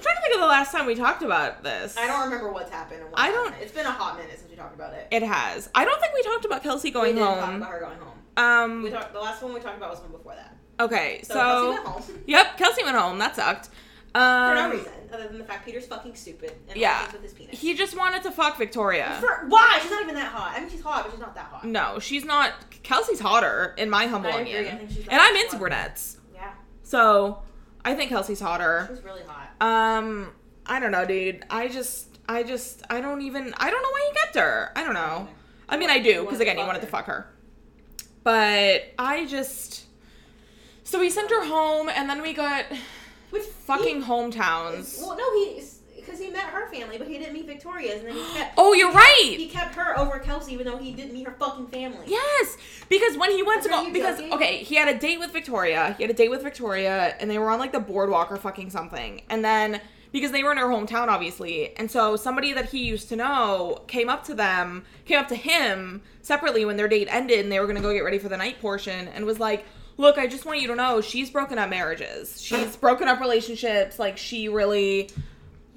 trying 0.00 0.16
to 0.16 0.22
think 0.22 0.34
of 0.34 0.40
the 0.40 0.46
last 0.46 0.72
time 0.72 0.86
we 0.86 0.94
talked 0.94 1.22
about 1.22 1.62
this. 1.62 1.96
I 1.96 2.06
don't 2.06 2.24
remember 2.24 2.52
what's 2.52 2.70
happened. 2.70 3.02
And 3.02 3.10
what's 3.10 3.22
I 3.22 3.30
don't- 3.30 3.46
happened. 3.46 3.62
It's 3.62 3.72
been 3.72 3.86
a 3.86 3.90
hot 3.90 4.16
minute 4.18 4.38
since 4.38 4.50
we 4.50 4.56
talked 4.56 4.74
about 4.74 4.92
it. 4.94 5.08
It 5.10 5.22
has. 5.22 5.68
I 5.74 5.84
don't 5.84 6.00
think 6.00 6.14
we 6.14 6.22
talked 6.22 6.44
about 6.44 6.62
Kelsey 6.62 6.90
going 6.90 7.14
we 7.16 7.20
didn't 7.20 7.34
talk 7.36 7.44
home. 7.46 7.56
about 7.56 7.70
her 7.72 7.80
going 7.80 7.98
home. 7.98 8.12
Um. 8.36 8.82
We 8.82 8.90
talked. 8.90 9.12
The 9.12 9.20
last 9.20 9.42
one 9.42 9.54
we 9.54 9.60
talked 9.60 9.76
about 9.78 9.90
was 9.90 10.00
one 10.00 10.12
before 10.12 10.34
that. 10.34 10.56
okay, 10.80 11.20
So, 11.22 11.34
so. 11.34 11.40
Kelsey 11.42 11.68
went 11.70 11.86
home 11.86 12.22
Yep, 12.26 12.56
Kelsey 12.58 12.84
went 12.84 12.96
home. 12.96 13.18
That 13.18 13.36
sucked. 13.36 13.70
For 14.16 14.22
Um, 14.22 14.54
no 14.54 14.70
reason 14.70 14.92
other 15.12 15.28
than 15.28 15.38
the 15.38 15.44
fact 15.44 15.64
Peter's 15.64 15.86
fucking 15.86 16.14
stupid 16.14 16.52
and 16.68 16.76
Yeah. 16.76 17.10
with 17.12 17.22
his 17.22 17.32
penis. 17.32 17.58
He 17.58 17.74
just 17.74 17.96
wanted 17.96 18.22
to 18.24 18.30
fuck 18.30 18.56
Victoria. 18.58 19.16
For, 19.20 19.46
why? 19.48 19.78
She's 19.82 19.90
not 19.90 20.02
even 20.02 20.14
that 20.14 20.32
hot. 20.32 20.54
I 20.56 20.60
mean, 20.60 20.70
she's 20.70 20.82
hot, 20.82 21.04
but 21.04 21.12
she's 21.12 21.20
not 21.20 21.34
that 21.34 21.44
hot. 21.46 21.64
No, 21.64 21.98
she's 21.98 22.24
not. 22.24 22.52
Kelsey's 22.82 23.20
hotter, 23.20 23.74
in 23.78 23.88
my 23.90 24.06
humble 24.06 24.30
I 24.30 24.40
agree. 24.40 24.52
opinion. 24.52 24.74
I 24.74 24.78
think 24.78 24.90
she's 24.90 25.08
and 25.08 25.20
I'm 25.20 25.36
into 25.36 25.56
brunettes. 25.58 26.18
Yeah, 26.34 26.52
So, 26.82 27.42
I 27.84 27.94
think 27.94 28.10
Kelsey's 28.10 28.40
hotter. 28.40 28.86
she's 28.92 29.02
really 29.04 29.22
hot. 29.26 29.50
Um, 29.60 30.32
I 30.66 30.80
don't 30.80 30.90
know, 30.92 31.04
dude. 31.04 31.44
I 31.50 31.68
just, 31.68 32.18
I 32.28 32.42
just, 32.42 32.82
I 32.90 33.00
don't 33.00 33.22
even, 33.22 33.54
I 33.56 33.70
don't 33.70 33.82
know 33.82 33.90
why 33.90 34.10
he 34.12 34.18
kept 34.20 34.36
her. 34.36 34.72
I 34.76 34.82
don't 34.84 34.94
know. 34.94 35.28
I 35.68 35.76
mean, 35.76 35.90
I 35.90 35.98
do, 36.00 36.22
because 36.24 36.40
again, 36.40 36.56
he 36.58 36.64
wanted 36.64 36.80
to 36.80 36.86
fuck 36.88 37.06
her. 37.06 37.32
But 38.22 38.92
I 38.98 39.26
just, 39.26 39.84
so 40.84 40.98
we 40.98 41.10
sent 41.10 41.30
her 41.30 41.44
home, 41.46 41.88
and 41.88 42.08
then 42.10 42.22
we 42.22 42.32
got 42.32 42.64
Which 43.36 43.46
fucking 43.46 44.02
he- 44.02 44.08
hometowns. 44.08 45.00
Well, 45.00 45.16
no, 45.16 45.32
he 45.34 45.62
because 46.06 46.20
he 46.20 46.30
met 46.30 46.44
her 46.44 46.70
family, 46.70 46.98
but 46.98 47.08
he 47.08 47.18
didn't 47.18 47.34
meet 47.34 47.46
Victoria's, 47.46 48.00
and 48.00 48.08
then 48.08 48.14
he 48.14 48.34
kept. 48.34 48.54
Oh, 48.56 48.72
you're 48.72 48.92
right. 48.92 49.34
He 49.36 49.48
kept 49.48 49.74
her 49.74 49.98
over 49.98 50.18
Kelsey, 50.20 50.52
even 50.52 50.66
though 50.66 50.76
he 50.76 50.92
didn't 50.92 51.12
meet 51.12 51.26
her 51.26 51.34
fucking 51.38 51.66
family. 51.66 52.06
Yes, 52.06 52.56
because 52.88 53.16
when 53.18 53.32
he 53.32 53.42
went 53.42 53.62
to 53.64 53.68
go, 53.68 53.90
because 53.92 54.18
joking? 54.18 54.32
okay, 54.32 54.58
he 54.58 54.76
had 54.76 54.88
a 54.88 54.98
date 54.98 55.18
with 55.18 55.32
Victoria. 55.32 55.94
He 55.98 56.04
had 56.04 56.10
a 56.10 56.14
date 56.14 56.30
with 56.30 56.42
Victoria, 56.42 57.16
and 57.18 57.28
they 57.30 57.38
were 57.38 57.50
on 57.50 57.58
like 57.58 57.72
the 57.72 57.80
boardwalk 57.80 58.30
or 58.30 58.36
fucking 58.36 58.70
something. 58.70 59.22
And 59.28 59.44
then 59.44 59.80
because 60.12 60.30
they 60.30 60.42
were 60.42 60.52
in 60.52 60.58
her 60.58 60.66
hometown, 60.66 61.08
obviously, 61.08 61.76
and 61.76 61.90
so 61.90 62.16
somebody 62.16 62.52
that 62.52 62.70
he 62.70 62.84
used 62.84 63.08
to 63.08 63.16
know 63.16 63.82
came 63.88 64.08
up 64.08 64.24
to 64.24 64.34
them, 64.34 64.84
came 65.04 65.18
up 65.18 65.28
to 65.28 65.36
him 65.36 66.02
separately 66.22 66.64
when 66.64 66.76
their 66.76 66.88
date 66.88 67.08
ended, 67.10 67.40
and 67.40 67.50
they 67.50 67.58
were 67.58 67.66
gonna 67.66 67.80
go 67.80 67.92
get 67.92 68.04
ready 68.04 68.18
for 68.18 68.28
the 68.28 68.36
night 68.36 68.60
portion, 68.60 69.08
and 69.08 69.26
was 69.26 69.40
like. 69.40 69.64
Look, 69.98 70.18
I 70.18 70.26
just 70.26 70.44
want 70.44 70.60
you 70.60 70.68
to 70.68 70.74
know 70.74 71.00
she's 71.00 71.30
broken 71.30 71.58
up 71.58 71.70
marriages. 71.70 72.40
She's 72.40 72.76
broken 72.76 73.08
up 73.08 73.20
relationships. 73.20 73.98
Like 73.98 74.18
she 74.18 74.48
really 74.48 75.10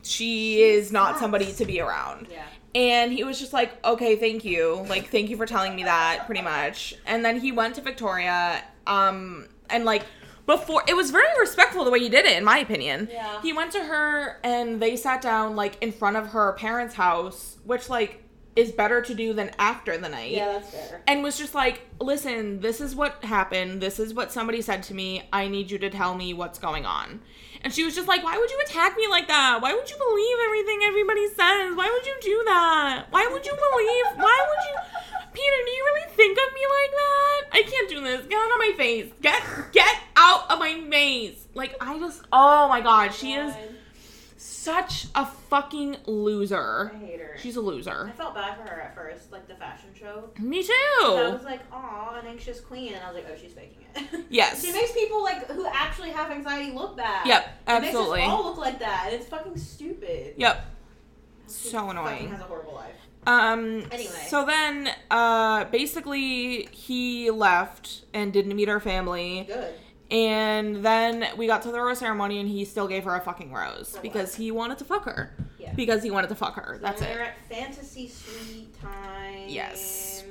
she 0.04 0.62
is 0.62 0.92
not 0.92 1.12
sucks. 1.12 1.22
somebody 1.22 1.52
to 1.54 1.66
be 1.66 1.80
around. 1.80 2.28
Yeah. 2.30 2.46
And 2.76 3.12
he 3.12 3.24
was 3.24 3.40
just 3.40 3.52
like, 3.52 3.84
okay, 3.84 4.16
thank 4.16 4.46
you. 4.46 4.86
Like, 4.88 5.10
thank 5.10 5.30
you 5.30 5.38
for 5.38 5.46
telling 5.48 5.76
me 5.76 5.84
that, 5.86 6.26
pretty 6.26 6.42
much. 6.42 6.94
And 7.06 7.26
then 7.26 7.40
he 7.40 7.52
went 7.52 7.76
to 7.76 7.82
Victoria, 7.82 8.64
um, 8.86 9.48
and 9.72 9.86
like, 9.86 10.04
before, 10.46 10.84
it 10.88 10.96
was 10.96 11.10
very 11.10 11.28
respectful 11.40 11.84
the 11.84 11.92
way 11.92 12.00
he 12.00 12.10
did 12.10 12.26
it, 12.26 12.38
in 12.38 12.44
my 12.44 12.60
opinion. 12.60 13.10
Yeah. 13.12 13.42
He 13.42 13.54
went 13.54 13.72
to 13.72 13.84
her 13.84 14.40
and 14.44 14.80
they 14.80 14.96
sat 14.96 15.22
down, 15.22 15.56
like, 15.56 15.82
in 15.82 15.92
front 15.92 16.18
of 16.18 16.28
her 16.28 16.54
parents' 16.54 16.94
house, 16.94 17.58
which, 17.66 17.90
like, 17.90 18.24
is 18.60 18.72
better 18.72 19.02
to 19.02 19.14
do 19.14 19.34
than 19.34 19.52
after 19.58 19.98
the 19.98 20.10
night 20.10 20.32
Yeah, 20.32 20.54
that's 20.54 20.70
fair. 20.70 21.02
and 21.08 21.24
was 21.24 21.38
just 21.38 21.56
like, 21.56 21.82
listen, 22.02 22.60
this 22.60 22.82
is 22.82 22.96
what 22.96 23.24
happened. 23.24 23.82
This 23.82 24.00
is 24.00 24.14
what 24.14 24.32
somebody 24.32 24.62
said 24.62 24.84
to 24.84 24.94
me. 24.94 25.24
I 25.32 25.48
need 25.48 25.72
you 25.72 25.78
to 25.80 25.90
tell 25.90 26.14
me 26.16 26.34
what's 26.34 26.60
going 26.60 26.86
on. 26.86 27.22
And 27.62 27.74
she 27.74 27.84
was 27.84 27.94
just 27.96 28.08
like, 28.08 28.24
why 28.24 28.38
would 28.38 28.50
you 28.52 28.60
attack 28.66 28.96
me 28.98 29.08
like 29.10 29.28
that? 29.28 29.62
Why 29.62 29.74
would 29.74 29.90
you 29.90 29.98
believe 29.98 30.38
everything 30.46 30.80
everybody 30.84 31.28
says? 31.28 31.76
Why 31.76 31.90
would 31.94 32.06
you 32.06 32.16
do 32.22 32.44
that? 32.48 33.06
Why 33.12 33.28
would 33.32 33.46
you 33.46 33.52
believe? 33.52 34.06
Why 34.24 34.46
would 34.50 34.64
you? 34.70 34.76
Peter, 35.34 35.56
do 35.66 35.72
you 35.72 35.84
really 35.86 36.16
think 36.16 36.38
of 36.38 36.54
me 36.54 36.62
like 36.80 36.92
that? 36.92 37.42
I 37.54 37.64
can't 37.70 37.90
do 37.90 38.02
this. 38.02 38.26
Get 38.28 38.40
out 38.40 38.52
of 38.52 38.58
my 38.60 38.74
face. 38.78 39.12
Get 39.22 39.42
get 39.74 39.96
out 40.16 40.50
of 40.52 40.60
my 40.60 40.82
face. 40.90 41.46
Like 41.54 41.76
I 41.82 42.00
just 42.00 42.22
oh 42.32 42.68
my 42.70 42.82
god, 42.82 43.14
she 43.14 43.34
is 43.34 43.54
such 44.60 45.08
a 45.16 45.26
fucking 45.26 45.98
loser. 46.06 46.92
I 46.94 46.98
hate 46.98 47.20
her. 47.20 47.38
She's 47.38 47.56
a 47.56 47.62
loser. 47.62 48.08
I 48.08 48.12
felt 48.18 48.36
bad 48.36 48.58
for 48.58 48.64
her 48.64 48.82
at 48.82 48.94
first, 48.96 49.32
like 49.32 49.48
the 49.48 49.56
fashion 49.56 49.90
show. 49.98 50.30
Me 50.40 50.62
too. 50.64 50.74
I 51.02 51.30
was 51.32 51.44
like, 51.44 51.62
aw, 51.72 52.20
an 52.20 52.28
anxious 52.28 52.60
queen, 52.60 52.94
and 52.94 53.04
I 53.04 53.08
was 53.12 53.16
like, 53.16 53.28
oh, 53.32 53.38
she's 53.42 53.54
faking 53.54 53.78
it. 53.96 54.26
Yes. 54.30 54.64
she 54.64 54.72
makes 54.72 54.92
people 54.92 55.24
like 55.24 55.48
who 55.48 55.66
actually 55.66 56.10
have 56.12 56.30
anxiety 56.32 56.72
look 56.74 56.98
bad. 56.98 57.26
Yep, 57.26 57.46
It 57.46 57.52
absolutely. 57.72 58.20
makes 58.20 58.28
us 58.28 58.34
all 58.34 58.44
look 58.46 58.58
like 58.58 58.80
that, 58.80 59.06
and 59.08 59.16
it's 59.16 59.28
fucking 59.28 59.58
stupid. 59.58 60.34
Yep. 60.38 60.66
She 61.48 61.70
So 61.70 61.90
annoying. 61.90 62.30
Has 62.30 62.42
a 62.42 62.44
horrible 62.44 62.76
life. 62.76 62.96
Um. 63.26 63.84
Anyway. 63.92 64.12
So 64.28 64.46
then, 64.46 64.90
uh, 65.12 65.66
basically, 65.66 66.68
he 66.72 67.30
left 67.32 68.06
and 68.14 68.32
didn't 68.32 68.56
meet 68.56 68.68
her 68.70 68.80
family, 68.80 69.46
Good. 69.48 69.74
And 70.12 70.84
then 70.84 71.28
we 71.38 71.48
got 71.48 71.62
to 71.64 71.72
the 71.72 71.80
rose 71.82 72.00
ceremony, 72.00 72.40
and 72.40 72.50
he 72.50 72.66
still 72.66 72.88
gave 72.88 73.04
her 73.04 73.16
a 73.16 73.22
fucking 73.22 73.52
rose 73.54 73.96
For 73.96 74.02
because 74.02 74.32
what? 74.32 74.38
he 74.44 74.52
wanted 74.52 74.78
to 74.80 74.86
fuck 74.86 75.06
her. 75.06 75.36
Yeah. 75.60 75.74
Because 75.76 76.02
he 76.04 76.10
wanted 76.12 76.28
to 76.30 76.36
fuck 76.36 76.56
her. 76.56 76.76
So 76.76 76.82
That's 76.82 77.02
it. 77.02 77.10
We're 77.16 77.22
at 77.22 77.38
fantasy 77.48 78.08
suite 78.08 78.74
time. 78.82 79.44
Yes. 79.48 80.24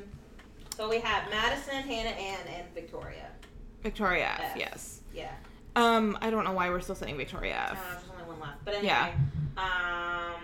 So 0.76 0.88
we 0.88 0.98
have 1.00 1.28
Madison, 1.30 1.74
Hannah, 1.74 2.10
Ann, 2.10 2.38
and 2.56 2.74
Victoria. 2.74 3.28
Victoria 3.82 4.26
F. 4.38 4.40
F. 4.52 4.56
Yes. 4.56 5.00
Yeah. 5.14 5.30
Um. 5.76 6.18
I 6.20 6.30
don't 6.30 6.44
know 6.44 6.52
why 6.52 6.70
we're 6.70 6.80
still 6.80 6.94
saying 6.94 7.16
Victoria 7.16 7.54
Uh, 7.68 7.72
F. 7.72 7.92
there's 8.02 8.10
only 8.20 8.32
one 8.32 8.40
left. 8.40 8.64
But 8.64 8.74
anyway. 8.74 8.88
Yeah. 8.88 9.12
Um. 9.56 10.40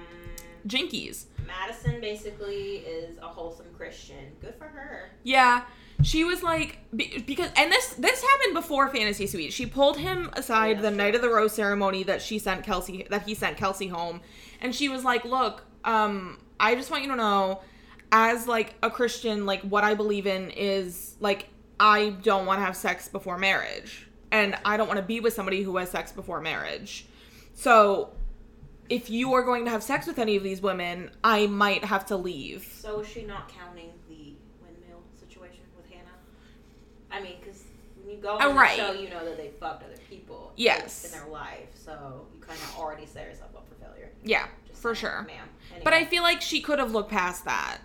Jinkies. 0.67 1.25
Madison 1.47 2.01
basically 2.01 2.77
is 2.79 3.19
a 3.19 3.27
wholesome 3.27 3.67
Christian. 3.77 4.33
Good 4.41 4.55
for 4.55 4.65
her. 4.65 5.11
Yeah. 5.25 5.65
She 6.03 6.25
was 6.25 6.43
like 6.43 6.79
because 6.95 7.51
and 7.57 7.73
this 7.73 7.95
this 7.95 8.23
happened 8.23 8.55
before 8.55 8.89
Fantasy 8.91 9.27
Suite. 9.27 9.53
She 9.53 9.65
pulled 9.67 9.97
him 9.99 10.31
aside 10.35 10.77
Yeah, 10.77 10.83
the 10.83 10.89
sure. 10.89 10.97
night 10.97 11.15
of 11.15 11.23
the 11.23 11.31
rose 11.31 11.53
ceremony 11.55 12.03
that 12.03 12.21
she 12.21 12.39
sent 12.39 12.63
Kelsey 12.65 13.07
that 13.11 13.23
he 13.23 13.35
sent 13.35 13.57
Kelsey 13.57 13.89
home, 13.89 14.21
and 14.61 14.75
she 14.75 14.89
was 14.89 15.05
like, 15.05 15.25
"Look, 15.25 15.65
um, 15.85 16.39
I 16.61 16.75
just 16.75 16.91
want 16.91 17.05
you 17.05 17.11
to 17.11 17.17
know, 17.17 17.61
as 18.13 18.47
like 18.47 18.75
a 18.83 18.91
Christian, 18.91 19.47
like 19.47 19.63
what 19.63 19.85
I 19.85 19.95
believe 19.95 20.27
in 20.27 20.51
is 20.51 21.17
like 21.21 21.49
I 21.81 22.11
don't 22.23 22.45
want 22.45 22.59
to 22.61 22.65
have 22.65 22.77
sex 22.77 23.09
before 23.09 23.39
marriage, 23.39 24.07
and 24.31 24.57
I 24.65 24.77
don't 24.77 24.89
want 24.89 24.99
to 24.99 25.07
be 25.07 25.21
with 25.21 25.33
somebody 25.33 25.63
who 25.63 25.77
has 25.79 25.91
sex 25.91 26.13
before 26.13 26.41
marriage. 26.41 27.07
So." 27.55 28.11
If 28.91 29.09
you 29.09 29.33
are 29.33 29.43
going 29.43 29.65
to 29.65 29.71
have 29.71 29.83
sex 29.83 30.07
with 30.07 30.19
any 30.19 30.37
of 30.37 30.43
these 30.43 30.61
women, 30.61 31.11
I 31.25 31.47
might 31.47 31.85
have 31.85 32.05
to 32.09 32.19
leave. 32.19 32.71
So 32.83 33.01
is 33.01 33.09
she 33.09 33.25
not 33.25 33.49
counting 33.49 33.89
the 34.11 34.35
windmill 34.63 35.01
situation 35.19 35.63
with 35.75 35.91
Hannah? 35.91 36.05
I 37.15 37.23
mean, 37.23 37.37
because 37.41 37.63
when 38.03 38.15
you 38.17 38.21
go 38.21 38.37
Oh, 38.41 38.51
on 38.51 38.57
right. 38.57 38.77
the 38.77 38.87
show, 38.87 38.93
you 38.93 39.09
know 39.09 39.25
that 39.25 39.37
they 39.37 39.51
fucked 39.61 39.85
other 39.85 39.95
people. 40.09 40.53
Yes. 40.57 41.05
In 41.05 41.13
their 41.13 41.29
life, 41.29 41.69
so 41.75 42.27
you 42.35 42.41
kind 42.41 42.59
of 42.59 42.77
already 42.79 43.07
set 43.07 43.27
yourself 43.27 43.51
up 43.57 43.67
for 43.69 43.75
failure. 43.85 44.11
Yeah, 44.25 44.47
Just 44.69 44.81
for 44.83 44.95
sure. 44.95 45.23
ma'am. 45.27 45.49
But 45.83 45.93
I 45.93 46.05
feel 46.05 46.23
like 46.23 46.41
she 46.41 46.61
could 46.61 46.79
have 46.79 46.93
looked 46.93 47.11
past 47.11 47.45
that. 47.45 47.79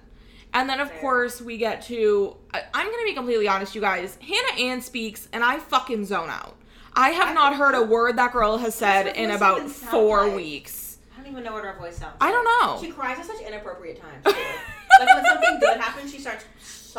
And 0.54 0.68
then, 0.70 0.80
of 0.80 0.89
Fair. 0.89 1.00
course, 1.02 1.42
we 1.42 1.58
get 1.58 1.84
to. 1.84 2.36
I'm 2.54 2.86
going 2.88 2.98
to 3.00 3.06
be 3.06 3.13
completely 3.13 3.48
honest, 3.48 3.76
you 3.76 3.82
guys. 3.82 4.18
Hannah 4.22 4.60
Ann 4.70 4.82
speaks, 4.82 5.28
and 5.32 5.44
I 5.44 5.60
fucking 5.60 6.06
zone 6.06 6.30
out. 6.30 6.56
I 6.96 7.10
have 7.12 7.30
I- 7.30 7.34
not 7.34 7.56
heard 7.56 7.76
a 7.76 7.84
word 7.84 8.18
that 8.18 8.32
girl 8.34 8.58
has 8.58 8.74
said 8.74 9.15
in 9.15 9.30
about 9.32 9.70
four 9.70 10.26
like? 10.28 10.36
weeks. 10.36 10.98
I 11.15 11.22
don't 11.22 11.32
even 11.32 11.44
know 11.44 11.54
what 11.54 11.63
her 11.63 11.76
voice 11.80 11.98
sounds. 11.98 12.15
Like. 12.20 12.30
I 12.30 12.32
don't 12.32 12.46
know. 12.46 12.82
She 12.82 12.92
cries 12.92 13.20
at 13.20 13.26
such 13.26 13.42
inappropriate 13.42 14.02
times. 14.02 14.26
Like 14.26 14.36
when 15.15 15.26
something 15.26 15.60
good 15.60 15.78
happens, 15.80 16.12
she 16.12 16.20
starts 16.20 16.46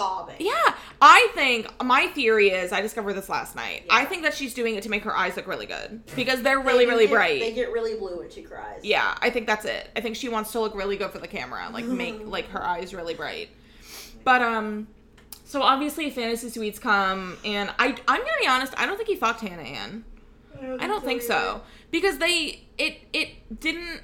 sobbing. 0.01 0.37
Yeah, 0.39 0.75
I 1.01 1.29
think 1.35 1.67
my 1.85 2.07
theory 2.09 2.51
is 2.51 2.73
I 2.73 2.81
discovered 2.81 3.15
this 3.15 3.29
last 3.29 3.55
night. 3.55 3.85
I 3.91 4.05
think 4.05 4.23
that 4.23 4.35
she's 4.35 4.55
doing 4.55 4.75
it 4.75 4.83
to 4.85 4.89
make 4.91 5.03
her 5.05 5.15
eyes 5.17 5.37
look 5.37 5.47
really 5.47 5.67
good 5.67 6.03
because 6.17 6.43
they're 6.43 6.61
really, 6.61 6.85
do 6.85 6.91
really 6.91 7.07
get- 7.07 7.15
bright. 7.15 7.41
They 7.41 7.53
get 7.53 7.73
really 7.73 7.99
blue 7.99 8.19
when 8.19 8.31
she 8.31 8.43
cries. 8.43 8.81
Yeah, 8.83 9.17
I 9.21 9.31
think 9.31 9.47
that's 9.47 9.65
it. 9.65 9.91
I 9.95 10.01
think 10.01 10.17
she 10.17 10.29
wants 10.29 10.53
to 10.53 10.61
look 10.61 10.75
really 10.75 10.97
good 10.97 11.11
for 11.11 11.19
the 11.19 11.29
camera, 11.29 11.69
like 11.73 11.85
make 12.03 12.27
like 12.27 12.49
her 12.49 12.63
eyes 12.63 12.95
really 12.95 13.15
bright. 13.15 13.51
But 14.25 14.43
um 14.43 14.89
so 15.45 15.63
obviously 15.63 16.11
fantasy 16.11 16.49
suites 16.49 16.79
come 16.79 17.37
and 17.45 17.71
I 17.79 17.89
I'm 18.09 18.21
going 18.21 18.27
to 18.27 18.41
be 18.41 18.47
honest, 18.49 18.73
I 18.79 18.87
don't 18.87 18.97
think 18.97 19.09
he 19.09 19.17
fucked 19.17 19.41
Hannah 19.41 19.63
Ann. 19.63 20.05
I 20.79 20.87
don't 20.87 21.05
think 21.05 21.23
so 21.23 21.63
because 21.91 22.19
they 22.19 22.65
it 22.79 22.99
it 23.13 23.61
didn't 23.61 24.03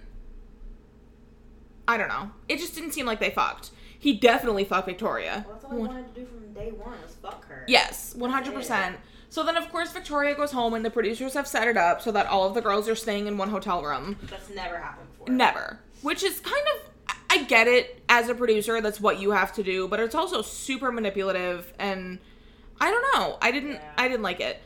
I 1.89 1.97
don't 1.97 2.09
know. 2.09 2.31
It 2.49 2.59
just 2.59 2.75
didn't 2.75 2.93
seem 2.93 3.07
like 3.07 3.21
they 3.21 3.31
fucked. 3.31 3.71
He 4.07 4.13
definitely 4.13 4.63
fucked 4.63 4.87
Victoria. 4.87 5.45
Well, 5.45 5.57
that's 5.57 5.65
all 5.65 5.73
I 5.73 5.89
wanted 5.89 6.15
to 6.15 6.21
do 6.21 6.27
from 6.27 6.53
day 6.53 6.71
one 6.71 6.93
was 7.03 7.17
fuck 7.21 7.45
her. 7.49 7.65
Yes, 7.67 8.15
100%. 8.17 8.95
So 9.31 9.43
then, 9.43 9.57
of 9.57 9.69
course, 9.73 9.91
Victoria 9.91 10.37
goes 10.37 10.53
home, 10.53 10.75
and 10.75 10.85
the 10.85 10.91
producers 10.91 11.35
have 11.35 11.49
set 11.49 11.67
it 11.67 11.77
up 11.77 12.01
so 12.01 12.13
that 12.13 12.27
all 12.27 12.47
of 12.47 12.55
the 12.55 12.61
girls 12.61 12.89
are 12.89 12.95
staying 12.95 13.27
in 13.27 13.37
one 13.37 13.49
hotel 13.51 13.83
room. 13.83 14.17
That's 14.31 14.49
never 14.51 14.79
happened 14.79 15.09
before. 15.11 15.35
Never. 15.35 15.81
Which 16.03 16.23
is 16.23 16.39
kind 16.39 16.63
of 16.77 17.15
I 17.29 17.43
get 17.43 17.67
it 17.67 18.01
as 18.09 18.29
a 18.29 18.35
producer, 18.37 18.81
that's 18.81 19.01
what 19.01 19.19
you 19.19 19.33
have 19.33 19.53
to 19.55 19.65
do, 19.65 19.89
but 19.89 19.99
it's 19.99 20.15
also 20.15 20.41
super 20.41 20.93
manipulative 20.93 21.73
and 21.81 22.21
I 22.81 22.93
don't 22.93 23.05
know. 23.13 23.39
I 23.43 23.51
didn't 23.51 23.73
Yeah. 23.73 23.93
I 23.99 24.07
didn't 24.07 24.23
like 24.23 24.39
it. 24.39 24.63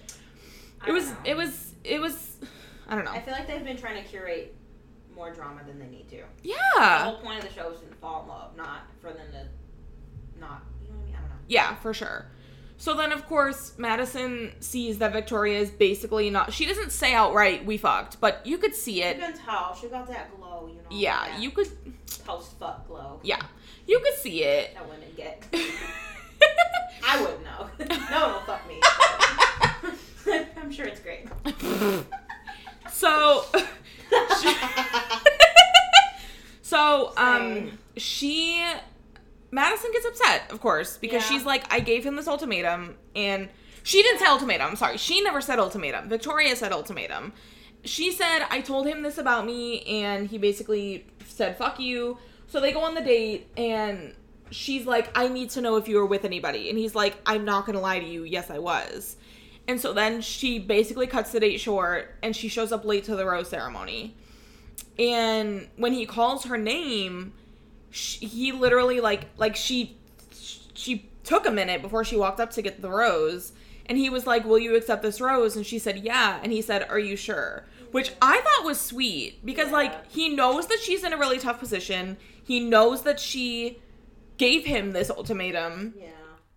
It 0.86 0.92
was 0.92 1.08
know. 1.08 1.16
it 1.24 1.36
was 1.38 1.72
it 1.82 1.98
was 1.98 2.36
I 2.86 2.94
don't 2.94 3.06
know. 3.06 3.12
I 3.12 3.20
feel 3.22 3.32
like 3.32 3.48
they've 3.48 3.64
been 3.64 3.78
trying 3.78 4.02
to 4.02 4.06
curate 4.06 4.54
more 5.20 5.30
drama 5.30 5.60
than 5.66 5.78
they 5.78 5.86
need 5.86 6.08
to. 6.08 6.22
Yeah. 6.42 6.56
The 6.78 7.04
whole 7.04 7.18
point 7.18 7.44
of 7.44 7.48
the 7.48 7.54
show 7.54 7.70
is 7.70 7.80
to 7.80 7.86
fall 8.00 8.22
in 8.22 8.28
love, 8.28 8.56
not 8.56 8.86
for 9.02 9.12
them 9.12 9.26
to 9.32 10.40
not. 10.40 10.62
You 10.82 10.88
know 10.88 10.94
what 10.94 11.02
I 11.02 11.04
mean? 11.04 11.14
I 11.14 11.20
don't 11.20 11.28
know. 11.28 11.34
Yeah, 11.46 11.74
for 11.74 11.92
sure. 11.92 12.24
So 12.78 12.94
then 12.94 13.12
of 13.12 13.26
course 13.26 13.74
Madison 13.76 14.52
sees 14.60 14.96
that 14.98 15.12
Victoria 15.12 15.58
is 15.58 15.70
basically 15.70 16.30
not 16.30 16.54
she 16.54 16.64
doesn't 16.64 16.90
say 16.90 17.12
outright 17.12 17.66
we 17.66 17.76
fucked, 17.76 18.18
but 18.22 18.40
you 18.46 18.56
could 18.56 18.74
see 18.74 19.02
it. 19.02 19.18
You 19.18 19.24
can 19.24 19.36
tell 19.36 19.76
she 19.78 19.88
got 19.88 20.08
that 20.08 20.34
glow, 20.34 20.66
you 20.68 20.76
know. 20.76 20.88
Yeah, 20.90 21.38
you 21.38 21.50
could 21.50 21.68
post 22.24 22.58
fuck 22.58 22.88
glow 22.88 23.20
yeah. 23.22 23.42
You 23.86 24.00
could 24.00 24.14
see 24.14 24.44
it. 24.44 24.72
that 24.72 24.88
women 24.88 25.08
get. 25.16 25.44
I 27.06 27.20
wouldn't 27.20 27.44
know. 27.44 27.68
no 28.10 28.22
one 28.22 28.32
will 28.32 28.40
fuck 28.40 28.66
me. 28.66 28.80
I'm 30.62 30.70
sure 30.70 30.86
it's 30.86 31.00
great. 31.00 31.28
so 32.90 33.44
So, 36.62 37.12
um, 37.16 37.72
she, 37.96 38.64
Madison 39.50 39.90
gets 39.92 40.06
upset, 40.06 40.42
of 40.52 40.60
course, 40.60 40.96
because 40.98 41.22
Yeah. 41.24 41.28
she's 41.28 41.44
like, 41.44 41.64
I 41.72 41.80
gave 41.80 42.04
him 42.06 42.14
this 42.14 42.28
ultimatum, 42.28 42.96
and 43.16 43.48
she 43.82 44.02
didn't 44.04 44.20
say 44.20 44.26
ultimatum. 44.26 44.76
Sorry, 44.76 44.96
she 44.96 45.20
never 45.20 45.40
said 45.40 45.58
ultimatum. 45.58 46.08
Victoria 46.08 46.54
said 46.54 46.70
ultimatum. 46.70 47.32
She 47.84 48.12
said, 48.12 48.46
I 48.50 48.60
told 48.60 48.86
him 48.86 49.02
this 49.02 49.18
about 49.18 49.46
me, 49.46 49.82
and 49.82 50.28
he 50.28 50.38
basically 50.38 51.06
said, 51.26 51.56
fuck 51.58 51.80
you. 51.80 52.18
So 52.46 52.60
they 52.60 52.70
go 52.70 52.82
on 52.82 52.94
the 52.94 53.00
date, 53.00 53.48
and 53.56 54.14
she's 54.52 54.86
like, 54.86 55.10
I 55.18 55.26
need 55.26 55.50
to 55.50 55.60
know 55.60 55.74
if 55.76 55.88
you 55.88 55.96
were 55.96 56.06
with 56.06 56.24
anybody. 56.24 56.68
And 56.70 56.78
he's 56.78 56.94
like, 56.94 57.16
I'm 57.26 57.44
not 57.44 57.66
gonna 57.66 57.80
lie 57.80 57.98
to 57.98 58.06
you. 58.06 58.22
Yes, 58.22 58.48
I 58.48 58.58
was. 58.60 59.16
And 59.70 59.80
so 59.80 59.92
then 59.92 60.20
she 60.20 60.58
basically 60.58 61.06
cuts 61.06 61.30
the 61.30 61.38
date 61.38 61.60
short, 61.60 62.16
and 62.24 62.34
she 62.34 62.48
shows 62.48 62.72
up 62.72 62.84
late 62.84 63.04
to 63.04 63.14
the 63.14 63.24
rose 63.24 63.48
ceremony. 63.50 64.16
and 64.98 65.68
when 65.76 65.92
he 65.92 66.04
calls 66.06 66.44
her 66.44 66.58
name, 66.58 67.32
sh 67.90 68.18
he 68.18 68.50
literally 68.52 69.00
like 69.00 69.22
like 69.36 69.54
she 69.56 69.96
she 70.74 71.08
took 71.22 71.46
a 71.46 71.50
minute 71.50 71.82
before 71.82 72.04
she 72.04 72.16
walked 72.16 72.40
up 72.40 72.50
to 72.50 72.62
get 72.62 72.82
the 72.82 72.90
rose, 72.90 73.52
and 73.86 73.96
he 73.96 74.10
was 74.10 74.26
like, 74.26 74.44
"Will 74.44 74.58
you 74.58 74.74
accept 74.74 75.02
this 75.02 75.20
rose?" 75.20 75.54
And 75.56 75.64
she 75.64 75.78
said, 75.78 75.98
"Yeah." 75.98 76.40
And 76.42 76.50
he 76.52 76.60
said, 76.62 76.86
"Are 76.90 76.98
you 76.98 77.16
sure?" 77.16 77.64
Which 77.92 78.12
I 78.20 78.40
thought 78.40 78.64
was 78.66 78.80
sweet 78.80 79.44
because 79.46 79.68
Yeah. 79.68 79.72
like 79.82 80.10
he 80.10 80.28
knows 80.28 80.66
that 80.66 80.80
she's 80.80 81.04
in 81.04 81.12
a 81.12 81.16
really 81.16 81.38
tough 81.38 81.58
position. 81.60 82.16
He 82.42 82.58
knows 82.60 83.02
that 83.02 83.20
she 83.20 83.78
gave 84.36 84.64
him 84.64 84.90
this 84.92 85.10
ultimatum. 85.10 85.94
Yeah. 85.96 86.08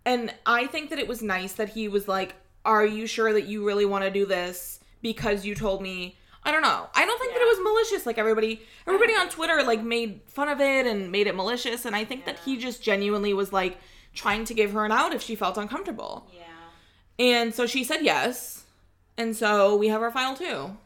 And 0.06 0.34
I 0.46 0.66
think 0.68 0.90
that 0.90 1.00
it 1.00 1.08
was 1.08 1.22
nice 1.22 1.54
that 1.54 1.70
he 1.70 1.88
was 1.88 2.08
like, 2.08 2.36
Are 2.66 2.86
you 2.86 3.08
sure 3.08 3.34
that 3.34 3.46
you 3.46 3.66
really 3.66 3.86
want 3.86 4.04
to 4.04 4.12
do 4.12 4.26
this 4.26 4.80
because 5.02 5.46
you 5.46 5.56
told 5.56 5.82
me? 5.82 6.18
I 6.46 6.52
don't 6.52 6.62
know. 6.62 6.90
I 6.94 7.06
don't 7.06 7.20
think 7.20 7.34
that 7.34 7.42
it 7.42 7.46
was 7.46 7.60
malicious. 7.64 8.06
Like 8.06 8.18
everybody, 8.18 8.62
everybody 8.86 9.14
on 9.14 9.30
Twitter 9.30 9.64
like 9.64 9.82
made 9.82 10.22
fun 10.28 10.50
of 10.50 10.60
it 10.60 10.86
and 10.86 11.12
made 11.12 11.28
it 11.28 11.36
malicious. 11.36 11.86
And 11.86 11.96
I 11.96 12.04
think 12.04 12.26
that 12.26 12.40
he 12.40 12.58
just 12.58 12.82
genuinely 12.82 13.34
was 13.34 13.54
like 13.54 13.78
trying 14.14 14.46
to 14.46 14.54
give 14.54 14.74
her 14.74 14.86
an 14.86 14.92
out 14.92 15.14
if 15.14 15.22
she 15.22 15.36
felt 15.36 15.58
uncomfortable. 15.58 16.28
Yeah. 16.34 16.44
And 17.20 17.54
so 17.54 17.66
she 17.66 17.84
said 17.84 18.02
yes. 18.02 18.66
And 19.18 19.36
so 19.36 19.76
we 19.76 19.88
have 19.88 20.02
our 20.02 20.12
final 20.12 20.36
two. 20.36 20.46
And, 20.46 20.78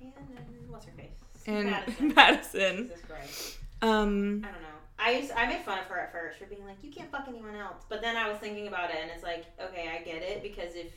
and, 0.00 0.12
and 0.38 0.70
what's 0.70 0.84
her 0.84 0.92
face? 0.92 1.10
And 1.46 1.70
Madison. 1.70 2.12
Madison. 2.14 2.76
Jesus 2.88 3.00
Christ. 3.08 3.58
Um, 3.80 4.44
I 4.44 4.52
don't 4.52 4.62
know. 4.62 4.68
I 4.98 5.18
used 5.18 5.32
I 5.32 5.46
made 5.46 5.64
fun 5.64 5.78
of 5.78 5.86
her 5.86 5.98
at 5.98 6.12
first 6.12 6.38
for 6.38 6.44
being 6.46 6.64
like, 6.64 6.76
you 6.82 6.92
can't 6.92 7.10
fuck 7.10 7.24
anyone 7.28 7.56
else. 7.56 7.82
But 7.88 8.02
then 8.02 8.16
I 8.16 8.28
was 8.28 8.38
thinking 8.38 8.68
about 8.68 8.90
it, 8.90 8.98
and 9.02 9.10
it's 9.10 9.24
like, 9.24 9.46
okay, 9.60 9.90
I 9.92 10.04
get 10.04 10.22
it 10.22 10.42
because 10.42 10.76
if 10.76 10.92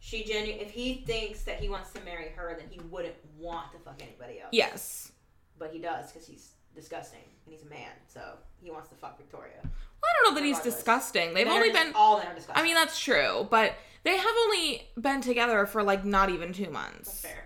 she 0.00 0.24
genu- 0.24 0.54
if 0.58 0.70
he 0.70 1.02
thinks 1.06 1.42
that 1.42 1.58
he 1.60 1.68
wants 1.68 1.90
to 1.92 2.00
marry 2.02 2.28
her, 2.36 2.56
then 2.58 2.68
he 2.70 2.80
wouldn't 2.90 3.14
want 3.38 3.72
to 3.72 3.78
fuck 3.78 4.00
anybody 4.02 4.40
else. 4.40 4.50
yes. 4.52 5.12
But 5.58 5.72
he 5.72 5.78
does 5.80 6.12
because 6.12 6.26
he's 6.26 6.52
disgusting 6.74 7.20
and 7.44 7.52
he's 7.52 7.64
a 7.64 7.68
man, 7.68 7.90
so 8.06 8.20
he 8.62 8.70
wants 8.70 8.88
to 8.90 8.94
fuck 8.94 9.18
Victoria. 9.18 9.58
Well, 9.62 9.70
I 10.04 10.24
don't 10.24 10.34
know 10.34 10.40
that 10.40 10.46
he's 10.46 10.60
disgusting. 10.60 11.34
They've 11.34 11.46
They're 11.46 11.54
only 11.54 11.70
just- 11.72 11.84
been 11.84 11.92
all 11.96 12.18
that 12.18 12.28
are 12.28 12.34
disgusting. 12.34 12.62
I 12.62 12.64
mean, 12.64 12.74
that's 12.74 12.98
true, 13.00 13.48
but 13.50 13.74
they 14.04 14.16
have 14.16 14.34
only 14.44 14.88
been 15.00 15.20
together 15.20 15.66
for 15.66 15.82
like 15.82 16.04
not 16.04 16.30
even 16.30 16.52
two 16.52 16.70
months. 16.70 17.08
that's 17.08 17.20
fair. 17.20 17.44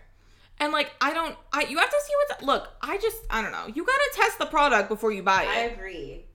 And 0.61 0.72
like, 0.72 0.92
I 1.00 1.14
don't, 1.14 1.34
I 1.53 1.62
you 1.62 1.78
have 1.78 1.88
to 1.90 2.00
see 2.07 2.12
what's. 2.28 2.42
Look, 2.42 2.68
I 2.82 2.98
just, 2.98 3.16
I 3.30 3.40
don't 3.42 3.53
know. 3.53 3.66
You 3.74 3.84
gotta 3.84 4.11
test 4.14 4.38
the 4.38 4.46
product 4.46 4.88
before 4.90 5.11
you 5.11 5.22
buy 5.22 5.44
it. 5.44 5.48
I 5.48 5.59
agree. 5.62 6.26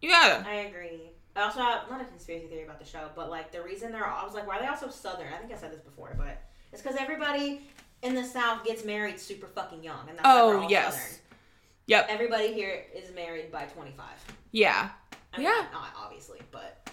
You 0.00 0.10
gotta. 0.10 0.44
I 0.46 0.54
agree. 0.54 1.11
I 1.34 1.42
also 1.42 1.60
have 1.60 1.88
not 1.90 2.00
a 2.00 2.04
conspiracy 2.04 2.46
theory 2.46 2.64
about 2.64 2.78
the 2.78 2.84
show, 2.84 3.08
but 3.16 3.30
like 3.30 3.52
the 3.52 3.62
reason 3.62 3.90
they're 3.92 4.06
all, 4.06 4.20
I 4.20 4.24
was 4.24 4.34
like, 4.34 4.46
why 4.46 4.58
are 4.58 4.60
they 4.60 4.66
all 4.66 4.76
so 4.76 4.90
southern? 4.90 5.32
I 5.32 5.38
think 5.38 5.52
I 5.52 5.56
said 5.56 5.72
this 5.72 5.80
before, 5.80 6.14
but 6.18 6.42
it's 6.72 6.82
because 6.82 6.96
everybody 6.98 7.62
in 8.02 8.14
the 8.14 8.24
South 8.24 8.64
gets 8.64 8.84
married 8.84 9.18
super 9.18 9.46
fucking 9.46 9.82
young, 9.82 10.08
and 10.08 10.18
that's 10.18 10.24
why 10.24 10.40
Oh, 10.40 10.66
yes. 10.68 10.94
southern. 10.94 11.18
Yep. 11.86 12.06
Everybody 12.10 12.52
here 12.52 12.84
is 12.94 13.14
married 13.14 13.50
by 13.50 13.64
twenty 13.64 13.92
five. 13.96 14.16
Yeah. 14.52 14.90
I 15.32 15.38
mean, 15.38 15.46
Yeah. 15.46 15.66
not 15.72 15.88
obviously, 15.98 16.40
but 16.50 16.86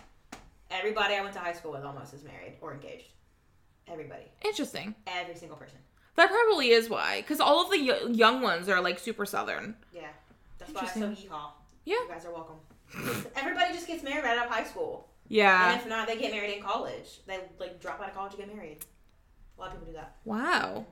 everybody 0.72 1.16
I 1.16 1.22
went 1.22 1.34
to 1.34 1.40
high 1.40 1.54
school 1.54 1.72
with 1.74 1.84
almost 1.84 2.14
is 2.14 2.24
married 2.24 2.54
or 2.62 2.74
engaged. 2.74 3.08
Everybody, 3.88 4.24
Interesting. 4.46 4.96
every 5.08 5.36
single 5.36 5.58
person. 5.58 5.78
That 6.16 6.30
probably 6.30 6.70
is 6.72 6.90
why, 6.90 7.22
because 7.22 7.40
all 7.40 7.64
of 7.66 7.72
the 7.72 7.78
y- 7.88 8.12
young 8.12 8.42
ones 8.42 8.70
are 8.70 8.80
like 8.82 9.00
super 9.00 9.26
southern. 9.26 9.76
Yeah, 9.94 10.08
that's 10.58 10.72
why 10.72 10.82
I'm 10.82 10.88
so 11.16 11.28
yeehaw. 11.28 11.52
Yeah. 11.86 11.96
You 11.96 12.08
guys 12.10 12.26
are 12.26 12.32
welcome. 12.34 12.58
Everybody 13.36 13.74
just 13.74 13.88
gets 13.88 14.04
married 14.04 14.24
right 14.24 14.38
out 14.38 14.48
of 14.48 14.52
high 14.52 14.64
school. 14.64 15.10
Yeah. 15.28 15.72
And 15.74 15.82
if 15.82 15.88
not, 15.88 16.08
they 16.08 16.18
get 16.18 16.32
married 16.32 16.56
in 16.58 16.64
college. 16.64 17.22
They 17.28 17.40
like 17.60 17.80
drop 17.80 18.02
out 18.02 18.10
of 18.10 18.16
college 18.16 18.34
and 18.34 18.42
get 18.46 18.56
married. 18.56 18.80
A 19.58 19.62
lot 19.62 19.68
of 19.70 19.74
people 19.74 19.88
do 19.88 19.94
that. 19.94 20.16
Wow. 20.26 20.86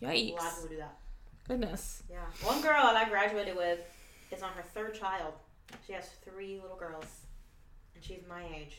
yikes! 0.00 0.30
A 0.30 0.34
lot 0.34 0.46
of 0.46 0.54
people 0.56 0.68
do 0.70 0.76
that. 0.78 0.96
Goodness. 1.46 2.02
Yeah. 2.10 2.18
One 2.42 2.62
girl 2.62 2.82
that 2.84 2.96
I 2.96 3.08
graduated 3.08 3.56
with 3.56 3.80
is 4.30 4.42
on 4.42 4.50
her 4.52 4.62
third 4.62 4.94
child. 4.94 5.34
She 5.86 5.92
has 5.92 6.08
three 6.24 6.58
little 6.60 6.76
girls, 6.76 7.04
and 7.94 8.02
she's 8.02 8.22
my 8.28 8.44
age. 8.56 8.78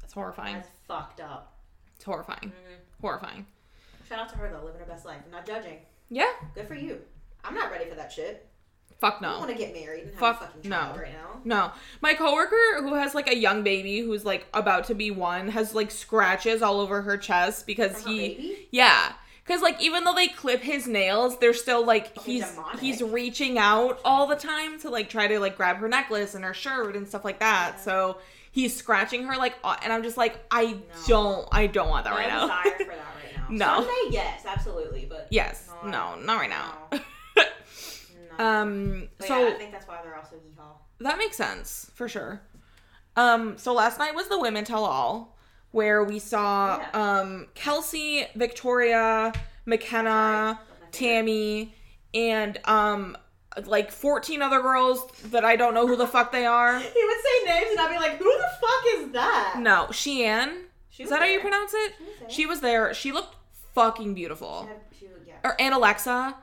That's 0.00 0.12
horrifying. 0.12 0.54
That's 0.56 0.68
fucked 0.88 1.20
up. 1.20 1.58
It's 1.96 2.04
horrifying. 2.04 2.50
Mhm. 2.50 3.00
Horrifying. 3.00 3.46
Shout 4.08 4.18
out 4.20 4.28
to 4.30 4.36
her 4.36 4.48
though, 4.50 4.64
living 4.64 4.80
her 4.80 4.86
best 4.86 5.04
life. 5.04 5.20
I'm 5.24 5.30
not 5.30 5.46
judging. 5.46 5.80
Yeah. 6.08 6.32
Good 6.54 6.66
for 6.68 6.74
you. 6.74 7.02
I'm 7.42 7.54
not 7.54 7.70
ready 7.70 7.88
for 7.88 7.94
that 7.96 8.12
shit. 8.12 8.48
Fuck 9.04 9.20
no. 9.20 9.28
I 9.28 9.30
don't 9.32 9.40
want 9.40 9.52
to 9.52 9.58
get 9.58 9.74
married 9.74 10.02
and 10.04 10.10
have 10.12 10.18
Fuck 10.20 10.36
a 10.42 10.44
fucking 10.46 10.70
child 10.70 10.96
no. 10.96 11.02
right 11.02 11.12
now. 11.12 11.40
No. 11.44 11.72
My 12.00 12.14
coworker 12.14 12.80
who 12.80 12.94
has 12.94 13.14
like 13.14 13.28
a 13.28 13.36
young 13.36 13.62
baby 13.62 13.98
who's 14.00 14.24
like 14.24 14.46
about 14.54 14.84
to 14.84 14.94
be 14.94 15.10
one 15.10 15.48
has 15.50 15.74
like 15.74 15.90
scratches 15.90 16.62
all 16.62 16.80
over 16.80 17.02
her 17.02 17.18
chest 17.18 17.66
because 17.66 18.02
he 18.04 18.16
baby? 18.28 18.68
Yeah. 18.70 19.12
Cause 19.46 19.60
like 19.60 19.82
even 19.82 20.04
though 20.04 20.14
they 20.14 20.28
clip 20.28 20.62
his 20.62 20.86
nails, 20.88 21.38
they're 21.38 21.52
still 21.52 21.84
like 21.84 22.12
Oh, 22.16 22.22
he's 22.22 22.48
demonic. 22.48 22.80
he's 22.80 23.02
reaching 23.02 23.58
out 23.58 24.00
all 24.06 24.26
the 24.26 24.36
time 24.36 24.80
to 24.80 24.88
like 24.88 25.10
try 25.10 25.26
to 25.26 25.38
like 25.38 25.54
grab 25.58 25.76
her 25.76 25.88
necklace 25.88 26.34
and 26.34 26.42
her 26.46 26.54
shirt 26.54 26.96
and 26.96 27.06
stuff 27.06 27.26
like 27.26 27.40
that. 27.40 27.74
Yeah. 27.76 27.80
So 27.82 28.18
he's 28.52 28.74
scratching 28.74 29.24
her 29.24 29.36
like 29.36 29.54
and 29.82 29.92
I'm 29.92 30.02
just 30.02 30.16
like 30.16 30.42
I 30.50 30.64
No. 30.72 30.78
don't 31.06 31.48
I 31.52 31.66
don't 31.66 31.90
want 31.90 32.04
that 32.04 32.12
No 32.12 32.16
right 32.16 32.28
now. 32.28 32.40
desire 32.46 32.62
for 32.78 32.84
that 32.84 32.88
right 32.88 32.96
now. 33.36 33.44
No. 33.50 33.66
Someday, 33.84 33.92
yes, 34.16 34.44
absolutely, 34.46 35.04
but 35.06 35.26
yes. 35.30 35.68
No, 35.84 35.90
No, 35.90 36.14
not 36.20 36.38
right 36.38 36.48
now. 36.48 36.72
no. 36.90 36.98
um 38.38 39.08
But 39.18 39.28
so 39.28 39.38
yeah, 39.48 39.54
I 39.54 39.58
think 39.58 39.72
that's 39.72 39.86
why 39.88 40.00
they're 40.02 40.16
also 40.16 40.36
yeehaw. 40.36 40.72
That 41.00 41.18
makes 41.18 41.36
sense 41.36 41.90
for 41.94 42.08
sure. 42.08 42.40
Um, 43.16 43.58
so 43.58 43.72
last 43.72 43.98
night 43.98 44.14
was 44.14 44.28
the 44.28 44.38
Women 44.40 44.64
Tell 44.64 44.84
All, 44.84 45.36
where 45.70 46.02
we 46.04 46.18
saw 46.18 46.78
Yeah. 46.78 46.90
um 47.20 47.48
Kelsey, 47.54 48.26
Victoria, 48.34 49.32
Mykenna, 49.66 49.82
Sorry, 49.82 50.46
that's 50.46 50.58
my 50.58 50.74
favorite. 50.76 50.92
Tammy, 50.92 51.74
and 52.14 52.60
um 52.64 53.16
like 53.66 53.92
14 53.92 54.42
other 54.42 54.60
girls 54.60 55.06
that 55.26 55.44
I 55.44 55.54
don't 55.54 55.74
know 55.74 55.86
who 55.86 55.94
the 55.96 56.08
fuck 56.08 56.32
they 56.32 56.44
are. 56.44 56.78
He 56.80 56.84
would 57.04 57.20
say 57.22 57.44
names 57.46 57.66
and 57.70 57.80
I'd 57.80 57.90
be 57.90 57.96
like, 57.96 58.18
who 58.18 58.24
the 58.24 58.48
fuck 58.60 58.84
is 58.96 59.12
that? 59.12 59.56
No, 59.60 59.88
Sheehan. 59.92 60.64
She 60.90 61.02
Is 61.04 61.10
that 61.10 61.20
how 61.20 61.26
you 61.26 61.38
pronounce 61.40 61.72
it? 61.74 61.92
She 61.94 62.00
was 62.06 62.10
there. 62.18 62.28
She 62.28 62.46
was 62.46 62.60
there. 62.60 62.94
She 62.94 63.12
looked 63.12 63.36
fucking 63.74 64.08
She 64.10 64.14
beautiful. 64.14 64.66
had- 64.66 64.80
she 64.98 65.06
yeah. 65.26 65.34
Or 65.44 65.60
and 65.60 65.72
Alexa. 65.74 66.36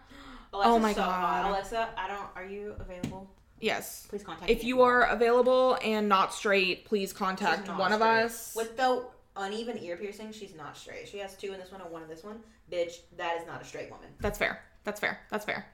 Alexa's 0.53 0.73
oh 0.75 0.79
my 0.79 0.93
so 0.93 1.01
hot. 1.01 1.43
God. 1.43 1.49
Alexa, 1.51 1.89
I 1.97 2.07
don't. 2.07 2.27
Are 2.35 2.45
you 2.45 2.75
available? 2.79 3.29
Yes. 3.59 4.07
Please 4.09 4.23
contact 4.23 4.49
If 4.49 4.63
you 4.63 4.81
are 4.81 5.03
available 5.03 5.77
and 5.83 6.09
not 6.09 6.33
straight, 6.33 6.85
please 6.85 7.13
contact 7.13 7.67
not 7.67 7.77
one 7.79 7.91
of 7.93 7.99
straight. 7.99 8.23
us. 8.23 8.53
With 8.55 8.75
the 8.75 9.05
uneven 9.37 9.77
ear 9.83 9.97
piercing, 9.97 10.31
she's 10.31 10.55
not 10.55 10.75
straight. 10.75 11.07
She 11.07 11.19
has 11.19 11.35
two 11.37 11.53
in 11.53 11.59
this 11.59 11.71
one 11.71 11.79
and 11.81 11.91
one 11.91 12.01
in 12.01 12.07
this 12.09 12.23
one. 12.23 12.39
Bitch, 12.71 12.93
that 13.17 13.37
is 13.39 13.45
not 13.47 13.61
a 13.61 13.65
straight 13.65 13.89
woman. 13.91 14.07
That's 14.19 14.37
fair. 14.39 14.61
That's 14.83 14.99
fair. 14.99 15.19
That's 15.29 15.45
fair. 15.45 15.65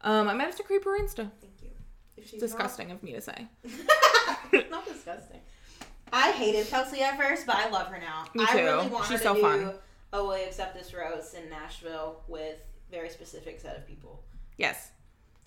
Um, 0.00 0.26
I 0.28 0.32
might 0.34 0.44
have 0.44 0.56
to 0.56 0.62
creep 0.62 0.84
her 0.84 0.98
Insta. 0.98 1.30
Thank 1.40 1.62
you. 1.62 1.70
If 2.16 2.28
she's 2.30 2.40
Disgusting 2.40 2.90
of 2.90 3.02
me 3.02 3.12
to 3.12 3.20
say. 3.20 3.46
Not, 4.52 4.70
not 4.70 4.86
disgusting. 4.86 5.40
I 6.12 6.30
hated 6.32 6.68
Kelsey 6.68 7.02
at 7.02 7.18
first, 7.18 7.44
but 7.44 7.56
I 7.56 7.68
love 7.70 7.88
her 7.88 7.98
now. 7.98 8.24
Me 8.34 8.44
I 8.48 8.52
too. 8.52 8.64
really 8.64 8.86
want 8.86 9.04
She's 9.06 9.18
her 9.18 9.24
so 9.24 9.34
to 9.34 9.40
fun. 9.40 9.58
do 9.60 9.72
a 10.12 10.24
Will 10.24 10.38
You 10.38 10.44
Accept 10.44 10.74
This 10.74 10.94
Rose 10.94 11.34
in 11.34 11.50
Nashville 11.50 12.22
with 12.28 12.58
very 12.94 13.08
specific 13.10 13.60
set 13.60 13.76
of 13.76 13.86
people. 13.86 14.22
Yes. 14.56 14.90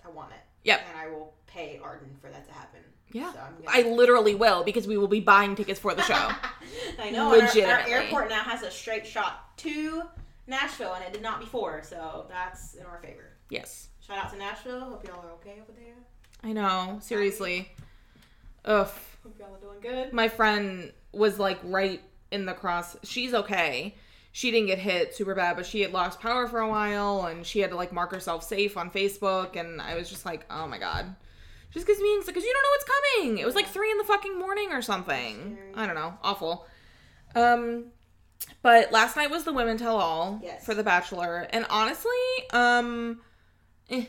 I 0.04 0.10
want 0.10 0.32
it. 0.32 0.40
Yep. 0.64 0.82
And 0.90 0.98
I 0.98 1.08
will 1.10 1.32
pay 1.46 1.80
Arden 1.82 2.10
for 2.20 2.28
that 2.30 2.46
to 2.46 2.52
happen. 2.52 2.80
Yeah. 3.10 3.32
So 3.32 3.38
I'm 3.40 3.54
I 3.66 3.88
literally 3.88 4.34
will 4.34 4.62
because 4.64 4.86
we 4.86 4.98
will 4.98 5.08
be 5.08 5.20
buying 5.20 5.56
tickets 5.56 5.80
for 5.80 5.94
the 5.94 6.02
show. 6.02 6.14
I 6.98 7.10
know. 7.10 7.32
and 7.32 7.42
Our, 7.42 7.72
our 7.72 7.88
airport 7.88 8.28
now 8.28 8.42
has 8.42 8.62
a 8.62 8.70
straight 8.70 9.06
shot 9.06 9.56
to 9.58 10.02
Nashville, 10.46 10.92
and 10.92 11.02
it 11.04 11.12
did 11.14 11.22
not 11.22 11.40
before, 11.40 11.82
so 11.82 12.26
that's 12.28 12.74
in 12.74 12.84
our 12.84 12.98
favor. 12.98 13.30
yes. 13.50 13.88
Shout 14.06 14.18
out 14.18 14.32
to 14.32 14.38
Nashville. 14.38 14.80
Hope 14.80 15.06
y'all 15.06 15.22
are 15.26 15.32
okay 15.32 15.56
over 15.60 15.72
there. 15.78 15.94
I 16.42 16.52
know. 16.54 16.98
Seriously. 17.02 17.70
Ugh. 18.64 18.88
Hope 19.22 19.38
y'all 19.38 19.54
are 19.54 19.60
doing 19.60 19.80
good. 19.82 20.14
My 20.14 20.28
friend 20.28 20.92
was 21.12 21.38
like 21.38 21.58
right 21.62 22.00
in 22.30 22.46
the 22.46 22.54
cross. 22.54 22.96
She's 23.04 23.34
okay. 23.34 23.94
She 24.38 24.52
didn't 24.52 24.68
get 24.68 24.78
hit 24.78 25.16
super 25.16 25.34
bad, 25.34 25.56
but 25.56 25.66
she 25.66 25.80
had 25.80 25.92
lost 25.92 26.20
power 26.20 26.46
for 26.46 26.60
a 26.60 26.68
while 26.68 27.26
and 27.26 27.44
she 27.44 27.58
had 27.58 27.70
to 27.70 27.76
like 27.76 27.92
mark 27.92 28.12
herself 28.12 28.44
safe 28.44 28.76
on 28.76 28.88
Facebook. 28.88 29.56
And 29.56 29.82
I 29.82 29.96
was 29.96 30.08
just 30.08 30.24
like, 30.24 30.46
oh 30.48 30.68
my 30.68 30.78
God. 30.78 31.16
Just 31.72 31.84
because 31.84 32.00
being 32.00 32.22
because 32.24 32.44
you 32.44 32.52
don't 32.52 32.62
know 32.62 32.68
what's 32.70 32.84
coming. 33.24 33.38
It 33.38 33.44
was 33.46 33.56
like 33.56 33.66
three 33.66 33.90
in 33.90 33.98
the 33.98 34.04
fucking 34.04 34.38
morning 34.38 34.68
or 34.70 34.80
something. 34.80 35.58
I 35.74 35.86
don't 35.86 35.96
know. 35.96 36.14
Awful. 36.22 36.68
Um, 37.34 37.86
but 38.62 38.92
last 38.92 39.16
night 39.16 39.28
was 39.28 39.42
the 39.42 39.52
Women 39.52 39.76
Tell 39.76 39.96
All 39.96 40.38
Yes. 40.40 40.64
for 40.64 40.72
The 40.72 40.84
Bachelor, 40.84 41.48
and 41.50 41.66
honestly, 41.68 42.12
um, 42.52 43.20
eh, 43.90 44.04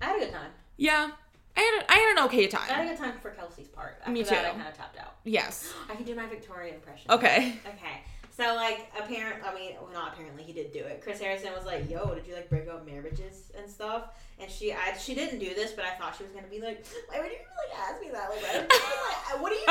I 0.00 0.04
had 0.04 0.16
a 0.18 0.20
good 0.20 0.32
time. 0.32 0.50
yeah, 0.76 1.10
I 1.56 1.60
had 1.60 1.82
a, 1.82 1.92
I 1.92 1.94
had 1.96 2.18
an 2.18 2.24
okay 2.26 2.46
time. 2.46 2.62
I 2.70 2.74
had 2.74 2.86
a 2.86 2.90
good 2.90 2.98
time 2.98 3.14
for 3.20 3.30
Kelsey's 3.30 3.66
part. 3.66 3.96
After 4.02 4.12
Me 4.12 4.22
that, 4.22 4.32
I 4.46 4.50
too. 4.50 4.56
kind 4.56 4.68
of 4.68 4.76
tapped 4.76 4.98
out. 4.98 5.16
Yes. 5.24 5.74
I 5.90 5.96
can 5.96 6.04
do 6.04 6.14
my 6.14 6.26
Victoria 6.26 6.74
impression. 6.74 7.10
Okay. 7.10 7.54
Okay. 7.66 8.02
So 8.36 8.54
like 8.54 8.92
apparent 8.98 9.42
I 9.44 9.54
mean 9.54 9.72
well 9.80 9.90
not 9.94 10.12
apparently 10.12 10.42
he 10.42 10.52
did 10.52 10.72
do 10.72 10.80
it. 10.80 11.00
Chris 11.02 11.20
Harrison 11.20 11.52
was 11.54 11.64
like, 11.64 11.90
Yo, 11.90 12.14
did 12.14 12.26
you 12.26 12.34
like 12.34 12.50
break 12.50 12.68
up 12.68 12.86
marriages 12.86 13.50
and 13.56 13.68
stuff? 13.68 14.10
And 14.38 14.50
she 14.50 14.72
I 14.72 14.94
she 14.98 15.14
didn't 15.14 15.38
do 15.38 15.54
this, 15.54 15.72
but 15.72 15.86
I 15.86 15.94
thought 15.94 16.16
she 16.16 16.24
was 16.24 16.32
gonna 16.32 16.48
be 16.48 16.60
like, 16.60 16.84
Why 17.08 17.20
would 17.20 17.30
you 17.30 17.32
even 17.32 17.46
like 17.56 17.72
ask 17.88 18.00
me 18.00 18.10
that? 18.12 18.28
Like, 18.28 18.42
like 18.68 19.40
what 19.40 19.50
do 19.50 19.56
you 19.56 19.64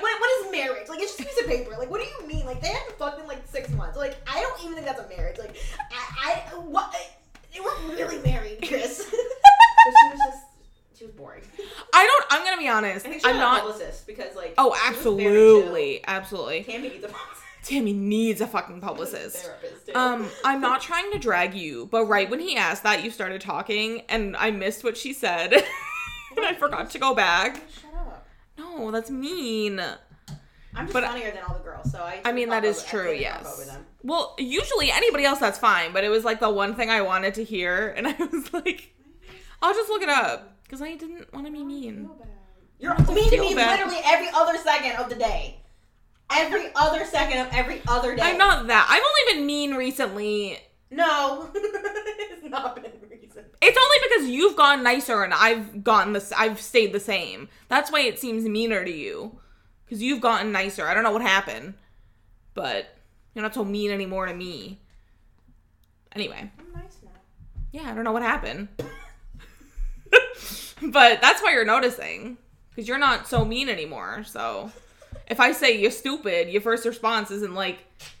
what, 0.00 0.46
is 0.46 0.52
marriage? 0.52 0.88
Like 0.88 1.00
it's 1.00 1.16
just 1.16 1.20
a 1.20 1.24
piece 1.24 1.40
of 1.40 1.46
paper. 1.46 1.76
Like 1.78 1.90
what 1.90 2.00
do 2.00 2.06
you 2.06 2.26
mean? 2.26 2.44
Like 2.44 2.60
they 2.60 2.68
haven't 2.68 2.98
fucked 2.98 3.20
in 3.20 3.28
like 3.28 3.46
six 3.46 3.70
months. 3.70 3.96
Like 3.96 4.16
I 4.26 4.40
don't 4.40 4.60
even 4.64 4.74
think 4.74 4.86
that's 4.86 5.00
a 5.00 5.08
marriage. 5.08 5.38
Like 5.38 5.56
I, 5.92 6.42
I 6.50 6.58
what 6.58 6.92
they 7.54 7.60
weren't 7.60 7.88
really 7.88 8.18
married. 8.22 8.58
Oh, 8.62 8.66
She 9.86 10.08
was 10.10 10.40
she 10.96 11.04
was 11.04 11.14
boring. 11.14 11.42
I 11.92 12.06
don't. 12.06 12.26
I'm 12.30 12.44
gonna 12.44 12.60
be 12.60 12.68
honest. 12.68 13.04
I 13.04 13.08
think 13.10 13.22
she's 13.22 13.30
I'm 13.30 13.36
not. 13.36 13.58
a 13.58 13.62
publicist 13.62 14.06
because 14.06 14.34
like. 14.34 14.54
Oh, 14.56 14.74
absolutely, 14.86 16.02
absolutely. 16.06 16.64
Tammy 16.64 16.88
needs 16.88 17.04
a 17.04 17.08
publicist. 17.08 17.42
Tammy 17.62 17.92
needs 17.92 18.40
a 18.40 18.46
fucking 18.46 18.80
publicist. 18.80 19.50
Um, 19.94 20.28
I'm 20.44 20.60
not 20.60 20.80
trying 20.82 21.10
to 21.12 21.18
drag 21.18 21.54
you, 21.54 21.86
but 21.90 22.04
right 22.06 22.30
when 22.30 22.38
he 22.40 22.56
asked 22.56 22.84
that, 22.84 23.02
you 23.02 23.10
started 23.10 23.40
talking, 23.40 24.02
and 24.08 24.36
I 24.36 24.52
missed 24.52 24.84
what 24.84 24.96
she 24.96 25.12
said, 25.12 25.52
and 26.36 26.46
I 26.46 26.54
forgot 26.54 26.90
to 26.90 26.98
go 26.98 27.14
back. 27.14 27.56
Shut 27.68 27.92
up. 27.98 28.26
No, 28.56 28.90
that's 28.90 29.10
mean. 29.10 29.80
I'm 29.80 30.86
just 30.86 30.92
but, 30.92 31.04
funnier 31.04 31.32
than 31.32 31.42
all 31.48 31.54
the 31.54 31.64
girls, 31.64 31.90
so 31.90 31.98
I. 31.98 32.20
I 32.24 32.32
mean, 32.32 32.50
that 32.50 32.64
is 32.64 32.80
over, 32.80 32.88
true. 32.88 33.12
Yes. 33.12 33.76
Well, 34.02 34.36
usually 34.38 34.92
anybody 34.92 35.24
else, 35.24 35.40
that's 35.40 35.58
fine, 35.58 35.92
but 35.92 36.04
it 36.04 36.08
was 36.08 36.24
like 36.24 36.38
the 36.38 36.50
one 36.50 36.74
thing 36.74 36.88
I 36.88 37.02
wanted 37.02 37.34
to 37.34 37.44
hear, 37.44 37.88
and 37.96 38.06
I 38.06 38.12
was 38.12 38.52
like, 38.52 38.94
"I'll 39.60 39.74
just 39.74 39.88
look 39.90 40.02
it 40.02 40.08
up." 40.08 40.55
Because 40.66 40.82
I 40.82 40.96
didn't 40.96 41.32
want 41.32 41.46
to 41.46 41.52
be 41.52 41.60
oh, 41.60 41.64
mean. 41.64 42.10
You're 42.78 42.94
have 42.94 43.06
to 43.06 43.14
mean 43.14 43.30
to 43.30 43.40
me 43.40 43.54
bad. 43.54 43.78
literally 43.78 44.00
every 44.04 44.28
other 44.34 44.58
second 44.58 44.96
of 44.96 45.08
the 45.08 45.14
day. 45.14 45.60
Every 46.30 46.70
other 46.74 47.04
second 47.04 47.46
of 47.46 47.48
every 47.52 47.80
other 47.86 48.16
day. 48.16 48.22
I'm 48.22 48.36
not 48.38 48.66
that. 48.66 48.86
I've 48.90 49.02
only 49.02 49.38
been 49.38 49.46
mean 49.46 49.74
recently. 49.74 50.58
No, 50.90 51.50
it's 51.54 52.48
not 52.48 52.74
been 52.76 52.92
reason. 53.08 53.44
It's 53.62 53.78
only 53.78 54.08
because 54.08 54.28
you've 54.28 54.56
gotten 54.56 54.84
nicer 54.84 55.22
and 55.22 55.32
I've 55.32 55.82
gotten 55.84 56.12
this. 56.12 56.32
I've 56.32 56.60
stayed 56.60 56.92
the 56.92 57.00
same. 57.00 57.48
That's 57.68 57.90
why 57.90 58.00
it 58.00 58.18
seems 58.18 58.44
meaner 58.44 58.84
to 58.84 58.90
you, 58.90 59.38
because 59.84 60.02
you've 60.02 60.20
gotten 60.20 60.52
nicer. 60.52 60.86
I 60.86 60.94
don't 60.94 61.04
know 61.04 61.12
what 61.12 61.22
happened, 61.22 61.74
but 62.54 62.96
you're 63.34 63.42
not 63.42 63.54
so 63.54 63.64
mean 63.64 63.90
anymore 63.90 64.26
to 64.26 64.34
me. 64.34 64.80
Anyway, 66.12 66.50
I'm 66.58 66.72
nice 66.72 66.98
now. 67.04 67.10
yeah, 67.72 67.90
I 67.90 67.94
don't 67.94 68.04
know 68.04 68.12
what 68.12 68.22
happened, 68.22 68.68
but 70.82 71.20
that's 71.20 71.42
why 71.42 71.52
you're 71.52 71.64
noticing, 71.64 72.36
because 72.70 72.86
you're 72.88 72.98
not 72.98 73.26
so 73.28 73.44
mean 73.44 73.68
anymore. 73.68 74.24
So, 74.24 74.70
if 75.28 75.40
I 75.40 75.52
say 75.52 75.78
you're 75.80 75.90
stupid, 75.90 76.48
your 76.50 76.60
first 76.62 76.84
response 76.86 77.30
isn't 77.30 77.54
like 77.54 77.78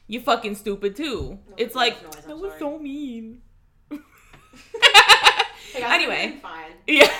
you 0.08 0.20
fucking 0.20 0.54
stupid 0.56 0.96
too. 0.96 1.38
No, 1.48 1.54
it's 1.56 1.74
like 1.74 2.02
noise, 2.02 2.24
that 2.26 2.36
was 2.38 2.50
sorry." 2.52 2.58
so 2.60 2.78
mean. 2.78 3.42
Hey, 5.72 5.82
Anyway. 5.82 6.38
fine. 6.40 6.70
Yeah. 6.86 7.10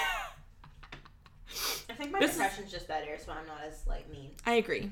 I 1.91 1.93
think 1.93 2.11
my 2.11 2.19
This 2.21 2.31
is- 2.31 2.37
depression's 2.37 2.71
just 2.71 2.89
better, 2.89 3.19
so 3.25 3.33
I'm 3.33 3.47
not 3.47 3.61
as 3.67 3.87
like 3.87 4.09
mean. 4.11 4.31
I 4.47 4.55
agree. 4.55 4.91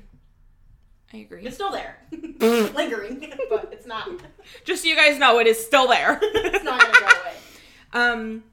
I 1.13 1.17
agree. 1.17 1.43
It's 1.45 1.55
still 1.55 1.71
there, 1.71 1.97
lingering, 2.39 3.31
but 3.49 3.69
it's 3.71 3.85
not. 3.85 4.09
Just 4.65 4.83
so 4.83 4.89
you 4.89 4.95
guys 4.95 5.17
know, 5.17 5.39
it 5.39 5.47
is 5.47 5.63
still 5.63 5.87
there. 5.87 6.19
It's 6.23 6.63
not 6.63 6.79
gonna 6.81 6.99
go 6.99 7.05
away. 7.05 7.33
Um, 7.93 8.43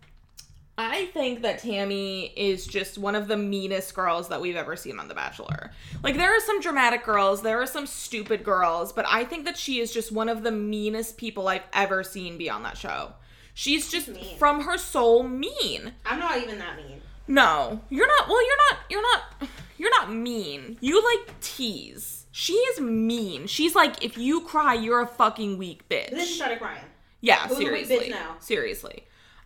I 0.85 1.07
think 1.07 1.43
that 1.43 1.61
Tammy 1.61 2.33
is 2.37 2.67
just 2.67 2.99
one 2.99 3.15
of 3.15 3.29
the 3.29 3.37
meanest 3.37 3.95
girls 3.95 4.29
that 4.31 4.41
we've 4.41 4.57
ever 4.57 4.75
seen 4.75 4.99
on 4.99 5.07
The 5.07 5.15
Bachelor. 5.15 5.71
Like, 6.03 6.17
there 6.17 6.37
are 6.37 6.41
some 6.41 6.61
dramatic 6.61 7.05
girls, 7.05 7.43
there 7.43 7.63
are 7.63 7.67
some 7.67 7.87
stupid 7.87 8.43
girls, 8.43 8.93
but 8.93 9.07
I 9.09 9.25
think 9.25 9.45
that 9.45 9.57
she 9.57 9.79
is 9.79 9.93
just 9.93 10.11
one 10.11 10.29
of 10.29 10.43
the 10.43 10.51
meanest 10.51 11.17
people 11.17 11.47
I've 11.47 11.63
ever 11.73 12.03
seen 12.03 12.37
be 12.37 12.51
on 12.51 12.65
that 12.65 12.77
show. 12.77 13.13
She's 13.55 13.91
just 13.91 14.09
mean. 14.09 14.37
from 14.39 14.63
her 14.63 14.77
soul 14.77 15.23
mean. 15.23 15.93
I'm 16.05 16.19
not 16.19 16.39
even 16.39 16.59
that 16.59 16.77
mean. 16.77 17.01
No, 17.29 17.81
you're 17.89 18.09
not. 18.09 18.29
Well, 18.29 18.45
you're 18.45 18.57
not. 18.71 18.79
You're 18.91 19.03
not. 19.03 19.49
You're 19.79 20.01
not 20.01 20.13
mean. 20.13 20.79
You 20.81 21.03
like 21.03 21.41
tease. 21.41 22.27
She 22.33 22.55
is 22.55 22.81
mean. 22.81 23.47
She's 23.47 23.77
like, 23.77 24.05
if 24.05 24.19
you 24.19 24.41
cry, 24.41 24.75
you're 24.75 25.03
a 25.03 25.07
fucking 25.07 25.59
weak 25.59 25.89
bitch. 25.89 26.11
Then 26.11 26.27
she 26.27 26.35
started 26.35 26.59
crying. 26.59 26.85
Yeah, 27.21 27.47
Who's 27.47 27.59
a 27.59 27.71
weak 27.71 27.87
seriously. 27.87 27.97
bitch 27.99 28.11
now? 28.11 28.37
Seriously. 28.41 29.05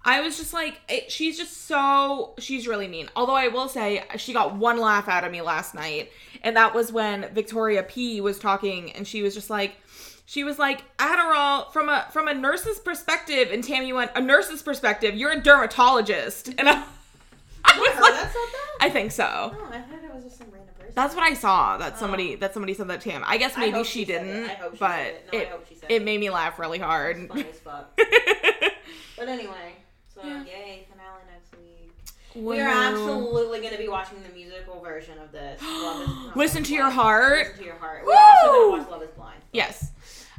I 0.08 0.20
was 0.20 0.36
just 0.38 0.54
like, 0.54 0.80
it, 0.88 1.10
she's 1.10 1.36
just 1.36 1.66
so, 1.66 2.32
she's 2.38 2.66
really 2.68 2.86
mean. 2.86 3.10
Although 3.16 3.34
I 3.34 3.48
will 3.48 3.68
say, 3.68 4.04
she 4.16 4.32
got 4.32 4.54
one 4.54 4.78
laugh 4.78 5.08
out 5.08 5.24
of 5.24 5.32
me 5.32 5.42
last 5.42 5.74
night. 5.74 6.12
And 6.42 6.56
that 6.56 6.74
was 6.74 6.92
when 6.92 7.28
Victoria 7.34 7.82
P 7.82 8.20
was 8.20 8.38
talking 8.38 8.92
and 8.92 9.06
she 9.06 9.20
was 9.22 9.34
just 9.34 9.50
like, 9.50 9.74
she 10.24 10.44
was 10.44 10.58
like, 10.58 10.84
Adderall 10.98 11.72
from 11.72 11.88
a 11.88 12.06
from 12.12 12.26
a 12.28 12.34
nurse's 12.34 12.78
perspective, 12.80 13.48
and 13.52 13.62
Tammy 13.62 13.92
went, 13.92 14.10
a 14.16 14.20
nurse's 14.20 14.60
perspective, 14.62 15.14
you're 15.14 15.30
a 15.32 15.40
dermatologist. 15.40 16.48
And 16.58 16.68
I, 16.68 16.82
I 17.64 17.78
was 17.78 17.88
heard 17.94 18.00
like, 18.02 18.12
that 18.14 18.32
said 18.32 18.32
that? 18.32 18.76
I 18.80 18.90
think 18.90 19.12
so. 19.12 19.24
No, 19.54 19.64
I 19.72 19.78
heard 19.78 20.02
it 20.04 20.12
was 20.14 20.24
just 20.24 20.38
some 20.38 20.48
random 20.52 20.74
person. 20.78 20.92
That's 20.96 21.14
what 21.14 21.22
I 21.24 21.34
saw. 21.34 21.78
That 21.78 21.92
Oh. 21.94 21.98
somebody 22.00 22.34
that 22.36 22.54
somebody 22.54 22.74
said 22.74 22.88
that 22.88 23.00
to 23.02 23.10
him. 23.10 23.22
I 23.26 23.36
guess 23.38 23.56
I 23.56 23.60
maybe 23.60 23.72
hope 23.72 23.86
she, 23.86 23.92
she 23.92 24.02
it. 24.02 24.06
didn't, 24.06 24.44
I 24.50 24.54
hope 24.54 24.72
she 24.74 24.78
but 24.78 24.90
said 24.90 25.06
it. 25.14 25.28
No, 25.32 25.38
I 25.38 25.42
it 25.42 25.48
hope 25.48 25.68
she 25.68 25.74
said 25.76 25.90
it 25.90 25.94
it. 26.02 26.04
made 26.04 26.18
me 26.20 26.30
laugh 26.30 26.58
really 26.58 26.78
hard. 26.78 27.28
Funny 27.28 27.46
as 27.48 27.58
fuck. 27.60 27.98
But 29.16 29.28
anyway, 29.28 29.72
so 30.20 30.26
Yeah. 30.26 30.44
yay, 30.44 30.86
finale 30.90 31.22
next 31.30 31.52
week. 31.52 31.92
We 32.34 32.60
are 32.60 32.68
absolutely 32.68 33.60
going 33.60 33.72
to 33.72 33.78
be 33.78 33.88
watching 33.88 34.22
the 34.22 34.28
musical 34.34 34.80
version 34.80 35.18
of 35.18 35.32
this. 35.32 35.60
Love 35.62 36.02
is, 36.30 36.36
Listen 36.36 36.62
to 36.64 36.72
is 36.72 36.76
your 36.78 36.90
heart. 36.90 37.38
Listen 37.48 37.58
to 37.58 37.64
your 37.64 37.76
heart. 37.76 38.04
We're 38.04 38.14
also 38.14 38.46
going 38.52 38.72
to 38.72 38.78
watch 38.82 38.90
Love 38.90 39.02
is 39.02 39.10
Blind. 39.16 39.40
Yes. 39.52 39.92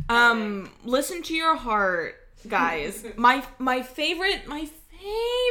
Um, 0.10 0.72
listen 0.86 1.22
to 1.24 1.34
your 1.34 1.56
heart, 1.56 2.16
guys. 2.48 3.04
my 3.18 3.44
my 3.60 3.82
favorite 3.82 4.48
my 4.48 4.68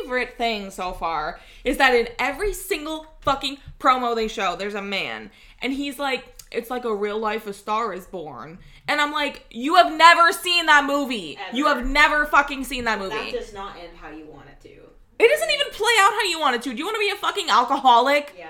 favorite 0.01 0.37
thing 0.39 0.71
so 0.71 0.93
far 0.93 1.41
is 1.65 1.77
that 1.79 1.95
in 1.95 2.09
every 2.19 2.53
single 2.53 3.07
fucking 3.21 3.59
promo 3.79 4.15
they 4.15 4.29
show, 4.29 4.57
there's 4.57 4.75
a 4.75 4.83
man, 4.83 5.31
and 5.61 5.73
he's 5.73 5.99
like, 5.99 6.36
it's 6.57 6.71
like 6.71 6.85
a 6.85 6.95
real 6.95 7.19
life 7.19 7.47
A 7.47 7.53
Star 7.53 7.93
Is 7.93 8.07
Born, 8.07 8.59
and 8.89 9.01
I'm 9.01 9.13
like, 9.13 9.47
you 9.51 9.75
have 9.77 9.93
never 9.97 10.33
seen 10.33 10.67
that 10.67 10.85
movie. 10.85 11.39
You 11.53 11.67
have 11.67 11.87
never 11.87 12.27
fucking 12.27 12.65
seen 12.65 12.85
that 12.85 12.99
movie. 12.99 13.15
That 13.15 13.33
does 13.33 13.53
not 13.53 13.77
end 13.79 13.97
how 13.97 14.11
you 14.11 14.27
want 14.27 14.49
it 14.49 14.61
to. 14.63 14.75
it 15.19 15.29
doesn't 15.29 15.51
even 15.51 15.67
play 15.73 15.93
out 16.01 16.13
how 16.13 16.23
you 16.25 16.41
want 16.41 16.57
it 16.57 16.63
to. 16.63 16.71
Do 16.71 16.77
you 16.77 16.85
want 16.85 16.97
to 16.97 17.01
be 17.01 17.11
a 17.11 17.17
fucking 17.17 17.51
alcoholic? 17.51 18.35
Yeah. 18.37 18.47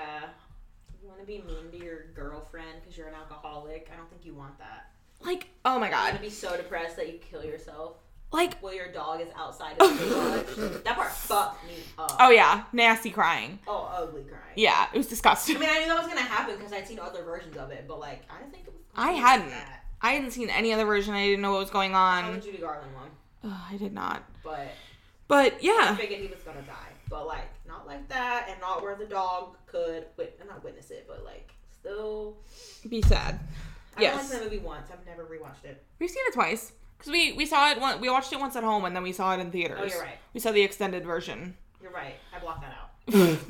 You 1.01 1.07
want 1.07 1.19
to 1.19 1.25
be 1.25 1.41
mean 1.45 1.71
to 1.71 1.77
your 1.77 2.05
girlfriend 2.15 2.81
because 2.81 2.97
you're 2.97 3.07
an 3.07 3.15
alcoholic? 3.15 3.89
I 3.93 3.97
don't 3.97 4.09
think 4.09 4.25
you 4.25 4.33
want 4.33 4.57
that. 4.59 4.91
Like, 5.21 5.49
oh 5.65 5.79
my 5.79 5.89
god. 5.89 5.97
You 5.97 6.01
want 6.03 6.13
god. 6.13 6.17
to 6.17 6.21
be 6.21 6.29
so 6.29 6.57
depressed 6.57 6.95
that 6.95 7.07
you 7.11 7.19
kill 7.19 7.43
yourself 7.43 7.97
Like, 8.31 8.61
well 8.61 8.73
your 8.73 8.91
dog 8.91 9.21
is 9.21 9.27
outside 9.37 9.77
of 9.79 9.99
the 9.99 10.05
garage. 10.57 10.83
that 10.83 10.95
part 10.95 11.11
fucked 11.11 11.65
me 11.65 11.75
up. 11.97 12.15
oh 12.19 12.29
yeah, 12.29 12.63
nasty 12.73 13.09
crying. 13.09 13.59
Oh, 13.67 13.89
ugly 13.95 14.23
crying. 14.23 14.43
Yeah, 14.55 14.87
it 14.93 14.97
was 14.97 15.07
disgusting. 15.07 15.55
I 15.55 15.59
mean, 15.59 15.69
I 15.71 15.79
knew 15.79 15.87
that 15.87 15.97
was 15.97 16.07
gonna 16.07 16.19
happen 16.21 16.57
because 16.57 16.73
I'd 16.73 16.87
seen 16.87 16.99
other 16.99 17.23
versions 17.23 17.55
of 17.57 17.71
it, 17.71 17.85
but 17.87 17.99
like, 17.99 18.23
I 18.29 18.39
didn't 18.39 18.53
think 18.53 18.67
it 18.67 18.73
was. 18.73 18.81
I 18.95 19.11
hadn't. 19.11 19.47
Like 19.49 19.55
that. 19.59 19.83
I 20.01 20.11
hadn't 20.11 20.31
seen 20.31 20.49
any 20.49 20.73
other 20.73 20.85
version. 20.85 21.13
I 21.13 21.25
didn't 21.25 21.41
know 21.41 21.51
what 21.51 21.59
was 21.59 21.69
going 21.69 21.95
I 21.95 22.21
saw 22.21 22.27
the 22.27 22.33
on. 22.35 22.41
Judy 22.41 22.57
Garland 22.59 22.93
one, 22.95 23.51
Ugh, 23.51 23.59
I 23.71 23.77
did 23.77 23.93
not. 23.93 24.23
but 24.43 24.67
But 25.27 25.63
yeah. 25.63 25.89
I 25.91 25.95
figured 25.95 26.19
he 26.19 26.27
was 26.27 26.41
gonna 26.43 26.61
die. 26.63 26.73
But 27.09 27.27
like, 27.27 27.47
not 27.65 27.87
like 27.87 28.09
that, 28.09 28.47
and 28.51 28.59
not 28.59 28.81
where 28.83 28.95
the 28.95 29.05
dog 29.05 29.55
could 29.67 30.05
wit- 30.17 30.39
not 30.47 30.63
witness 30.63 30.91
it, 30.91 31.05
but 31.07 31.23
like, 31.23 31.53
still. 31.79 32.35
be 32.89 33.01
sad. 33.01 33.39
I 33.95 34.01
Yes. 34.01 34.29
seen 34.29 34.37
the 34.39 34.43
movie 34.45 34.57
once. 34.59 34.89
I've 34.91 35.03
never 35.07 35.23
rewatched 35.23 35.63
it. 35.63 35.81
We've 35.97 36.09
seen 36.09 36.23
it 36.27 36.33
twice 36.33 36.73
because 36.97 37.11
we 37.11 37.33
we 37.33 37.45
saw 37.45 37.71
it 37.71 37.79
one. 37.79 37.99
We 38.01 38.09
watched 38.09 38.33
it 38.33 38.39
once 38.39 38.55
at 38.55 38.63
home 38.63 38.85
and 38.85 38.95
then 38.95 39.03
we 39.03 39.13
saw 39.13 39.33
it 39.33 39.39
in 39.39 39.51
theaters. 39.51 39.79
Oh, 39.81 39.85
you're 39.85 40.01
right. 40.01 40.17
We 40.33 40.39
saw 40.39 40.51
the 40.51 40.61
extended 40.61 41.05
version. 41.05 41.55
You're 41.81 41.91
right. 41.91 42.15
I 42.35 42.39
blocked 42.39 42.61
that 42.61 42.73
out. 42.73 43.39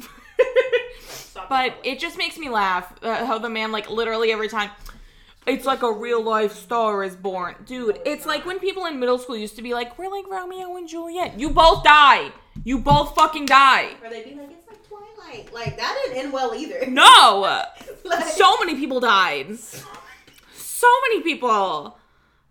Stop 1.09 1.49
but 1.49 1.75
it 1.83 1.99
just 1.99 2.17
makes 2.17 2.37
me 2.37 2.49
laugh 2.49 2.93
uh, 3.03 3.25
how 3.25 3.37
the 3.37 3.49
man 3.49 3.71
like 3.71 3.89
literally 3.89 4.31
every 4.31 4.47
time. 4.49 4.69
It's 5.45 5.65
like 5.65 5.81
a 5.81 5.89
real 5.91 6.21
life 6.21 6.51
star 6.51 7.05
is 7.05 7.15
born. 7.15 7.55
Dude, 7.65 7.95
No, 7.95 8.01
it's, 8.01 8.01
it's 8.05 8.25
like 8.25 8.45
when 8.45 8.59
people 8.59 8.85
in 8.85 8.99
middle 8.99 9.17
school 9.17 9.37
used 9.37 9.55
to 9.55 9.61
be 9.61 9.73
like, 9.73 9.97
we're 9.97 10.09
like 10.11 10.27
Romeo 10.29 10.75
and 10.75 10.89
Juliet. 10.89 11.39
You 11.39 11.51
both 11.51 11.85
died. 11.85 12.33
You 12.65 12.79
both 12.79 13.15
fucking 13.15 13.45
died. 13.45 13.95
Or 14.03 14.09
they'd 14.09 14.25
be 14.25 14.35
like, 14.35 14.49
it's 14.51 14.67
like 14.67 14.85
Twilight. 14.85 15.53
Like 15.53 15.77
that 15.77 15.97
didn't 16.05 16.17
end 16.21 16.33
well 16.33 16.53
either. 16.53 16.85
No! 16.87 17.63
Like- 18.03 18.25
So 18.25 18.57
many 18.59 18.75
people 18.75 18.99
died. 18.99 19.57
So 20.53 20.87
many 21.09 21.21
people. 21.21 21.97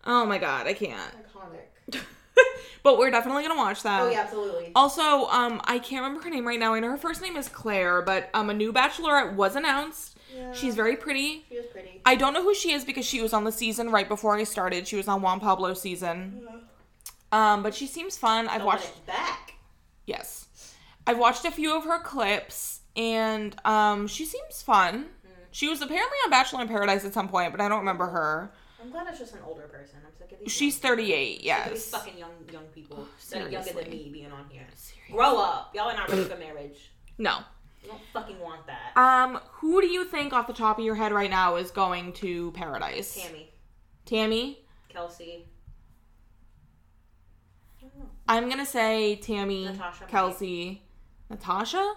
Oh 0.07 0.25
my 0.25 0.39
god, 0.39 0.67
I 0.67 0.73
can't. 0.73 1.13
Iconic. 1.35 2.01
but 2.83 2.99
we're 2.99 3.11
definitely 3.11 3.43
gonna 3.43 3.57
watch 3.57 3.83
that. 3.83 4.03
Oh 4.03 4.11
yeah, 4.11 4.21
absolutely. 4.21 4.71
Also, 4.75 5.27
um, 5.27 5.61
I 5.65 5.79
can't 5.79 6.03
remember 6.05 6.23
her 6.23 6.31
name 6.31 6.47
right 6.47 6.59
now. 6.59 6.75
I 6.75 6.81
know 6.81 6.91
her 6.91 6.97
first 6.97 7.21
name 7.21 7.37
is 7.37 7.49
Claire, 7.49 8.03
but 8.03 8.31
um, 8.33 8.49
a 8.49 8.55
new 8.55 8.73
Bachelorette 8.73 9.35
was 9.35 9.57
announced. 9.57 10.17
Yeah. 10.35 10.53
She's 10.53 10.75
very 10.75 10.97
pretty. 10.97 11.45
She 11.49 11.57
was 11.57 11.67
pretty. 11.67 12.01
I 12.05 12.15
don't 12.15 12.33
know 12.35 12.43
who 12.43 12.55
she 12.55 12.73
is 12.73 12.85
because 12.85 13.05
she 13.05 13.21
was 13.21 13.33
on 13.33 13.45
the 13.45 13.53
season 13.53 13.91
right 13.91 14.09
before 14.09 14.37
I 14.37 14.45
started. 14.45 14.87
She 14.87 14.97
was 14.97 15.09
on 15.09 15.23
Juan 15.23 15.41
Pablo's 15.41 15.81
season. 15.81 16.47
Um, 17.33 17.63
but 17.63 17.75
she 17.75 17.87
seems 17.87 18.17
fun. 18.17 18.47
I've 18.49 18.65
watched 18.65 19.05
back. 19.07 19.55
yes, 20.07 20.75
I've 21.07 21.19
watched 21.19 21.45
a 21.45 21.51
few 21.51 21.77
of 21.77 21.85
her 21.85 21.99
clips, 21.99 22.81
and 22.95 23.57
um, 23.65 24.07
she 24.07 24.25
seems 24.25 24.63
fun. 24.63 25.05
Mm. 25.05 25.31
She 25.51 25.69
was 25.69 25.81
apparently 25.83 26.17
on 26.25 26.31
Bachelor 26.31 26.63
in 26.63 26.69
Paradise 26.69 27.05
at 27.05 27.15
some 27.15 27.29
point, 27.29 27.51
but 27.51 27.61
I 27.61 27.69
don't 27.69 27.81
remember 27.81 28.07
her. 28.07 28.53
I'm 28.87 28.93
glad 28.93 29.09
it's 29.09 29.19
just 29.19 29.35
an 29.35 29.41
older 29.45 29.63
person. 29.63 29.99
I'm 30.07 30.13
sick 30.17 30.31
of 30.31 30.39
these. 30.39 30.53
She's 30.53 30.81
young 30.81 30.97
people. 30.97 31.07
38, 31.07 31.43
Sick 31.43 31.67
of 31.67 31.73
these 31.73 31.83
yes. 31.83 31.91
fucking 31.91 32.19
young 32.19 32.31
young 32.53 32.65
people 32.67 33.09
that 33.31 33.43
are 33.43 33.49
younger 33.49 33.73
than 33.73 33.91
me 33.91 34.11
being 34.13 34.31
on 34.31 34.47
here. 34.49 34.63
Seriously. 34.77 35.13
Grow 35.13 35.41
up. 35.41 35.73
Y'all 35.75 35.89
are 35.89 35.97
not 35.97 36.09
ready 36.09 36.23
for 36.23 36.37
marriage. 36.37 36.93
No. 37.19 37.39
You 37.83 37.89
don't 37.89 38.01
fucking 38.13 38.39
want 38.39 38.61
that. 38.69 38.97
Um, 38.97 39.41
who 39.55 39.81
do 39.81 39.89
you 39.89 40.05
think 40.05 40.33
off 40.33 40.47
the 40.47 40.53
top 40.53 40.79
of 40.79 40.85
your 40.85 40.95
head 40.95 41.11
right 41.11 41.31
now 41.31 41.57
is 41.57 41.73
going 41.73 42.13
to 42.15 42.53
Paradise? 42.53 43.17
Tammy, 43.21 43.51
Tammy? 44.05 44.59
Kelsey. 44.89 45.47
I 47.81 47.87
don't 47.89 47.99
know. 47.99 48.07
I'm 48.29 48.49
gonna 48.49 48.67
say 48.67 49.17
Tammy, 49.17 49.65
Natasha. 49.65 50.05
Kelsey, 50.05 50.83
Natasha. 51.29 51.95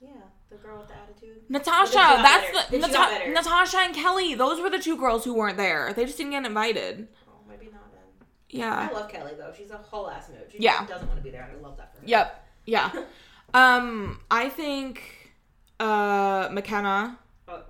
Yeah, 0.00 0.10
The 0.56 0.66
girl 0.68 0.78
with 0.78 0.88
the 0.88 0.94
attitude. 0.94 1.42
Natasha, 1.48 1.92
Then 1.94 2.22
that's 2.22 2.70
the 2.70 2.78
Then 2.78 2.88
she 2.90 2.94
got 2.94 3.12
Nata- 3.12 3.30
Natasha 3.30 3.78
and 3.80 3.94
Kelly. 3.94 4.34
Those 4.34 4.60
were 4.60 4.70
the 4.70 4.78
two 4.78 4.96
girls 4.96 5.24
who 5.24 5.34
weren't 5.34 5.56
there. 5.56 5.92
They 5.92 6.04
just 6.04 6.16
didn't 6.16 6.32
get 6.32 6.44
invited. 6.46 7.08
Oh, 7.28 7.32
maybe 7.48 7.66
not 7.72 7.90
then. 7.92 8.26
Yeah. 8.50 8.88
I 8.90 8.94
love 8.94 9.10
Kelly 9.10 9.32
though. 9.36 9.52
She's 9.56 9.70
a 9.70 9.78
whole 9.78 10.08
ass 10.10 10.28
mood. 10.28 10.46
She 10.52 10.58
Yeah. 10.60 10.86
doesn't 10.86 11.06
want 11.08 11.18
to 11.18 11.24
be 11.24 11.30
there. 11.30 11.42
and 11.42 11.58
I 11.58 11.60
love 11.68 11.76
that 11.78 11.94
for 11.94 12.00
her. 12.02 12.06
Yep. 12.06 12.46
Yeah. 12.66 12.90
um, 13.54 14.20
I 14.30 14.48
think 14.48 15.32
uh 15.80 16.48
Mykenna, 16.50 17.16
Oh, 17.48 17.62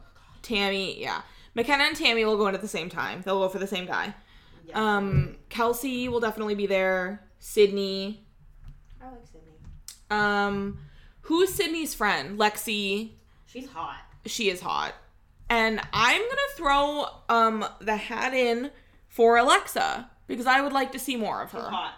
Tammy, 0.42 1.00
yeah. 1.00 1.22
Mykenna 1.56 1.80
and 1.88 1.96
Tammy 1.96 2.24
will 2.24 2.36
go 2.36 2.46
in 2.48 2.54
at 2.54 2.60
the 2.60 2.68
same 2.68 2.88
time. 2.90 3.22
They'll 3.24 3.40
go 3.40 3.48
for 3.48 3.58
the 3.58 3.66
same 3.66 3.86
guy. 3.86 4.14
yeah. 4.66 4.96
Um, 4.96 5.36
Kelsey 5.48 6.08
will 6.08 6.20
definitely 6.20 6.54
be 6.54 6.66
there. 6.66 7.22
Sydney. 7.38 8.26
I 9.00 9.06
like 9.06 9.26
Sydney. 9.26 9.52
Um, 10.10 10.78
who's 11.24 11.52
Sydney's 11.54 11.94
friend? 11.94 12.38
Lexi. 12.38 13.10
She's 13.46 13.68
hot. 13.70 13.98
She 14.26 14.48
is 14.50 14.60
hot. 14.60 14.94
And 15.50 15.80
I'm 15.92 16.20
gonna 16.22 16.40
throw 16.56 17.06
um 17.28 17.64
the 17.80 17.96
hat 17.96 18.32
in 18.34 18.70
for 19.08 19.36
Alexa 19.36 20.10
because 20.26 20.46
I 20.46 20.60
would 20.60 20.72
like 20.72 20.92
to 20.92 20.98
see 20.98 21.16
more 21.16 21.42
of 21.42 21.50
She's 21.50 21.60
her. 21.60 21.68
hot. 21.70 21.94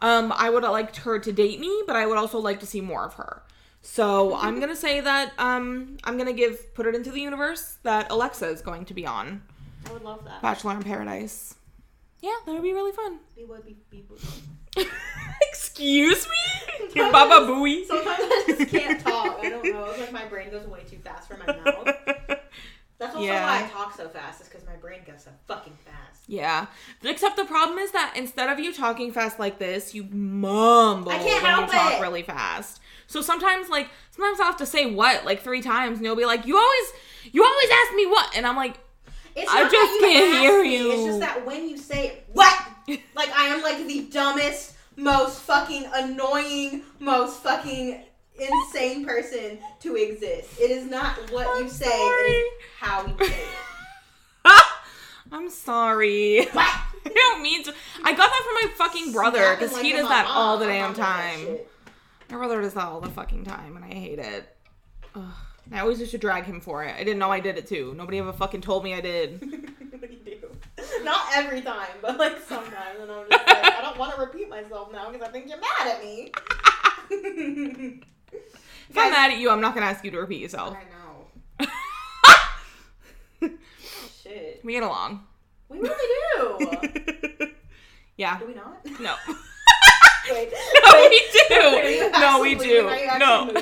Um, 0.00 0.32
I 0.36 0.50
would 0.50 0.62
have 0.62 0.72
liked 0.72 0.98
her 0.98 1.18
to 1.18 1.32
date 1.32 1.58
me, 1.60 1.82
but 1.86 1.96
I 1.96 2.06
would 2.06 2.18
also 2.18 2.38
like 2.38 2.60
to 2.60 2.66
see 2.66 2.80
more 2.80 3.04
of 3.04 3.14
her. 3.14 3.42
So 3.82 4.34
I'm 4.44 4.58
gonna 4.60 4.76
say 4.76 5.00
that 5.00 5.32
um 5.38 5.96
I'm 6.04 6.18
gonna 6.18 6.32
give 6.32 6.74
put 6.74 6.86
it 6.86 6.94
into 6.94 7.10
the 7.10 7.20
universe 7.20 7.78
that 7.84 8.10
Alexa 8.10 8.46
is 8.48 8.60
going 8.60 8.84
to 8.86 8.94
be 8.94 9.06
on 9.06 9.42
I 9.88 9.92
would 9.92 10.02
love 10.02 10.24
that. 10.24 10.42
Bachelor 10.42 10.72
in 10.76 10.82
Paradise. 10.82 11.54
Yeah, 12.20 12.34
that 12.44 12.52
would 12.52 12.62
be 12.62 12.72
really 12.72 12.92
fun. 12.92 13.20
Be 13.36 13.44
would 13.44 13.64
be 13.64 13.76
be 13.90 14.04
would. 14.10 14.20
Excuse 15.72 16.26
me, 16.26 16.88
your 16.94 17.12
Baba 17.12 17.46
Booey. 17.46 17.84
Sometimes 17.86 18.18
I 18.20 18.44
just 18.48 18.70
can't 18.70 19.00
talk. 19.00 19.38
I 19.42 19.50
don't 19.50 19.64
know. 19.64 19.84
It's 19.90 20.00
like 20.00 20.12
my 20.12 20.24
brain 20.24 20.50
goes 20.50 20.66
way 20.66 20.80
too 20.88 20.96
fast 20.98 21.28
for 21.28 21.36
my 21.36 21.46
mouth. 21.46 21.84
That's 22.98 23.14
also 23.14 23.20
Yeah. 23.26 23.44
why 23.46 23.64
I 23.64 23.68
talk 23.68 23.94
so 23.94 24.08
fast. 24.08 24.40
Is 24.40 24.48
because 24.48 24.66
my 24.66 24.74
brain 24.76 25.00
goes 25.06 25.22
so 25.24 25.30
fucking 25.46 25.76
fast. 25.84 26.22
Yeah. 26.26 26.66
Except 27.04 27.36
the 27.36 27.44
problem 27.44 27.78
is 27.78 27.92
that 27.92 28.14
instead 28.16 28.48
of 28.48 28.58
you 28.58 28.72
talking 28.74 29.12
fast 29.12 29.38
like 29.38 29.58
this, 29.58 29.94
you 29.94 30.04
mumble 30.04 31.12
I 31.12 31.18
can't 31.18 31.42
when 31.42 31.52
help 31.52 31.66
you 31.72 31.78
talk 31.78 31.92
it. 31.92 32.00
really 32.00 32.22
fast. 32.22 32.80
So 33.06 33.20
sometimes 33.20 33.68
like 33.68 33.88
sometimes 34.10 34.40
I'll 34.40 34.46
have 34.46 34.56
to 34.56 34.66
say 34.66 34.86
what 34.92 35.24
like 35.26 35.42
three 35.42 35.60
times 35.62 35.98
and 35.98 36.04
you'll 36.06 36.16
be 36.16 36.24
like, 36.26 36.44
You 36.46 36.56
always 36.56 36.92
you 37.30 37.44
always 37.44 37.68
ask 37.84 37.94
me 37.94 38.06
what 38.06 38.36
and 38.36 38.46
I'm 38.46 38.56
like, 38.56 38.74
I 39.36 39.68
just 39.70 40.00
can't 40.00 40.38
hear 40.40 40.62
me, 40.62 40.76
you. 40.78 40.92
It's 40.92 41.04
just 41.04 41.20
that 41.20 41.46
when 41.46 41.68
you 41.68 41.76
say 41.76 42.06
it, 42.08 42.24
what, 42.32 42.52
like 43.14 43.30
I 43.36 43.48
am 43.48 43.62
like 43.62 43.86
the 43.86 44.08
dumbest, 44.10 44.74
most 44.98 45.40
fucking 45.42 45.88
annoying, 45.94 46.82
most 46.98 47.42
fucking 47.42 48.02
insane 48.38 49.06
person 49.06 49.58
to 49.80 49.96
exist. 49.96 50.60
It 50.60 50.70
is 50.70 50.90
not 50.90 51.16
what 51.30 51.46
I'm 51.48 51.64
you 51.64 51.70
say. 51.70 51.86
It 51.86 51.90
is 51.90 52.64
how 52.78 53.06
you 53.06 53.26
say 53.26 53.32
it. 53.32 53.48
I'm 55.32 55.50
sorry. 55.50 56.46
What? 56.46 56.66
I 57.06 57.10
don't 57.14 57.42
mean 57.42 57.62
to 57.64 57.74
I 58.04 58.12
got 58.12 58.28
that 58.30 58.42
from 58.44 58.54
my 58.54 58.76
fucking 58.76 59.12
brother 59.12 59.54
because 59.54 59.72
like 59.72 59.84
he 59.84 59.92
does 59.92 60.08
that 60.08 60.26
mom. 60.26 60.36
all 60.36 60.58
the 60.58 60.66
damn 60.66 60.80
mom 60.80 60.90
does 60.90 60.98
that 60.98 61.36
time. 61.46 61.58
My 62.30 62.36
brother 62.36 62.60
does 62.60 62.74
that 62.74 62.84
all 62.84 63.00
the 63.00 63.08
fucking 63.08 63.44
time 63.44 63.76
and 63.76 63.84
I 63.84 63.88
hate 63.88 64.18
it. 64.18 64.56
Ugh. 65.14 65.22
I 65.70 65.80
always 65.80 66.00
used 66.00 66.12
to 66.12 66.18
drag 66.18 66.44
him 66.44 66.60
for 66.60 66.82
it. 66.84 66.94
I 66.94 67.04
didn't 67.04 67.18
know 67.18 67.30
I 67.30 67.40
did 67.40 67.58
it 67.58 67.66
too. 67.66 67.94
Nobody 67.96 68.18
ever 68.18 68.32
fucking 68.32 68.62
told 68.62 68.84
me 68.84 68.94
I 68.94 69.00
did. 69.00 69.42
what 70.78 70.88
do 70.88 70.92
you 70.94 70.98
do? 70.98 71.04
Not 71.04 71.26
every 71.34 71.60
time, 71.62 71.88
but 72.02 72.18
like 72.18 72.38
sometimes, 72.46 73.00
and 73.00 73.10
I'm 73.10 73.28
just 73.30 73.46
like, 73.46 73.64
I 73.64 73.80
don't 73.82 73.98
want 73.98 74.14
to 74.14 74.20
repeat 74.20 74.48
myself 74.48 74.92
now 74.92 75.10
because 75.10 75.26
I 75.28 75.30
think 75.32 75.48
you're 75.48 75.58
mad 75.58 75.86
at 75.86 76.02
me. 76.04 76.32
If 78.90 78.96
I'm 78.96 79.10
mad 79.10 79.32
at 79.32 79.38
you, 79.38 79.50
I'm 79.50 79.60
not 79.60 79.74
gonna 79.74 79.84
ask 79.86 80.02
you 80.04 80.10
to 80.12 80.18
repeat 80.18 80.40
yourself. 80.40 80.74
I 80.74 80.84
know. 80.84 81.68
Oh, 83.50 83.50
shit. 84.22 84.60
we 84.64 84.72
get 84.72 84.82
along. 84.82 85.24
We 85.68 85.78
really 85.78 86.08
do. 86.36 87.48
yeah. 88.16 88.38
Do 88.38 88.46
we 88.46 88.54
not? 88.54 88.84
No. 89.00 89.14
Wait. 90.30 90.52
No, 90.84 90.92
Wait. 90.94 91.10
we 91.10 91.28
do. 91.48 92.10
No, 92.18 92.40
we 92.40 92.54
do. 92.54 92.82
moving? 92.82 92.86
Are 92.88 93.14
you 93.14 93.18
No. 93.18 93.52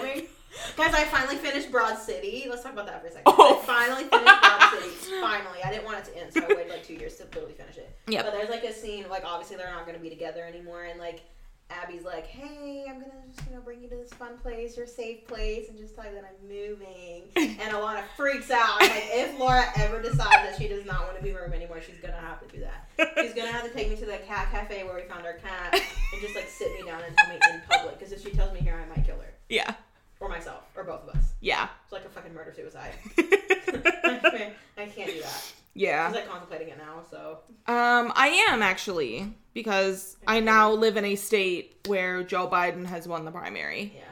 Guys, 0.77 0.95
I 0.95 1.05
finally 1.05 1.37
finished 1.37 1.71
Broad 1.71 1.99
City. 1.99 2.47
Let's 2.49 2.63
talk 2.63 2.73
about 2.73 2.87
that 2.87 3.01
for 3.03 3.09
a 3.09 3.11
second. 3.11 3.25
Oh. 3.27 3.61
I 3.63 3.67
finally 3.67 4.05
finished 4.05 4.41
Broad 4.43 4.71
City. 4.71 5.21
Finally. 5.21 5.59
I 5.65 5.71
didn't 5.71 5.85
want 5.85 5.99
it 5.99 6.05
to 6.07 6.19
end, 6.19 6.33
so 6.33 6.43
I 6.45 6.49
waited 6.49 6.71
like 6.71 6.87
two 6.87 6.95
years 6.95 7.17
to 7.17 7.25
literally 7.25 7.53
finish 7.55 7.77
it. 7.77 7.97
Yeah. 8.07 8.23
But 8.23 8.33
there's 8.33 8.51
like 8.51 8.65
a 8.65 8.73
scene, 8.73 9.09
like 9.09 9.25
obviously 9.25 9.57
they're 9.57 9.71
not 9.71 9.87
going 9.87 9.97
to 9.97 10.03
be 10.03 10.11
together 10.11 10.45
anymore, 10.45 10.85
and 10.85 10.99
like 10.99 11.23
Abbi's 11.71 12.05
like, 12.05 12.27
hey, 12.27 12.85
I'm 12.89 13.01
going 13.01 13.11
to 13.11 13.29
just, 13.29 13.49
you 13.49 13.57
know, 13.57 13.61
bring 13.61 13.83
you 13.83 13.89
to 13.89 13.97
this 13.97 14.13
fun 14.13 14.39
place 14.39 14.77
your 14.77 14.87
safe 14.87 15.27
place 15.27 15.69
and 15.69 15.77
just 15.77 15.97
tell 15.97 16.05
you 16.05 16.13
that 16.13 16.25
I'm 16.25 16.49
moving. 16.49 17.25
And 17.59 17.73
Ilana 17.73 18.05
freaks 18.17 18.51
out. 18.51 18.81
Like, 18.81 18.93
if 18.95 19.39
Laura 19.39 19.65
ever 19.77 20.01
decides 20.01 20.19
that 20.21 20.55
she 20.59 20.69
does 20.69 20.85
not 20.85 21.05
want 21.05 21.17
to 21.17 21.23
be 21.23 21.31
him 21.31 21.53
anymore, 21.53 21.81
she's 21.81 21.99
going 21.99 22.13
to 22.15 22.21
have 22.21 22.41
to 22.47 22.55
do 22.55 22.61
that. 22.63 22.89
She's 23.17 23.35
going 23.35 23.47
to 23.49 23.53
have 23.53 23.65
to 23.65 23.71
take 23.71 23.89
me 23.89 23.97
to 23.97 24.07
the 24.07 24.19
cat 24.19 24.51
cafe 24.53 24.85
where 24.85 24.95
we 24.95 25.03
found 25.03 25.27
our 25.27 25.35
cat 25.35 25.73
and 25.73 26.21
just 26.21 26.37
like 26.37 26.49
sit 26.49 26.73
me 26.75 26.87
down 26.87 27.03
and 27.03 27.17
tell 27.17 27.29
me 27.29 27.39
in 27.53 27.63
public. 27.69 27.99
Because 27.99 28.13
if 28.13 28.23
she 28.23 28.31
tells 28.31 28.53
me 28.53 28.61
here, 28.61 28.75
I 28.75 28.89
might 28.95 29.05
kill 29.05 29.17
her. 29.17 29.33
Yeah. 29.49 29.75
Or 30.21 30.29
myself. 30.29 30.65
Or 30.77 30.85
both 30.85 31.03
of 31.09 31.17
us. 31.17 31.25
Yeah. 31.41 31.69
It's 31.85 31.93
like 31.93 32.05
a 32.05 32.09
fucking 32.09 32.33
murder 32.35 32.53
suicide. 32.55 32.93
I 33.19 34.87
can't 34.87 35.11
do 35.11 35.21
that. 35.21 35.53
yeah. 35.75 36.09
She's 36.09 36.17
like 36.17 36.29
contemplating 36.29 36.69
it 36.69 36.79
now, 36.79 37.03
so. 37.11 37.39
Um, 37.67 38.13
I 38.15 38.29
am 38.51 38.63
actually 38.63 39.33
because 39.55 40.17
I 40.27 40.41
now 40.41 40.73
live 40.73 40.97
in 40.97 41.05
a 41.05 41.17
state 41.17 41.77
where 41.87 42.23
Joe 42.23 42.49
Biden 42.49 42.87
has 42.87 43.07
won 43.07 43.25
the 43.25 43.31
primary. 43.31 43.93
Yeah. 43.95 44.03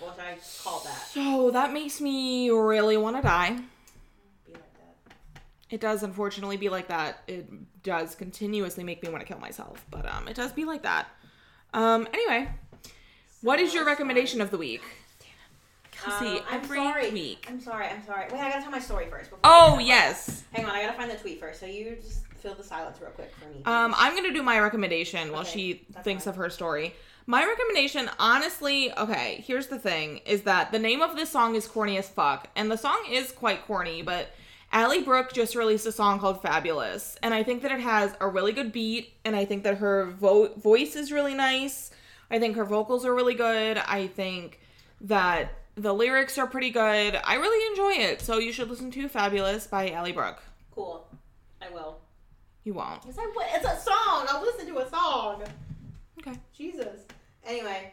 Well, 0.00 0.14
I 0.18 0.36
call 0.62 0.80
that. 0.80 1.08
So 1.08 1.50
that 1.50 1.72
makes 1.72 2.00
me 2.00 2.50
really 2.50 2.96
want 2.96 3.16
to 3.16 3.22
die. 3.22 3.50
Be 4.46 4.52
like 4.52 4.74
that. 4.74 5.42
It 5.70 5.80
does 5.80 6.02
unfortunately 6.02 6.56
be 6.56 6.68
like 6.68 6.88
that. 6.88 7.22
It 7.26 7.48
does 7.82 8.14
continuously 8.14 8.84
make 8.84 9.02
me 9.02 9.08
want 9.10 9.20
to 9.22 9.26
kill 9.26 9.38
myself, 9.40 9.84
but 9.90 10.10
um, 10.10 10.28
it 10.28 10.36
does 10.36 10.52
be 10.52 10.64
like 10.64 10.82
that. 10.82 11.06
Um, 11.72 12.06
anyway, 12.12 12.48
what 13.42 13.58
is 13.60 13.74
your 13.74 13.84
So 13.84 13.88
recommendation 13.90 14.40
of 14.40 14.50
the 14.50 14.58
week? 14.58 14.82
Kelsey, 16.02 16.38
Um, 16.38 16.44
I'm 16.50 16.64
sorry. 16.66 17.10
week. 17.10 17.46
I'm 17.48 17.60
sorry. 17.60 17.86
I'm 17.86 18.04
sorry. 18.04 18.24
Wait, 18.30 18.40
I 18.40 18.50
gotta 18.50 18.62
tell 18.62 18.70
my 18.70 18.78
story 18.80 19.06
first. 19.10 19.30
Before 19.30 19.40
Oh 19.44 19.78
yes. 19.78 20.44
Hang 20.52 20.64
on, 20.64 20.70
I 20.72 20.82
gotta 20.82 20.96
find 20.96 21.10
the 21.10 21.16
tweet 21.16 21.40
first. 21.40 21.60
So 21.60 21.66
you 21.66 21.96
just 22.02 22.22
fill 22.38 22.54
the 22.54 22.64
silence 22.64 22.98
real 23.00 23.10
quick 23.10 23.32
for 23.38 23.48
me. 23.48 23.62
Um, 23.64 23.94
I'm 23.96 24.14
gonna 24.14 24.32
do 24.32 24.42
my 24.42 24.58
recommendation 24.60 25.32
while 25.32 25.42
Okay, 25.42 25.50
she 25.50 25.72
thinks 26.02 26.24
fine. 26.24 26.30
of 26.32 26.36
her 26.36 26.50
story. 26.50 26.94
My 27.26 27.46
recommendation, 27.46 28.10
honestly, 28.18 28.92
okay, 28.98 29.42
here's 29.46 29.68
the 29.68 29.78
thing, 29.78 30.18
is 30.26 30.42
that 30.42 30.72
the 30.72 30.78
name 30.78 31.00
of 31.00 31.16
this 31.16 31.30
song 31.30 31.54
is 31.54 31.66
corny 31.66 31.96
as 31.96 32.06
fuck. 32.08 32.48
And 32.54 32.70
the 32.70 32.76
song 32.76 33.02
is 33.10 33.32
quite 33.32 33.64
corny, 33.66 34.02
but 34.02 34.28
Ally 34.72 35.00
Brooke 35.00 35.32
just 35.32 35.54
released 35.54 35.86
a 35.86 35.92
song 35.92 36.18
called 36.18 36.42
Fabulous. 36.42 37.16
And 37.22 37.32
I 37.32 37.42
think 37.42 37.62
that 37.62 37.70
it 37.72 37.80
has 37.80 38.12
a 38.20 38.28
really 38.28 38.52
good 38.52 38.72
beat, 38.72 39.14
and 39.24 39.34
I 39.34 39.46
think 39.46 39.62
that 39.62 39.78
her 39.78 40.04
vo- 40.10 40.52
voice 40.56 40.96
is 40.96 41.10
really 41.12 41.32
nice. 41.32 41.92
I 42.30 42.38
think 42.38 42.56
her 42.56 42.64
vocals 42.66 43.06
are 43.06 43.14
really 43.14 43.34
good. 43.34 43.78
I 43.78 44.06
think 44.08 44.60
that 45.00 45.50
the 45.76 45.92
lyrics 45.92 46.38
are 46.38 46.46
pretty 46.46 46.70
good. 46.70 47.18
I 47.24 47.34
really 47.34 47.66
enjoy 47.72 48.02
it. 48.04 48.20
So 48.20 48.38
you 48.38 48.52
should 48.52 48.68
listen 48.70 48.90
to 48.92 49.08
Fabulous 49.08 49.66
by 49.66 49.90
Ally 49.90 50.12
Brooke. 50.12 50.42
cool. 50.70 51.06
I 51.60 51.70
will. 51.72 51.98
You 52.64 52.74
won't. 52.74 53.02
Yes, 53.06 53.16
I 53.18 53.26
will. 53.26 53.44
It's 53.54 53.66
a 53.66 53.80
song. 53.80 54.26
I'll 54.28 54.42
listen 54.42 54.66
to 54.68 54.78
a 54.78 54.88
song. 54.88 55.42
Okay. 56.20 56.38
Jesus. 56.56 57.00
Anyway. 57.44 57.92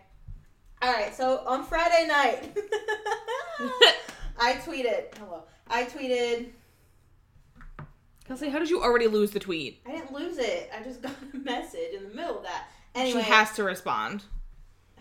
All 0.81 0.91
right. 0.93 1.13
So 1.15 1.39
on 1.47 1.63
Friday 1.65 2.07
night, 2.07 2.57
I 4.39 4.53
tweeted. 4.65 5.05
Oh, 5.21 5.25
Hello. 5.25 5.43
I 5.69 5.83
tweeted. 5.85 6.49
Kelsey, 8.27 8.49
how 8.49 8.59
did 8.59 8.69
you 8.69 8.81
already 8.81 9.07
lose 9.07 9.31
the 9.31 9.39
tweet? 9.39 9.81
I 9.85 9.91
didn't 9.91 10.13
lose 10.13 10.37
it. 10.37 10.69
I 10.77 10.81
just 10.83 11.01
got 11.03 11.11
a 11.33 11.37
message 11.37 11.93
in 11.95 12.03
the 12.03 12.15
middle 12.15 12.37
of 12.37 12.43
that. 12.43 12.67
Anyway, 12.95 13.21
She 13.21 13.29
has 13.29 13.51
to 13.53 13.63
respond. 13.63 14.23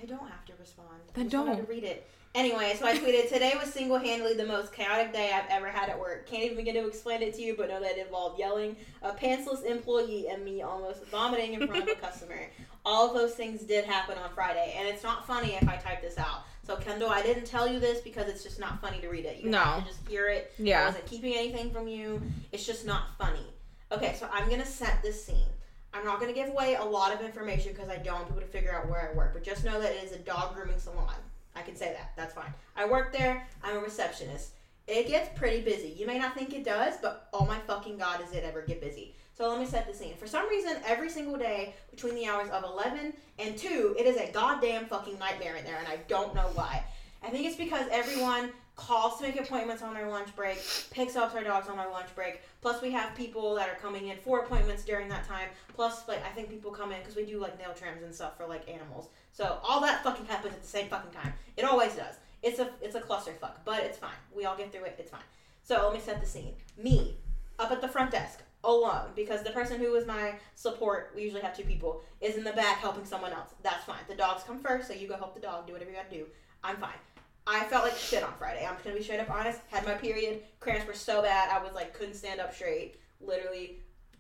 I 0.01 0.07
don't 0.07 0.21
have 0.29 0.45
to 0.47 0.53
respond. 0.59 0.89
Then 1.15 1.27
I 1.27 1.29
just 1.29 1.47
don't. 1.47 1.57
to 1.57 1.63
read 1.65 1.85
it. 1.85 2.09
Anyway, 2.33 2.77
so 2.79 2.87
I 2.87 2.97
tweeted, 2.97 3.29
today 3.29 3.55
was 3.59 3.73
single-handedly 3.73 4.35
the 4.35 4.47
most 4.47 4.73
chaotic 4.73 5.13
day 5.13 5.33
I've 5.35 5.51
ever 5.51 5.67
had 5.67 5.89
at 5.89 5.99
work. 5.99 6.29
Can't 6.29 6.45
even 6.45 6.57
begin 6.57 6.75
to 6.77 6.87
explain 6.87 7.23
it 7.23 7.35
to 7.35 7.43
you, 7.43 7.57
but 7.57 7.69
know 7.69 7.81
that 7.81 7.97
it 7.99 8.07
involved 8.07 8.39
yelling, 8.39 8.77
a 9.03 9.11
pantsless 9.11 9.65
employee, 9.65 10.29
and 10.29 10.45
me 10.45 10.63
almost 10.63 11.05
vomiting 11.07 11.55
in 11.55 11.67
front 11.67 11.83
of 11.83 11.89
a 11.89 11.95
customer. 12.01 12.39
All 12.85 13.09
of 13.09 13.15
those 13.15 13.35
things 13.35 13.63
did 13.63 13.85
happen 13.85 14.17
on 14.17 14.31
Friday, 14.31 14.75
and 14.79 14.87
it's 14.87 15.03
not 15.03 15.27
funny 15.27 15.55
if 15.61 15.69
I 15.69 15.75
type 15.77 16.03
this 16.03 16.19
out. 16.19 16.45
So 16.65 16.77
Kendall, 16.77 17.11
I 17.11 17.21
didn't 17.21 17.47
tell 17.47 17.67
you 17.67 17.81
this 17.81 18.01
because 18.01 18.29
it's 18.29 18.45
just 18.45 18.61
not 18.61 18.81
funny 18.81 19.01
to 19.01 19.09
read 19.09 19.25
it. 19.25 19.39
You 19.43 19.51
No. 19.51 19.59
have 19.59 19.83
to 19.83 19.89
just 19.89 20.09
hear 20.09 20.29
it. 20.29 20.53
I 20.57 20.63
Yeah. 20.63 20.87
wasn't 20.87 21.07
keeping 21.07 21.35
anything 21.35 21.73
from 21.73 21.89
you. 21.89 22.23
It's 22.53 22.65
just 22.65 22.87
not 22.87 23.19
funny. 23.19 23.45
Okay, 23.91 24.15
so 24.17 24.29
I'm 24.33 24.49
gonna 24.49 24.65
set 24.65 25.03
this 25.03 25.25
scene. 25.25 25.49
I'm 25.93 26.05
not 26.05 26.21
gonna 26.21 26.33
give 26.33 26.49
away 26.49 26.77
a 26.77 26.85
lot 26.85 27.13
of 27.13 27.23
information 27.23 27.73
because 27.73 27.89
I 27.89 27.97
don't 27.97 28.15
want 28.15 28.27
people 28.29 28.43
to 28.43 28.47
figure 28.47 28.73
out 28.73 28.89
where 28.89 29.11
I 29.13 29.17
work, 29.17 29.33
but 29.35 29.43
just 29.43 29.65
know 29.65 29.81
that 29.81 29.91
it 29.91 30.05
is 30.05 30.13
a 30.13 30.19
dog 30.19 30.55
grooming 30.55 30.79
salon. 30.79 31.17
I 31.61 31.63
can 31.63 31.77
say 31.77 31.93
that. 31.93 32.13
That's 32.17 32.33
fine. 32.33 32.53
I 32.75 32.87
work 32.87 33.13
there. 33.13 33.47
I'm 33.63 33.77
a 33.77 33.81
receptionist. 33.81 34.53
It 34.87 35.09
gets 35.09 35.29
pretty 35.39 35.61
busy. 35.61 35.95
You 35.97 36.07
may 36.07 36.19
not 36.19 36.35
think 36.35 36.55
it 36.55 36.65
does, 36.65 36.95
but 37.03 37.29
oh 37.35 37.45
my 37.45 37.59
fucking 37.59 37.99
god, 37.99 38.21
does 38.21 38.33
it 38.33 38.45
ever 38.45 38.63
get 38.63 38.81
busy? 38.81 39.15
So 39.37 39.49
let 39.49 39.61
me 39.61 39.67
set 39.67 39.87
the 39.87 39.95
scene. 39.95 40.17
For 40.17 40.27
some 40.27 40.49
reason, 40.49 40.77
every 40.87 41.11
single 41.11 41.37
day 41.37 41.75
between 41.91 42.15
the 42.15 42.27
hours 42.27 42.49
of 42.49 42.65
11 42.65 43.13
and 43.39 43.59
2, 43.59 43.97
it 43.99 44.07
is 44.07 44.17
a 44.17 44.33
goddamn 44.33 44.87
fucking 44.87 45.19
nightmare 45.19 45.57
in 45.57 45.65
there, 45.65 45.77
and 45.79 45.87
I 45.87 45.99
don't 46.09 46.35
know 46.35 46.51
why. 46.55 46.83
I 47.23 47.29
think 47.29 47.47
it's 47.47 47.57
because 47.57 47.87
everyone 47.91 48.51
calls 48.77 49.19
to 49.19 49.25
make 49.25 49.39
appointments 49.39 49.83
on 49.83 49.93
their 49.93 50.09
lunch 50.09 50.35
break, 50.35 50.59
picks 50.91 51.15
up 51.15 51.35
their 51.35 51.45
dogs 51.45 51.69
on 51.69 51.79
our 51.79 51.91
lunch 51.91 52.09
break. 52.15 52.41
Plus, 52.63 52.81
we 52.81 52.91
have 52.93 53.15
people 53.15 53.55
that 53.55 53.69
are 53.69 53.77
coming 53.77 54.09
in 54.09 54.17
for 54.17 54.41
appointments 54.41 54.85
during 54.85 55.09
that 55.11 55.29
time. 55.29 55.49
Plus, 55.75 56.09
like 56.09 56.25
I 56.25 56.31
think 56.31 56.49
people 56.49 56.71
come 56.71 56.91
in 56.91 56.99
because 57.01 57.17
we 57.17 57.27
do 57.27 57.39
like 57.39 57.59
nail 57.59 57.75
trims 57.75 58.03
and 58.03 58.15
stuff 58.15 58.39
for 58.39 58.47
like 58.47 58.67
animals. 58.69 59.09
So 59.33 59.59
all 59.63 59.81
that 59.81 60.03
fucking 60.03 60.27
happens 60.27 60.55
at 60.55 60.63
the 60.63 60.69
same 60.69 60.89
fucking 60.89 61.13
time. 61.13 61.33
It 61.57 61.65
always 61.65 61.95
does. 61.95 62.17
It's 62.43 62.59
a 62.59 62.71
it's 62.81 62.95
a 62.95 63.01
clusterfuck, 63.01 63.57
but 63.65 63.83
it's 63.83 63.99
fine. 63.99 64.11
We 64.35 64.45
all 64.45 64.57
get 64.57 64.73
through 64.73 64.85
it. 64.85 64.97
It's 64.99 65.11
fine. 65.11 65.21
So 65.63 65.83
let 65.85 65.95
me 65.95 66.01
set 66.01 66.21
the 66.21 66.27
scene. 66.27 66.55
Me 66.77 67.17
up 67.59 67.71
at 67.71 67.81
the 67.81 67.89
front 67.89 68.11
desk 68.11 68.43
alone 68.65 69.09
because 69.15 69.43
the 69.43 69.51
person 69.51 69.79
who 69.79 69.93
was 69.93 70.07
my 70.07 70.35
support, 70.55 71.13
we 71.15 71.23
usually 71.23 71.43
have 71.43 71.57
two 71.57 71.65
people, 71.65 72.03
is 72.21 72.37
in 72.37 72.45
the 72.45 72.53
back 72.53 72.79
helping 72.79 73.05
someone 73.05 73.33
else. 73.33 73.51
That's 73.63 73.85
fine. 73.85 74.01
The 74.09 74.15
dogs 74.15 74.43
come 74.43 74.61
first, 74.61 74.89
so 74.89 74.95
you 74.95 75.09
go 75.09 75.17
help 75.17 75.35
the 75.35 75.41
dog, 75.41 75.67
do 75.67 75.73
whatever 75.73 75.91
you 75.91 75.97
gotta 75.97 76.11
do. 76.11 76.27
I'm 76.65 76.77
fine. 76.77 76.99
I 77.47 77.65
felt 77.65 77.85
like 77.85 77.97
shit 77.97 78.23
on 78.23 78.33
Friday. 78.39 78.65
I'm 78.67 78.75
just 78.75 78.85
gonna 78.85 78.97
be 78.97 79.03
straight 79.03 79.21
up 79.21 79.31
honest. 79.31 79.61
Had 79.71 79.85
my 79.85 79.95
period. 79.95 80.43
Cramps 80.61 80.87
were 80.87 80.95
so 80.95 81.23
bad. 81.23 81.51
I 81.51 81.63
was 81.63 81.73
like 81.75 81.95
couldn't 81.95 82.15
stand 82.15 82.41
up 82.41 82.55
straight. 82.55 82.97
Literally 83.21 83.79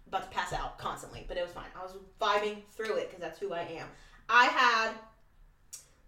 about 0.08 0.30
to 0.30 0.36
pass 0.36 0.52
out 0.52 0.78
constantly. 0.78 1.24
But 1.28 1.36
it 1.36 1.42
was 1.42 1.52
fine. 1.52 1.66
I 1.78 1.82
was 1.82 1.96
vibing 2.20 2.62
through 2.72 2.96
it 2.96 3.08
because 3.08 3.20
that's 3.20 3.38
who 3.38 3.52
I 3.52 3.60
am. 3.60 3.86
I 4.30 4.46
had 4.46 4.92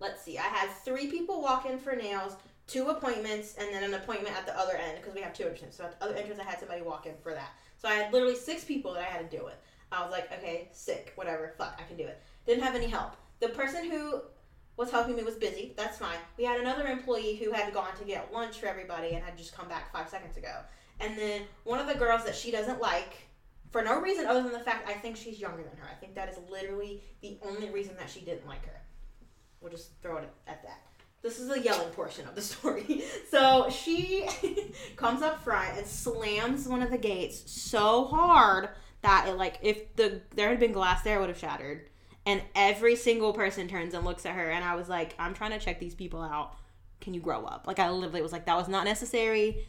let's 0.03 0.23
see, 0.23 0.37
I 0.37 0.43
had 0.43 0.69
three 0.85 1.07
people 1.07 1.41
walk 1.41 1.65
in 1.65 1.79
for 1.79 1.95
nails, 1.95 2.35
two 2.67 2.89
appointments, 2.89 3.55
and 3.59 3.73
then 3.73 3.85
an 3.85 3.95
appointment 3.95 4.37
at 4.37 4.47
the 4.47 4.59
other 4.59 4.75
end 4.75 4.99
because 5.01 5.15
we 5.15 5.21
have 5.21 5.33
two 5.33 5.45
entrances. 5.45 5.77
So 5.77 5.85
at 5.85 5.99
the 5.99 6.05
other 6.05 6.17
entrance, 6.17 6.41
I 6.41 6.45
had 6.45 6.59
somebody 6.59 6.83
walk 6.83 7.07
in 7.07 7.15
for 7.23 7.33
that. 7.33 7.53
So 7.79 7.89
I 7.89 7.95
had 7.95 8.13
literally 8.13 8.37
six 8.37 8.65
people 8.65 8.93
that 8.95 9.03
I 9.03 9.05
had 9.05 9.31
to 9.31 9.37
deal 9.37 9.45
with. 9.45 9.57
I 9.93 10.03
was 10.03 10.11
like, 10.11 10.31
okay, 10.33 10.69
sick, 10.73 11.13
whatever, 11.17 11.55
fuck, 11.57 11.79
I 11.79 11.87
can 11.87 11.97
do 11.97 12.05
it. 12.05 12.21
Didn't 12.47 12.65
have 12.65 12.75
any 12.75 12.87
help. 12.87 13.17
The 13.41 13.49
person 13.51 13.91
who 13.91 14.23
was 14.77 14.91
helping 14.91 15.17
me 15.17 15.23
was 15.23 15.35
busy. 15.35 15.75
That's 15.77 15.99
fine. 15.99 16.17
We 16.39 16.45
had 16.45 16.61
another 16.61 16.87
employee 16.87 17.37
who 17.37 17.53
had 17.53 17.73
gone 17.75 17.95
to 17.99 18.05
get 18.05 18.33
lunch 18.33 18.59
for 18.59 18.67
everybody 18.67 19.11
and 19.11 19.23
had 19.23 19.37
just 19.37 19.55
come 19.55 19.69
back 19.69 19.93
five 19.93 20.09
seconds 20.09 20.37
ago. 20.37 20.61
And 21.01 21.19
then 21.19 21.43
one 21.65 21.79
of 21.79 21.87
the 21.87 21.95
girls 21.95 22.25
that 22.25 22.35
she 22.35 22.51
doesn't 22.51 22.81
like, 22.81 23.15
for 23.73 23.83
no 23.83 24.01
reason 24.01 24.27
other 24.27 24.43
than 24.43 24.53
the 24.53 24.61
fact 24.61 24.89
I 24.89 24.93
think 24.93 25.17
she's 25.17 25.41
younger 25.41 25.63
than 25.63 25.77
her. 25.79 25.89
I 25.91 25.95
think 25.95 26.15
that 26.15 26.29
is 26.29 26.37
literally 26.49 27.03
the 27.23 27.39
only 27.43 27.71
reason 27.71 27.97
that 27.97 28.11
she 28.11 28.21
didn't 28.21 28.47
like 28.47 28.65
her. 28.67 28.81
We'll 29.61 29.73
just 29.73 29.91
throw 30.03 30.19
it 30.19 30.29
at 30.47 30.63
that. 30.63 30.83
This 31.23 31.39
is 31.39 31.49
the 31.49 31.61
yelling 31.61 31.89
portion 31.91 32.27
of 32.29 32.35
the 32.35 32.43
story. 32.43 33.03
So 33.31 33.71
she 33.71 34.29
comes 34.97 35.23
up 35.23 35.43
front 35.43 35.79
and 35.79 35.87
slams 35.87 36.69
one 36.69 36.83
of 36.83 36.91
the 36.91 36.99
gates 36.99 37.51
so 37.51 38.05
hard 38.05 38.69
that 39.01 39.27
it 39.29 39.37
like 39.37 39.59
if 39.63 39.97
the 39.97 40.21
there 40.35 40.49
had 40.49 40.61
been 40.61 40.73
glass 40.73 41.03
there 41.03 41.17
it 41.17 41.21
would 41.21 41.29
have 41.31 41.39
shattered. 41.39 41.89
And 42.25 42.43
every 42.55 42.95
single 42.95 43.33
person 43.33 43.67
turns 43.67 43.95
and 43.95 44.05
looks 44.05 44.27
at 44.27 44.35
her 44.35 44.51
and 44.51 44.65
I 44.65 44.77
was 44.77 44.89
like, 44.89 45.15
I'm 45.19 45.35
trying 45.35 45.51
to 45.53 45.59
check 45.59 45.81
these 45.81 45.95
people 45.95 46.21
out. 46.21 46.55
Can 47.01 47.15
you 47.15 47.21
grow 47.21 47.45
up? 47.45 47.65
Like 47.67 47.79
I 47.79 47.91
literally 47.91 48.23
was 48.23 48.33
like, 48.33 48.47
that 48.47 48.57
was 48.57 48.69
not 48.69 48.85
necessary. 48.85 49.67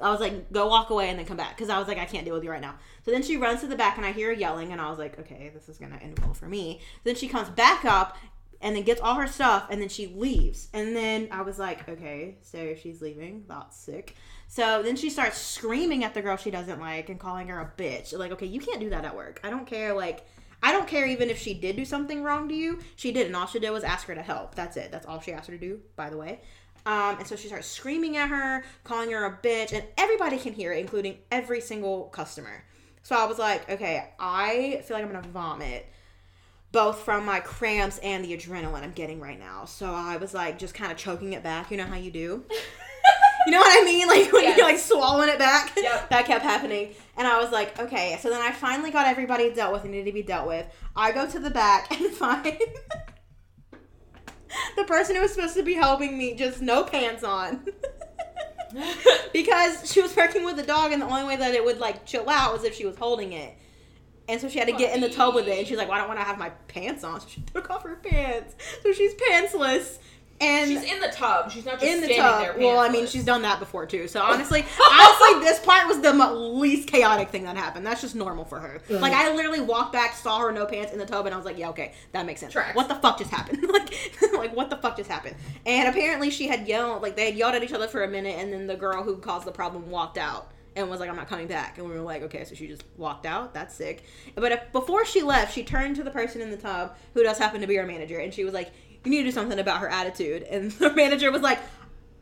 I 0.00 0.10
was 0.10 0.20
like, 0.20 0.52
go 0.52 0.66
walk 0.66 0.90
away 0.90 1.08
and 1.10 1.18
then 1.18 1.26
come 1.26 1.36
back 1.36 1.56
because 1.56 1.70
I 1.70 1.78
was 1.78 1.86
like, 1.86 1.98
I 1.98 2.04
can't 2.04 2.24
deal 2.24 2.34
with 2.34 2.44
you 2.44 2.50
right 2.50 2.60
now. 2.60 2.74
So 3.04 3.10
then 3.10 3.22
she 3.22 3.36
runs 3.36 3.60
to 3.60 3.66
the 3.66 3.76
back 3.76 3.96
and 3.96 4.04
I 4.04 4.12
hear 4.12 4.28
her 4.28 4.32
yelling 4.32 4.72
and 4.72 4.80
I 4.80 4.90
was 4.90 4.98
like, 4.98 5.18
okay, 5.20 5.50
this 5.54 5.68
is 5.68 5.78
gonna 5.78 5.98
end 6.02 6.18
well 6.20 6.34
for 6.34 6.46
me. 6.46 6.80
Then 7.04 7.14
she 7.14 7.28
comes 7.28 7.48
back 7.48 7.84
up 7.84 8.16
and 8.60 8.74
then 8.74 8.82
gets 8.82 9.00
all 9.00 9.14
her 9.14 9.26
stuff 9.26 9.66
and 9.70 9.80
then 9.80 9.88
she 9.88 10.06
leaves. 10.08 10.68
And 10.72 10.96
then 10.96 11.28
I 11.30 11.42
was 11.42 11.58
like, 11.58 11.88
okay, 11.88 12.38
so 12.40 12.74
she's 12.74 13.00
leaving. 13.02 13.44
That's 13.46 13.76
sick. 13.76 14.16
So 14.48 14.82
then 14.82 14.96
she 14.96 15.10
starts 15.10 15.38
screaming 15.38 16.02
at 16.02 16.14
the 16.14 16.22
girl 16.22 16.36
she 16.36 16.50
doesn't 16.50 16.80
like 16.80 17.08
and 17.08 17.20
calling 17.20 17.48
her 17.48 17.60
a 17.60 17.80
bitch. 17.80 18.16
Like, 18.16 18.32
okay, 18.32 18.46
you 18.46 18.60
can't 18.60 18.80
do 18.80 18.90
that 18.90 19.04
at 19.04 19.14
work. 19.14 19.40
I 19.44 19.50
don't 19.50 19.66
care. 19.66 19.94
Like, 19.94 20.26
I 20.62 20.72
don't 20.72 20.88
care 20.88 21.06
even 21.06 21.28
if 21.28 21.38
she 21.38 21.52
did 21.52 21.76
do 21.76 21.84
something 21.84 22.22
wrong 22.22 22.48
to 22.48 22.54
you. 22.54 22.78
She 22.96 23.12
didn't. 23.12 23.34
All 23.34 23.46
she 23.46 23.58
did 23.58 23.70
was 23.70 23.84
ask 23.84 24.06
her 24.06 24.14
to 24.14 24.22
help. 24.22 24.54
That's 24.54 24.78
it. 24.78 24.90
That's 24.90 25.04
all 25.04 25.20
she 25.20 25.32
asked 25.32 25.48
her 25.48 25.52
to 25.52 25.58
do, 25.58 25.80
by 25.94 26.08
the 26.08 26.16
way. 26.16 26.40
Um, 26.86 27.18
and 27.18 27.26
so 27.26 27.34
she 27.36 27.48
starts 27.48 27.66
screaming 27.66 28.16
at 28.16 28.28
her, 28.28 28.64
calling 28.84 29.10
her 29.10 29.24
a 29.24 29.38
bitch, 29.42 29.72
and 29.72 29.84
everybody 29.96 30.36
can 30.38 30.52
hear 30.52 30.72
it, 30.72 30.78
including 30.78 31.18
every 31.32 31.60
single 31.60 32.04
customer. 32.04 32.62
So 33.02 33.16
I 33.16 33.24
was 33.26 33.38
like, 33.38 33.68
okay, 33.70 34.10
I 34.18 34.82
feel 34.84 34.96
like 34.96 35.04
I'm 35.06 35.12
gonna 35.12 35.26
vomit 35.28 35.86
both 36.72 37.00
from 37.02 37.24
my 37.24 37.38
cramps 37.40 37.98
and 37.98 38.24
the 38.24 38.36
adrenaline 38.36 38.82
I'm 38.82 38.92
getting 38.92 39.20
right 39.20 39.38
now. 39.38 39.64
So 39.64 39.86
I 39.94 40.16
was 40.16 40.34
like 40.34 40.58
just 40.58 40.74
kind 40.74 40.90
of 40.90 40.98
choking 40.98 41.32
it 41.32 41.42
back. 41.42 41.70
You 41.70 41.76
know 41.76 41.84
how 41.84 41.96
you 41.96 42.10
do? 42.10 42.44
you 43.46 43.52
know 43.52 43.58
what 43.60 43.80
I 43.82 43.84
mean? 43.84 44.08
Like 44.08 44.32
when 44.32 44.42
Yes. 44.42 44.56
you're 44.58 44.66
like 44.66 44.78
swallowing 44.78 45.28
it 45.28 45.38
back. 45.38 45.72
Yep. 45.76 46.10
That 46.10 46.26
kept 46.26 46.42
happening. 46.42 46.94
And 47.16 47.28
I 47.28 47.40
was 47.40 47.52
like, 47.52 47.78
okay. 47.78 48.18
So 48.20 48.28
then 48.28 48.40
I 48.42 48.50
finally 48.50 48.90
got 48.90 49.06
everybody 49.06 49.52
dealt 49.54 49.72
with 49.72 49.82
and 49.84 49.92
needed 49.92 50.06
to 50.06 50.12
be 50.12 50.22
dealt 50.22 50.48
with. 50.48 50.66
I 50.96 51.12
go 51.12 51.28
to 51.30 51.38
the 51.38 51.50
back 51.50 51.90
and 51.98 52.10
find 52.12 52.58
the 54.76 54.84
person 54.84 55.16
who 55.16 55.22
was 55.22 55.32
supposed 55.32 55.54
to 55.56 55.62
be 55.62 55.74
helping 55.74 56.16
me 56.16 56.34
just 56.34 56.60
no 56.60 56.84
pants 56.84 57.24
on. 57.24 57.66
because 59.32 59.90
she 59.90 60.00
was 60.00 60.14
working 60.16 60.44
with 60.44 60.56
the 60.56 60.62
dog 60.62 60.92
and 60.92 61.00
the 61.00 61.06
only 61.06 61.24
way 61.24 61.36
that 61.36 61.54
it 61.54 61.64
would 61.64 61.78
like 61.78 62.04
chill 62.06 62.28
out 62.28 62.52
was 62.52 62.64
if 62.64 62.74
she 62.74 62.84
was 62.84 62.96
holding 62.96 63.32
it. 63.32 63.56
And 64.26 64.40
so 64.40 64.48
she 64.48 64.58
had 64.58 64.68
to 64.68 64.74
get 64.74 64.94
in 64.94 65.02
the 65.02 65.10
tub 65.10 65.34
with 65.34 65.46
it, 65.48 65.58
and 65.58 65.66
she's 65.66 65.76
like, 65.76 65.86
"Well, 65.86 65.96
I 65.96 65.98
don't 65.98 66.08
want 66.08 66.18
to 66.18 66.24
have 66.24 66.38
my 66.38 66.48
pants 66.66 67.04
on." 67.04 67.20
So 67.20 67.26
she 67.28 67.42
took 67.42 67.68
off 67.68 67.82
her 67.82 67.96
pants, 67.96 68.54
so 68.82 68.90
she's 68.94 69.12
pantsless. 69.14 69.98
And 70.40 70.68
She's 70.68 70.82
in 70.82 71.00
the 71.00 71.08
tub. 71.08 71.50
She's 71.50 71.64
not 71.64 71.80
just 71.80 71.84
in 71.84 72.00
the 72.00 72.14
tub. 72.14 72.42
there. 72.42 72.56
well, 72.58 72.80
I 72.80 72.88
mean, 72.88 73.06
she's 73.06 73.24
done 73.24 73.42
that 73.42 73.60
before 73.60 73.86
too. 73.86 74.08
So 74.08 74.20
honestly, 74.24 74.64
honestly, 74.90 75.40
this 75.40 75.60
part 75.60 75.86
was 75.86 76.00
the 76.00 76.12
least 76.12 76.88
chaotic 76.88 77.30
thing 77.30 77.44
that 77.44 77.56
happened. 77.56 77.86
That's 77.86 78.00
just 78.00 78.14
normal 78.14 78.44
for 78.44 78.58
her. 78.58 78.80
Mm. 78.88 79.00
Like 79.00 79.12
I 79.12 79.34
literally 79.34 79.60
walked 79.60 79.92
back, 79.92 80.14
saw 80.14 80.40
her 80.40 80.52
no 80.52 80.66
pants 80.66 80.92
in 80.92 80.98
the 80.98 81.06
tub, 81.06 81.26
and 81.26 81.34
I 81.34 81.36
was 81.36 81.46
like, 81.46 81.56
"Yeah, 81.56 81.70
okay, 81.70 81.92
that 82.12 82.26
makes 82.26 82.40
sense." 82.40 82.52
Tracks. 82.52 82.74
What 82.74 82.88
the 82.88 82.96
fuck 82.96 83.18
just 83.18 83.30
happened? 83.30 83.64
like, 83.72 83.92
like 84.32 84.56
what 84.56 84.70
the 84.70 84.76
fuck 84.76 84.96
just 84.96 85.10
happened? 85.10 85.36
And 85.66 85.88
apparently, 85.88 86.30
she 86.30 86.48
had 86.48 86.66
yelled, 86.66 87.02
like 87.02 87.16
they 87.16 87.26
had 87.26 87.36
yelled 87.36 87.54
at 87.54 87.62
each 87.62 87.72
other 87.72 87.86
for 87.88 88.02
a 88.02 88.08
minute, 88.08 88.36
and 88.38 88.52
then 88.52 88.66
the 88.66 88.76
girl 88.76 89.02
who 89.04 89.16
caused 89.18 89.46
the 89.46 89.52
problem 89.52 89.90
walked 89.90 90.18
out. 90.18 90.50
And 90.76 90.90
was 90.90 90.98
like, 90.98 91.08
I'm 91.08 91.14
not 91.14 91.28
coming 91.28 91.46
back. 91.46 91.78
And 91.78 91.88
we 91.88 91.94
were 91.94 92.00
like, 92.00 92.22
okay, 92.22 92.42
so 92.44 92.56
she 92.56 92.66
just 92.66 92.82
walked 92.96 93.26
out. 93.26 93.54
That's 93.54 93.72
sick. 93.72 94.02
But 94.34 94.50
if, 94.50 94.72
before 94.72 95.04
she 95.04 95.22
left, 95.22 95.54
she 95.54 95.62
turned 95.62 95.94
to 95.94 96.02
the 96.02 96.10
person 96.10 96.40
in 96.40 96.50
the 96.50 96.56
tub 96.56 96.96
who 97.14 97.22
does 97.22 97.38
happen 97.38 97.60
to 97.60 97.68
be 97.68 97.78
our 97.78 97.86
manager. 97.86 98.18
And 98.18 98.34
she 98.34 98.42
was 98.42 98.52
like, 98.52 98.72
you 99.04 99.10
need 99.10 99.18
to 99.18 99.24
do 99.24 99.32
something 99.32 99.58
about 99.58 99.80
her 99.80 99.88
attitude. 99.88 100.42
And 100.44 100.70
the 100.72 100.92
manager 100.94 101.30
was 101.30 101.42
like, 101.42 101.60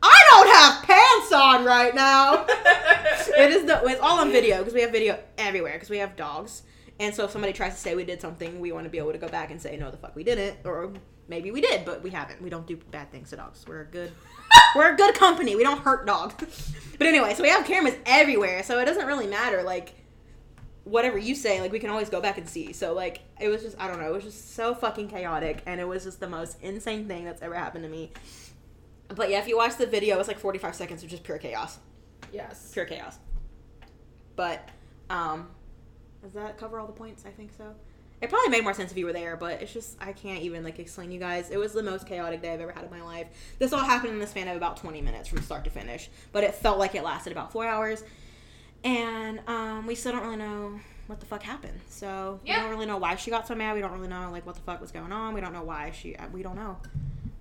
I 0.01 0.23
don't 0.31 0.47
have 0.47 0.83
pants 0.83 1.31
on 1.31 1.65
right 1.65 1.95
now. 1.95 2.45
it 2.49 3.51
is 3.51 3.65
the 3.65 3.81
it's 3.85 4.01
all 4.01 4.19
on 4.19 4.31
video 4.31 4.59
because 4.59 4.73
we 4.73 4.81
have 4.81 4.91
video 4.91 5.17
everywhere 5.37 5.73
because 5.73 5.89
we 5.89 5.97
have 5.99 6.15
dogs. 6.15 6.63
And 6.99 7.15
so 7.15 7.25
if 7.25 7.31
somebody 7.31 7.53
tries 7.53 7.73
to 7.73 7.79
say 7.79 7.95
we 7.95 8.03
did 8.03 8.21
something, 8.21 8.59
we 8.59 8.71
want 8.71 8.83
to 8.83 8.89
be 8.89 8.97
able 8.97 9.13
to 9.13 9.17
go 9.17 9.27
back 9.27 9.49
and 9.49 9.61
say 9.61 9.77
no, 9.77 9.89
the 9.89 9.97
fuck 9.97 10.15
we 10.15 10.23
didn't, 10.23 10.57
or 10.65 10.93
maybe 11.27 11.51
we 11.51 11.61
did, 11.61 11.85
but 11.85 12.03
we 12.03 12.09
haven't. 12.09 12.41
We 12.41 12.49
don't 12.49 12.67
do 12.67 12.77
bad 12.91 13.11
things 13.11 13.29
to 13.29 13.37
dogs. 13.37 13.65
We're 13.67 13.81
a 13.81 13.85
good, 13.85 14.11
we're 14.75 14.93
a 14.93 14.97
good 14.97 15.15
company. 15.15 15.55
We 15.55 15.63
don't 15.63 15.79
hurt 15.79 16.05
dogs. 16.05 16.35
but 16.97 17.07
anyway, 17.07 17.33
so 17.33 17.43
we 17.43 17.49
have 17.49 17.65
cameras 17.65 17.95
everywhere, 18.05 18.61
so 18.63 18.79
it 18.79 18.85
doesn't 18.85 19.07
really 19.07 19.27
matter. 19.27 19.63
Like 19.63 19.95
whatever 20.83 21.17
you 21.17 21.35
say, 21.35 21.61
like 21.61 21.71
we 21.71 21.79
can 21.79 21.89
always 21.89 22.09
go 22.09 22.19
back 22.21 22.37
and 22.37 22.47
see. 22.47 22.73
So 22.73 22.93
like 22.93 23.21
it 23.39 23.47
was 23.49 23.61
just 23.63 23.79
I 23.79 23.87
don't 23.87 23.99
know, 23.99 24.09
it 24.09 24.13
was 24.13 24.23
just 24.23 24.55
so 24.55 24.73
fucking 24.73 25.07
chaotic, 25.09 25.61
and 25.65 25.79
it 25.79 25.87
was 25.87 26.03
just 26.03 26.19
the 26.19 26.29
most 26.29 26.57
insane 26.61 27.07
thing 27.07 27.25
that's 27.25 27.41
ever 27.41 27.55
happened 27.55 27.83
to 27.83 27.89
me. 27.89 28.11
But 29.09 29.29
yeah, 29.29 29.39
if 29.39 29.47
you 29.47 29.57
watch 29.57 29.77
the 29.77 29.85
video, 29.85 30.17
it's 30.19 30.27
like 30.27 30.39
45 30.39 30.75
seconds 30.75 31.03
of 31.03 31.09
just 31.09 31.23
pure 31.23 31.37
chaos. 31.37 31.77
yes. 32.31 32.71
Pure 32.73 32.85
chaos. 32.85 33.17
But, 34.35 34.67
um, 35.09 35.47
does 36.23 36.33
that 36.33 36.57
cover 36.57 36.79
all 36.79 36.87
the 36.87 36.93
points? 36.93 37.23
I 37.25 37.29
think 37.29 37.51
so. 37.55 37.75
It 38.21 38.29
probably 38.29 38.49
made 38.49 38.63
more 38.63 38.73
sense 38.73 38.89
if 38.91 38.97
you 38.97 39.05
were 39.05 39.13
there, 39.13 39.35
but 39.35 39.61
it's 39.61 39.73
just, 39.73 39.97
I 40.01 40.13
can't 40.13 40.41
even, 40.41 40.63
like, 40.63 40.79
explain 40.79 41.11
you 41.11 41.19
guys. 41.19 41.49
It 41.51 41.57
was 41.57 41.73
the 41.73 41.83
most 41.83 42.07
chaotic 42.07 42.41
day 42.41 42.53
I've 42.53 42.61
ever 42.61 42.71
had 42.71 42.85
in 42.85 42.89
my 42.89 43.01
life. 43.01 43.27
This 43.59 43.73
all 43.73 43.83
happened 43.83 44.13
in 44.13 44.19
the 44.19 44.25
span 44.25 44.47
of 44.47 44.55
about 44.55 44.77
20 44.77 45.01
minutes 45.01 45.27
from 45.27 45.41
start 45.41 45.65
to 45.65 45.69
finish, 45.69 46.09
but 46.31 46.43
it 46.43 46.55
felt 46.55 46.79
like 46.79 46.95
it 46.95 47.03
lasted 47.03 47.33
about 47.33 47.51
four 47.51 47.67
hours. 47.67 48.03
And, 48.83 49.39
um, 49.47 49.85
we 49.87 49.95
still 49.95 50.11
don't 50.11 50.23
really 50.23 50.35
know 50.37 50.79
what 51.07 51.19
the 51.19 51.25
fuck 51.25 51.43
happened. 51.43 51.79
So, 51.89 52.39
we 52.43 52.51
don't 52.53 52.69
really 52.69 52.85
know 52.85 52.97
why 52.97 53.15
she 53.15 53.29
got 53.31 53.47
so 53.47 53.55
mad. 53.55 53.75
We 53.75 53.81
don't 53.81 53.91
really 53.93 54.07
know, 54.07 54.29
like, 54.31 54.45
what 54.45 54.55
the 54.55 54.61
fuck 54.61 54.81
was 54.81 54.91
going 54.91 55.11
on. 55.11 55.33
We 55.33 55.41
don't 55.41 55.53
know 55.53 55.63
why 55.63 55.91
she, 55.91 56.15
uh, 56.15 56.27
we 56.31 56.43
don't 56.43 56.55
know. 56.55 56.77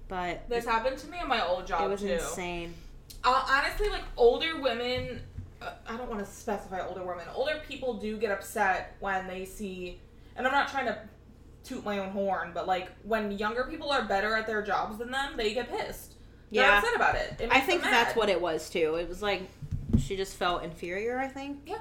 But 0.09 0.49
This 0.49 0.64
happened 0.66 0.99
to 0.99 1.07
me 1.09 1.18
in 1.20 1.28
my 1.28 1.45
old 1.47 1.66
job 1.66 1.86
it 1.86 1.88
was 1.90 2.01
too. 2.01 2.09
insane. 2.12 2.74
Uh, 3.24 3.45
honestly, 3.49 3.88
like 3.88 4.03
older 4.16 4.61
women, 4.61 5.20
uh, 5.62 5.70
I 5.88 5.97
don't 5.97 6.11
want 6.11 6.24
to 6.24 6.30
specify 6.30 6.86
older 6.86 7.03
women. 7.03 7.24
Older 7.34 7.62
people 7.68 7.95
do 7.95 8.16
get 8.18 8.30
upset 8.30 8.97
when 9.01 9.26
they 9.26 9.45
see, 9.45 9.99
and 10.36 10.47
I'm 10.47 10.53
not 10.53 10.68
trying 10.68 10.86
to 10.86 10.99
toot 11.64 11.84
my 11.84 11.99
own 11.99 12.11
horn, 12.11 12.51
but 12.53 12.66
like 12.66 12.90
when 13.05 13.30
younger 13.38 13.64
people 13.70 13.90
are 13.90 14.03
better 14.03 14.34
at 14.36 14.47
their 14.47 14.61
jobs 14.62 14.99
than 14.99 15.11
them, 15.12 15.34
they 15.36 15.55
get 15.55 15.70
pissed. 15.70 16.14
They're 16.51 16.64
Yeah. 16.64 16.78
upset 16.78 16.97
about 16.97 17.14
it. 17.14 17.40
It 17.40 17.49
I 17.53 17.61
think 17.61 17.82
that's 17.82 18.14
what 18.16 18.28
it 18.28 18.40
was 18.40 18.68
too. 18.68 18.97
It 18.97 19.09
was 19.09 19.22
like 19.22 19.49
she 19.99 20.16
just 20.16 20.36
felt 20.36 20.62
inferior. 20.64 21.18
I 21.18 21.28
think. 21.28 21.59
Yeah. 21.66 21.78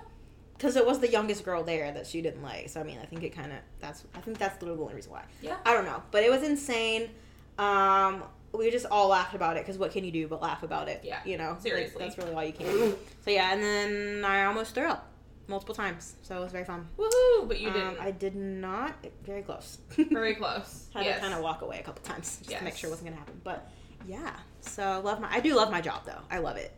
Because 0.58 0.76
it 0.76 0.86
was 0.86 1.00
the 1.00 1.10
youngest 1.10 1.44
girl 1.44 1.64
there 1.64 1.92
that 1.92 2.06
she 2.06 2.22
didn't 2.22 2.44
like. 2.44 2.70
So 2.70 2.80
I 2.80 2.84
mean, 2.84 3.00
I 3.02 3.06
think 3.06 3.24
it 3.24 3.30
kind 3.36 3.52
of 3.52 3.58
that's. 3.80 4.04
I 4.16 4.20
think 4.22 4.38
that's 4.38 4.58
the 4.58 4.70
only 4.72 4.94
reason 4.94 5.12
why. 5.12 5.24
Yeah. 5.42 5.58
I 5.66 5.74
don't 5.74 5.86
know, 5.86 6.04
but 6.12 6.24
it 6.24 6.30
was 6.32 6.44
insane. 6.44 7.10
Um, 7.58 8.24
we 8.54 8.70
just 8.72 8.86
all 8.92 9.08
laughed 9.10 9.34
about 9.36 9.56
it 9.58 9.64
because 9.64 9.78
what 9.78 9.92
can 9.92 10.04
you 10.04 10.12
do 10.12 10.28
but 10.28 10.42
laugh 10.42 10.64
about 10.64 10.88
it? 10.90 11.02
Yeah, 11.04 11.20
You 11.26 11.38
know, 11.38 11.52
Like, 11.52 11.62
seriously. 11.62 12.00
that's 12.04 12.18
really 12.18 12.34
all 12.34 12.44
you 12.44 12.54
can. 12.54 12.66
do. 12.66 12.98
So 13.24 13.32
yeah, 13.32 13.54
and 13.54 13.62
then 13.64 14.26
I 14.26 14.46
almost 14.46 14.76
threw 14.76 14.88
up 14.88 15.08
multiple 15.48 15.74
times. 15.76 16.16
So 16.22 16.38
it 16.38 16.40
was 16.42 16.52
very 16.52 16.66
fun. 16.66 16.88
Woohoo! 16.98 17.48
But 17.48 17.60
you 17.60 17.70
Um, 17.70 17.74
didn't. 17.74 18.00
I 18.00 18.12
did 18.12 18.36
not. 18.36 18.96
Very 19.24 19.42
close. 19.42 19.78
Very 19.98 20.36
close. 20.36 20.88
Had 20.94 21.06
yes. 21.06 21.16
to 21.18 21.22
kind 21.22 21.34
of 21.34 21.42
walk 21.42 21.62
away 21.62 21.80
a 21.80 21.84
couple 21.84 22.04
times 22.04 22.38
just 22.44 22.58
to 22.58 22.64
make 22.64 22.76
sure 22.76 22.88
it 22.90 22.92
wasn't 22.92 23.10
gonna 23.10 23.20
happen. 23.20 23.40
But 23.44 23.70
yeah, 24.08 24.32
So 24.62 24.84
I 24.84 24.98
love 24.98 25.20
my. 25.22 25.32
I 25.32 25.40
do 25.40 25.56
love 25.56 25.72
my 25.72 25.82
job 25.82 26.06
though. 26.06 26.22
I 26.30 26.40
love 26.40 26.58
it. 26.58 26.72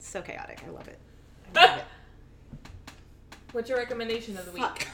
It's 0.00 0.08
so 0.08 0.22
chaotic. 0.22 0.62
I 0.66 0.70
love 0.70 0.88
it. 0.88 0.98
I 1.54 1.66
love 1.66 1.78
it. 1.78 1.84
What's 3.52 3.68
your 3.68 3.76
recommendation 3.76 4.34
of 4.38 4.46
the 4.46 4.50
week? 4.52 4.62
Fuck. 4.62 4.86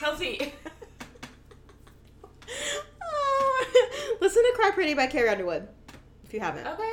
Kelsey. 0.00 0.52
Oh, 3.02 3.66
listen 4.20 4.42
to 4.42 4.52
"Cry 4.56 4.70
Pretty" 4.74 4.94
by 4.94 5.06
Carrie 5.06 5.28
Underwood. 5.28 5.66
If 6.24 6.32
you 6.34 6.40
haven't, 6.40 6.66
Okay. 6.66 6.92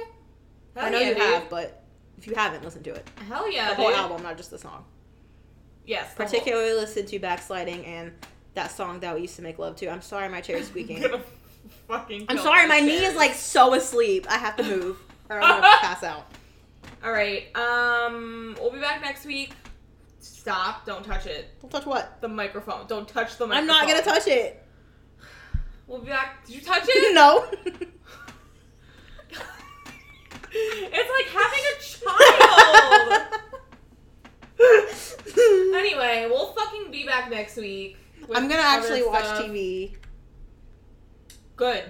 Hell 0.75 0.85
I 0.85 0.89
know 0.89 0.99
yeah, 0.99 1.07
you 1.09 1.13
dude. 1.15 1.23
have, 1.23 1.49
but 1.49 1.83
if 2.17 2.25
you 2.27 2.33
haven't, 2.35 2.63
listen 2.63 2.81
to 2.83 2.91
it. 2.93 3.05
Hell 3.27 3.51
yeah, 3.51 3.69
the 3.69 3.75
whole 3.75 3.87
dude. 3.89 3.97
album, 3.97 4.23
not 4.23 4.37
just 4.37 4.49
the 4.51 4.57
song. 4.57 4.85
Yes. 5.85 6.13
the 6.13 6.23
whole- 6.23 6.31
Particularly 6.31 6.73
listen 6.73 7.05
to 7.07 7.19
"Backsliding" 7.19 7.85
and 7.85 8.11
that 8.53 8.71
song 8.71 8.99
that 9.01 9.13
we 9.15 9.21
used 9.21 9.35
to 9.35 9.41
make 9.41 9.59
love 9.59 9.75
to. 9.77 9.89
I'm 9.89 10.01
sorry, 10.01 10.29
my 10.29 10.41
chair 10.41 10.57
is 10.57 10.67
squeaking. 10.69 11.03
I'm 11.89 12.37
sorry, 12.37 12.67
my 12.67 12.79
knee 12.79 13.03
is 13.03 13.15
like 13.15 13.33
so 13.33 13.73
asleep. 13.73 14.25
I 14.29 14.37
have 14.37 14.55
to 14.57 14.63
move, 14.63 14.97
or 15.29 15.41
I'm 15.41 15.61
gonna 15.61 15.77
pass 15.81 16.03
out. 16.03 16.30
All 17.03 17.11
right. 17.11 17.55
Um, 17.55 18.55
we'll 18.59 18.71
be 18.71 18.79
back 18.79 19.01
next 19.01 19.25
week. 19.25 19.53
Stop! 20.19 20.85
Don't 20.85 21.03
touch 21.03 21.25
it. 21.25 21.49
Don't 21.61 21.71
touch 21.71 21.85
what? 21.85 22.21
The 22.21 22.27
microphone. 22.27 22.85
Don't 22.87 23.07
touch 23.07 23.37
the 23.37 23.47
microphone. 23.47 23.57
I'm 23.57 23.67
not 23.67 23.87
gonna 23.87 24.03
touch 24.03 24.27
it. 24.27 24.63
We'll 25.87 25.99
be 25.99 26.07
back. 26.07 26.45
Did 26.45 26.55
you 26.55 26.61
touch 26.61 26.83
it? 26.87 27.13
no. 27.13 27.45
It's 30.53 31.09
like 31.09 31.27
having 31.43 31.63
a 31.69 31.75
child. 31.79 33.23
anyway, 35.75 36.27
we'll 36.29 36.53
fucking 36.53 36.91
be 36.91 37.05
back 37.05 37.29
next 37.29 37.55
week. 37.55 37.97
I'm 38.33 38.47
gonna 38.49 38.61
actually 38.61 39.03
watch 39.03 39.23
stuff. 39.23 39.45
TV. 39.45 39.95
Good. 41.55 41.83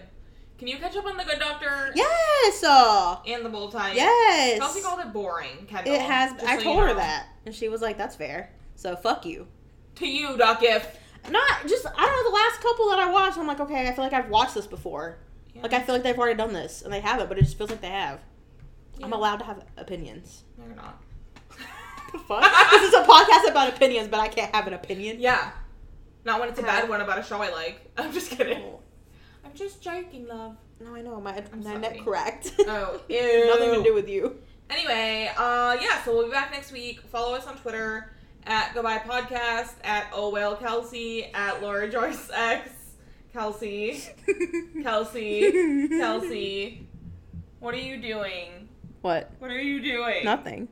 Can 0.62 0.68
you 0.68 0.78
catch 0.78 0.96
up 0.96 1.08
on 1.08 1.18
the 1.18 1.24
Good 1.24 1.40
Doctor 1.40 1.92
Yes. 1.96 2.64
Uh, 2.64 3.18
and 3.26 3.44
the 3.44 3.50
Bold 3.50 3.72
Type? 3.72 3.96
yes. 3.96 4.60
Kelsey 4.60 4.80
called 4.82 5.00
it 5.00 5.12
boring. 5.12 5.66
Kendall, 5.68 5.92
It 5.92 6.02
has. 6.02 6.40
I 6.44 6.60
so 6.60 6.64
told 6.66 6.76
you 6.76 6.82
her 6.84 6.88
know. 6.90 6.96
that, 6.98 7.30
and 7.48 7.56
she 7.56 7.68
was 7.68 7.82
like, 7.82 7.98
"That's 7.98 8.16
fair." 8.16 8.52
So 8.76 8.96
fuck 8.96 9.26
you. 9.26 9.48
To 9.96 10.08
you, 10.08 10.38
Doc 10.38 10.60
If. 10.62 11.00
Not 11.32 11.62
just. 11.68 11.88
I 11.88 11.90
don't 12.06 12.24
know. 12.24 12.30
The 12.30 12.36
last 12.36 12.62
couple 12.62 12.90
that 12.92 13.00
I 13.00 13.12
watched, 13.12 13.40
I'm 13.40 13.48
like, 13.48 13.60
okay, 13.60 13.88
I 13.88 13.92
feel 13.96 14.04
like 14.04 14.14
I've 14.14 14.30
watched 14.30 14.54
this 14.54 14.68
before. 14.68 15.18
Like 15.64 15.74
I 15.74 15.82
feel 15.82 15.96
like 15.96 16.04
they've 16.04 16.16
already 16.18 16.38
done 16.38 16.54
this, 16.54 16.84
and 16.84 16.94
they 16.94 17.00
haven't, 17.02 17.28
but 17.28 17.40
it 17.40 17.42
just 17.42 17.58
feels 17.58 17.72
like 17.72 17.82
they 17.82 17.90
have. 17.90 18.20
I'm 19.02 19.14
allowed 19.14 19.38
to 19.38 19.46
have 19.46 19.66
opinions. 19.78 20.44
No, 20.60 20.66
you're 20.68 20.76
not. 20.76 21.02
The 22.12 22.20
fuck? 22.20 22.44
this 22.72 22.84
is 22.84 22.94
a 22.94 23.04
podcast 23.04 23.50
about 23.50 23.70
opinions, 23.70 24.10
but 24.10 24.20
I 24.20 24.28
can't 24.28 24.54
have 24.54 24.68
an 24.68 24.74
opinion. 24.74 25.18
Yeah. 25.20 25.50
Not 26.24 26.40
when 26.40 26.50
it's 26.50 26.60
a 26.60 26.62
bad 26.64 26.88
one 26.88 27.02
about 27.02 27.18
a 27.18 27.24
show 27.24 27.42
I 27.42 27.50
like. 27.50 27.90
I'm 27.98 28.12
just 28.14 28.30
kidding. 28.30 28.62
I'm 29.52 29.58
just 29.58 29.82
joking, 29.82 30.30
love. 30.30 30.56
No, 30.80 30.96
I 30.96 31.02
know 31.02 31.20
my 31.20 31.44
I'm 31.52 31.62
my 31.62 31.76
neck 31.76 32.00
cracked. 32.06 32.54
Oh, 32.60 33.02
ew. 33.10 33.48
Nothing 33.48 33.74
to 33.74 33.84
do 33.84 33.94
with 33.94 34.08
you. 34.08 34.38
Anyway, 34.70 35.30
uh, 35.38 35.76
yeah, 35.82 36.02
so 36.06 36.16
we'll 36.16 36.28
be 36.28 36.32
back 36.32 36.52
next 36.52 36.72
week. 36.72 37.02
Follow 37.12 37.36
us 37.36 37.46
on 37.48 37.58
Twitter 37.58 38.14
at 38.46 38.74
Goodbye 38.74 39.00
Podcast, 39.00 39.74
at 39.84 40.08
Oh 40.14 40.30
Well 40.30 40.56
Kelsey, 40.56 41.26
at 41.34 41.62
Laura 41.62 41.90
Joyce 41.92 42.32
X, 42.34 42.70
Kelsey, 43.34 44.02
Kelsey, 44.84 45.90
Kelsey. 45.90 46.88
What 47.60 47.74
are 47.74 47.78
you 47.80 48.02
doing? 48.02 48.70
What? 49.02 49.32
What 49.40 49.52
are 49.52 49.62
you 49.62 49.82
doing? 49.82 50.24
Nothing. 50.24 50.70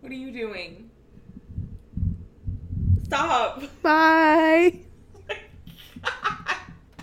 What 0.00 0.12
are 0.12 0.14
you 0.14 0.30
doing? 0.30 0.90
Stop. 3.04 3.62
Bye. 3.80 4.80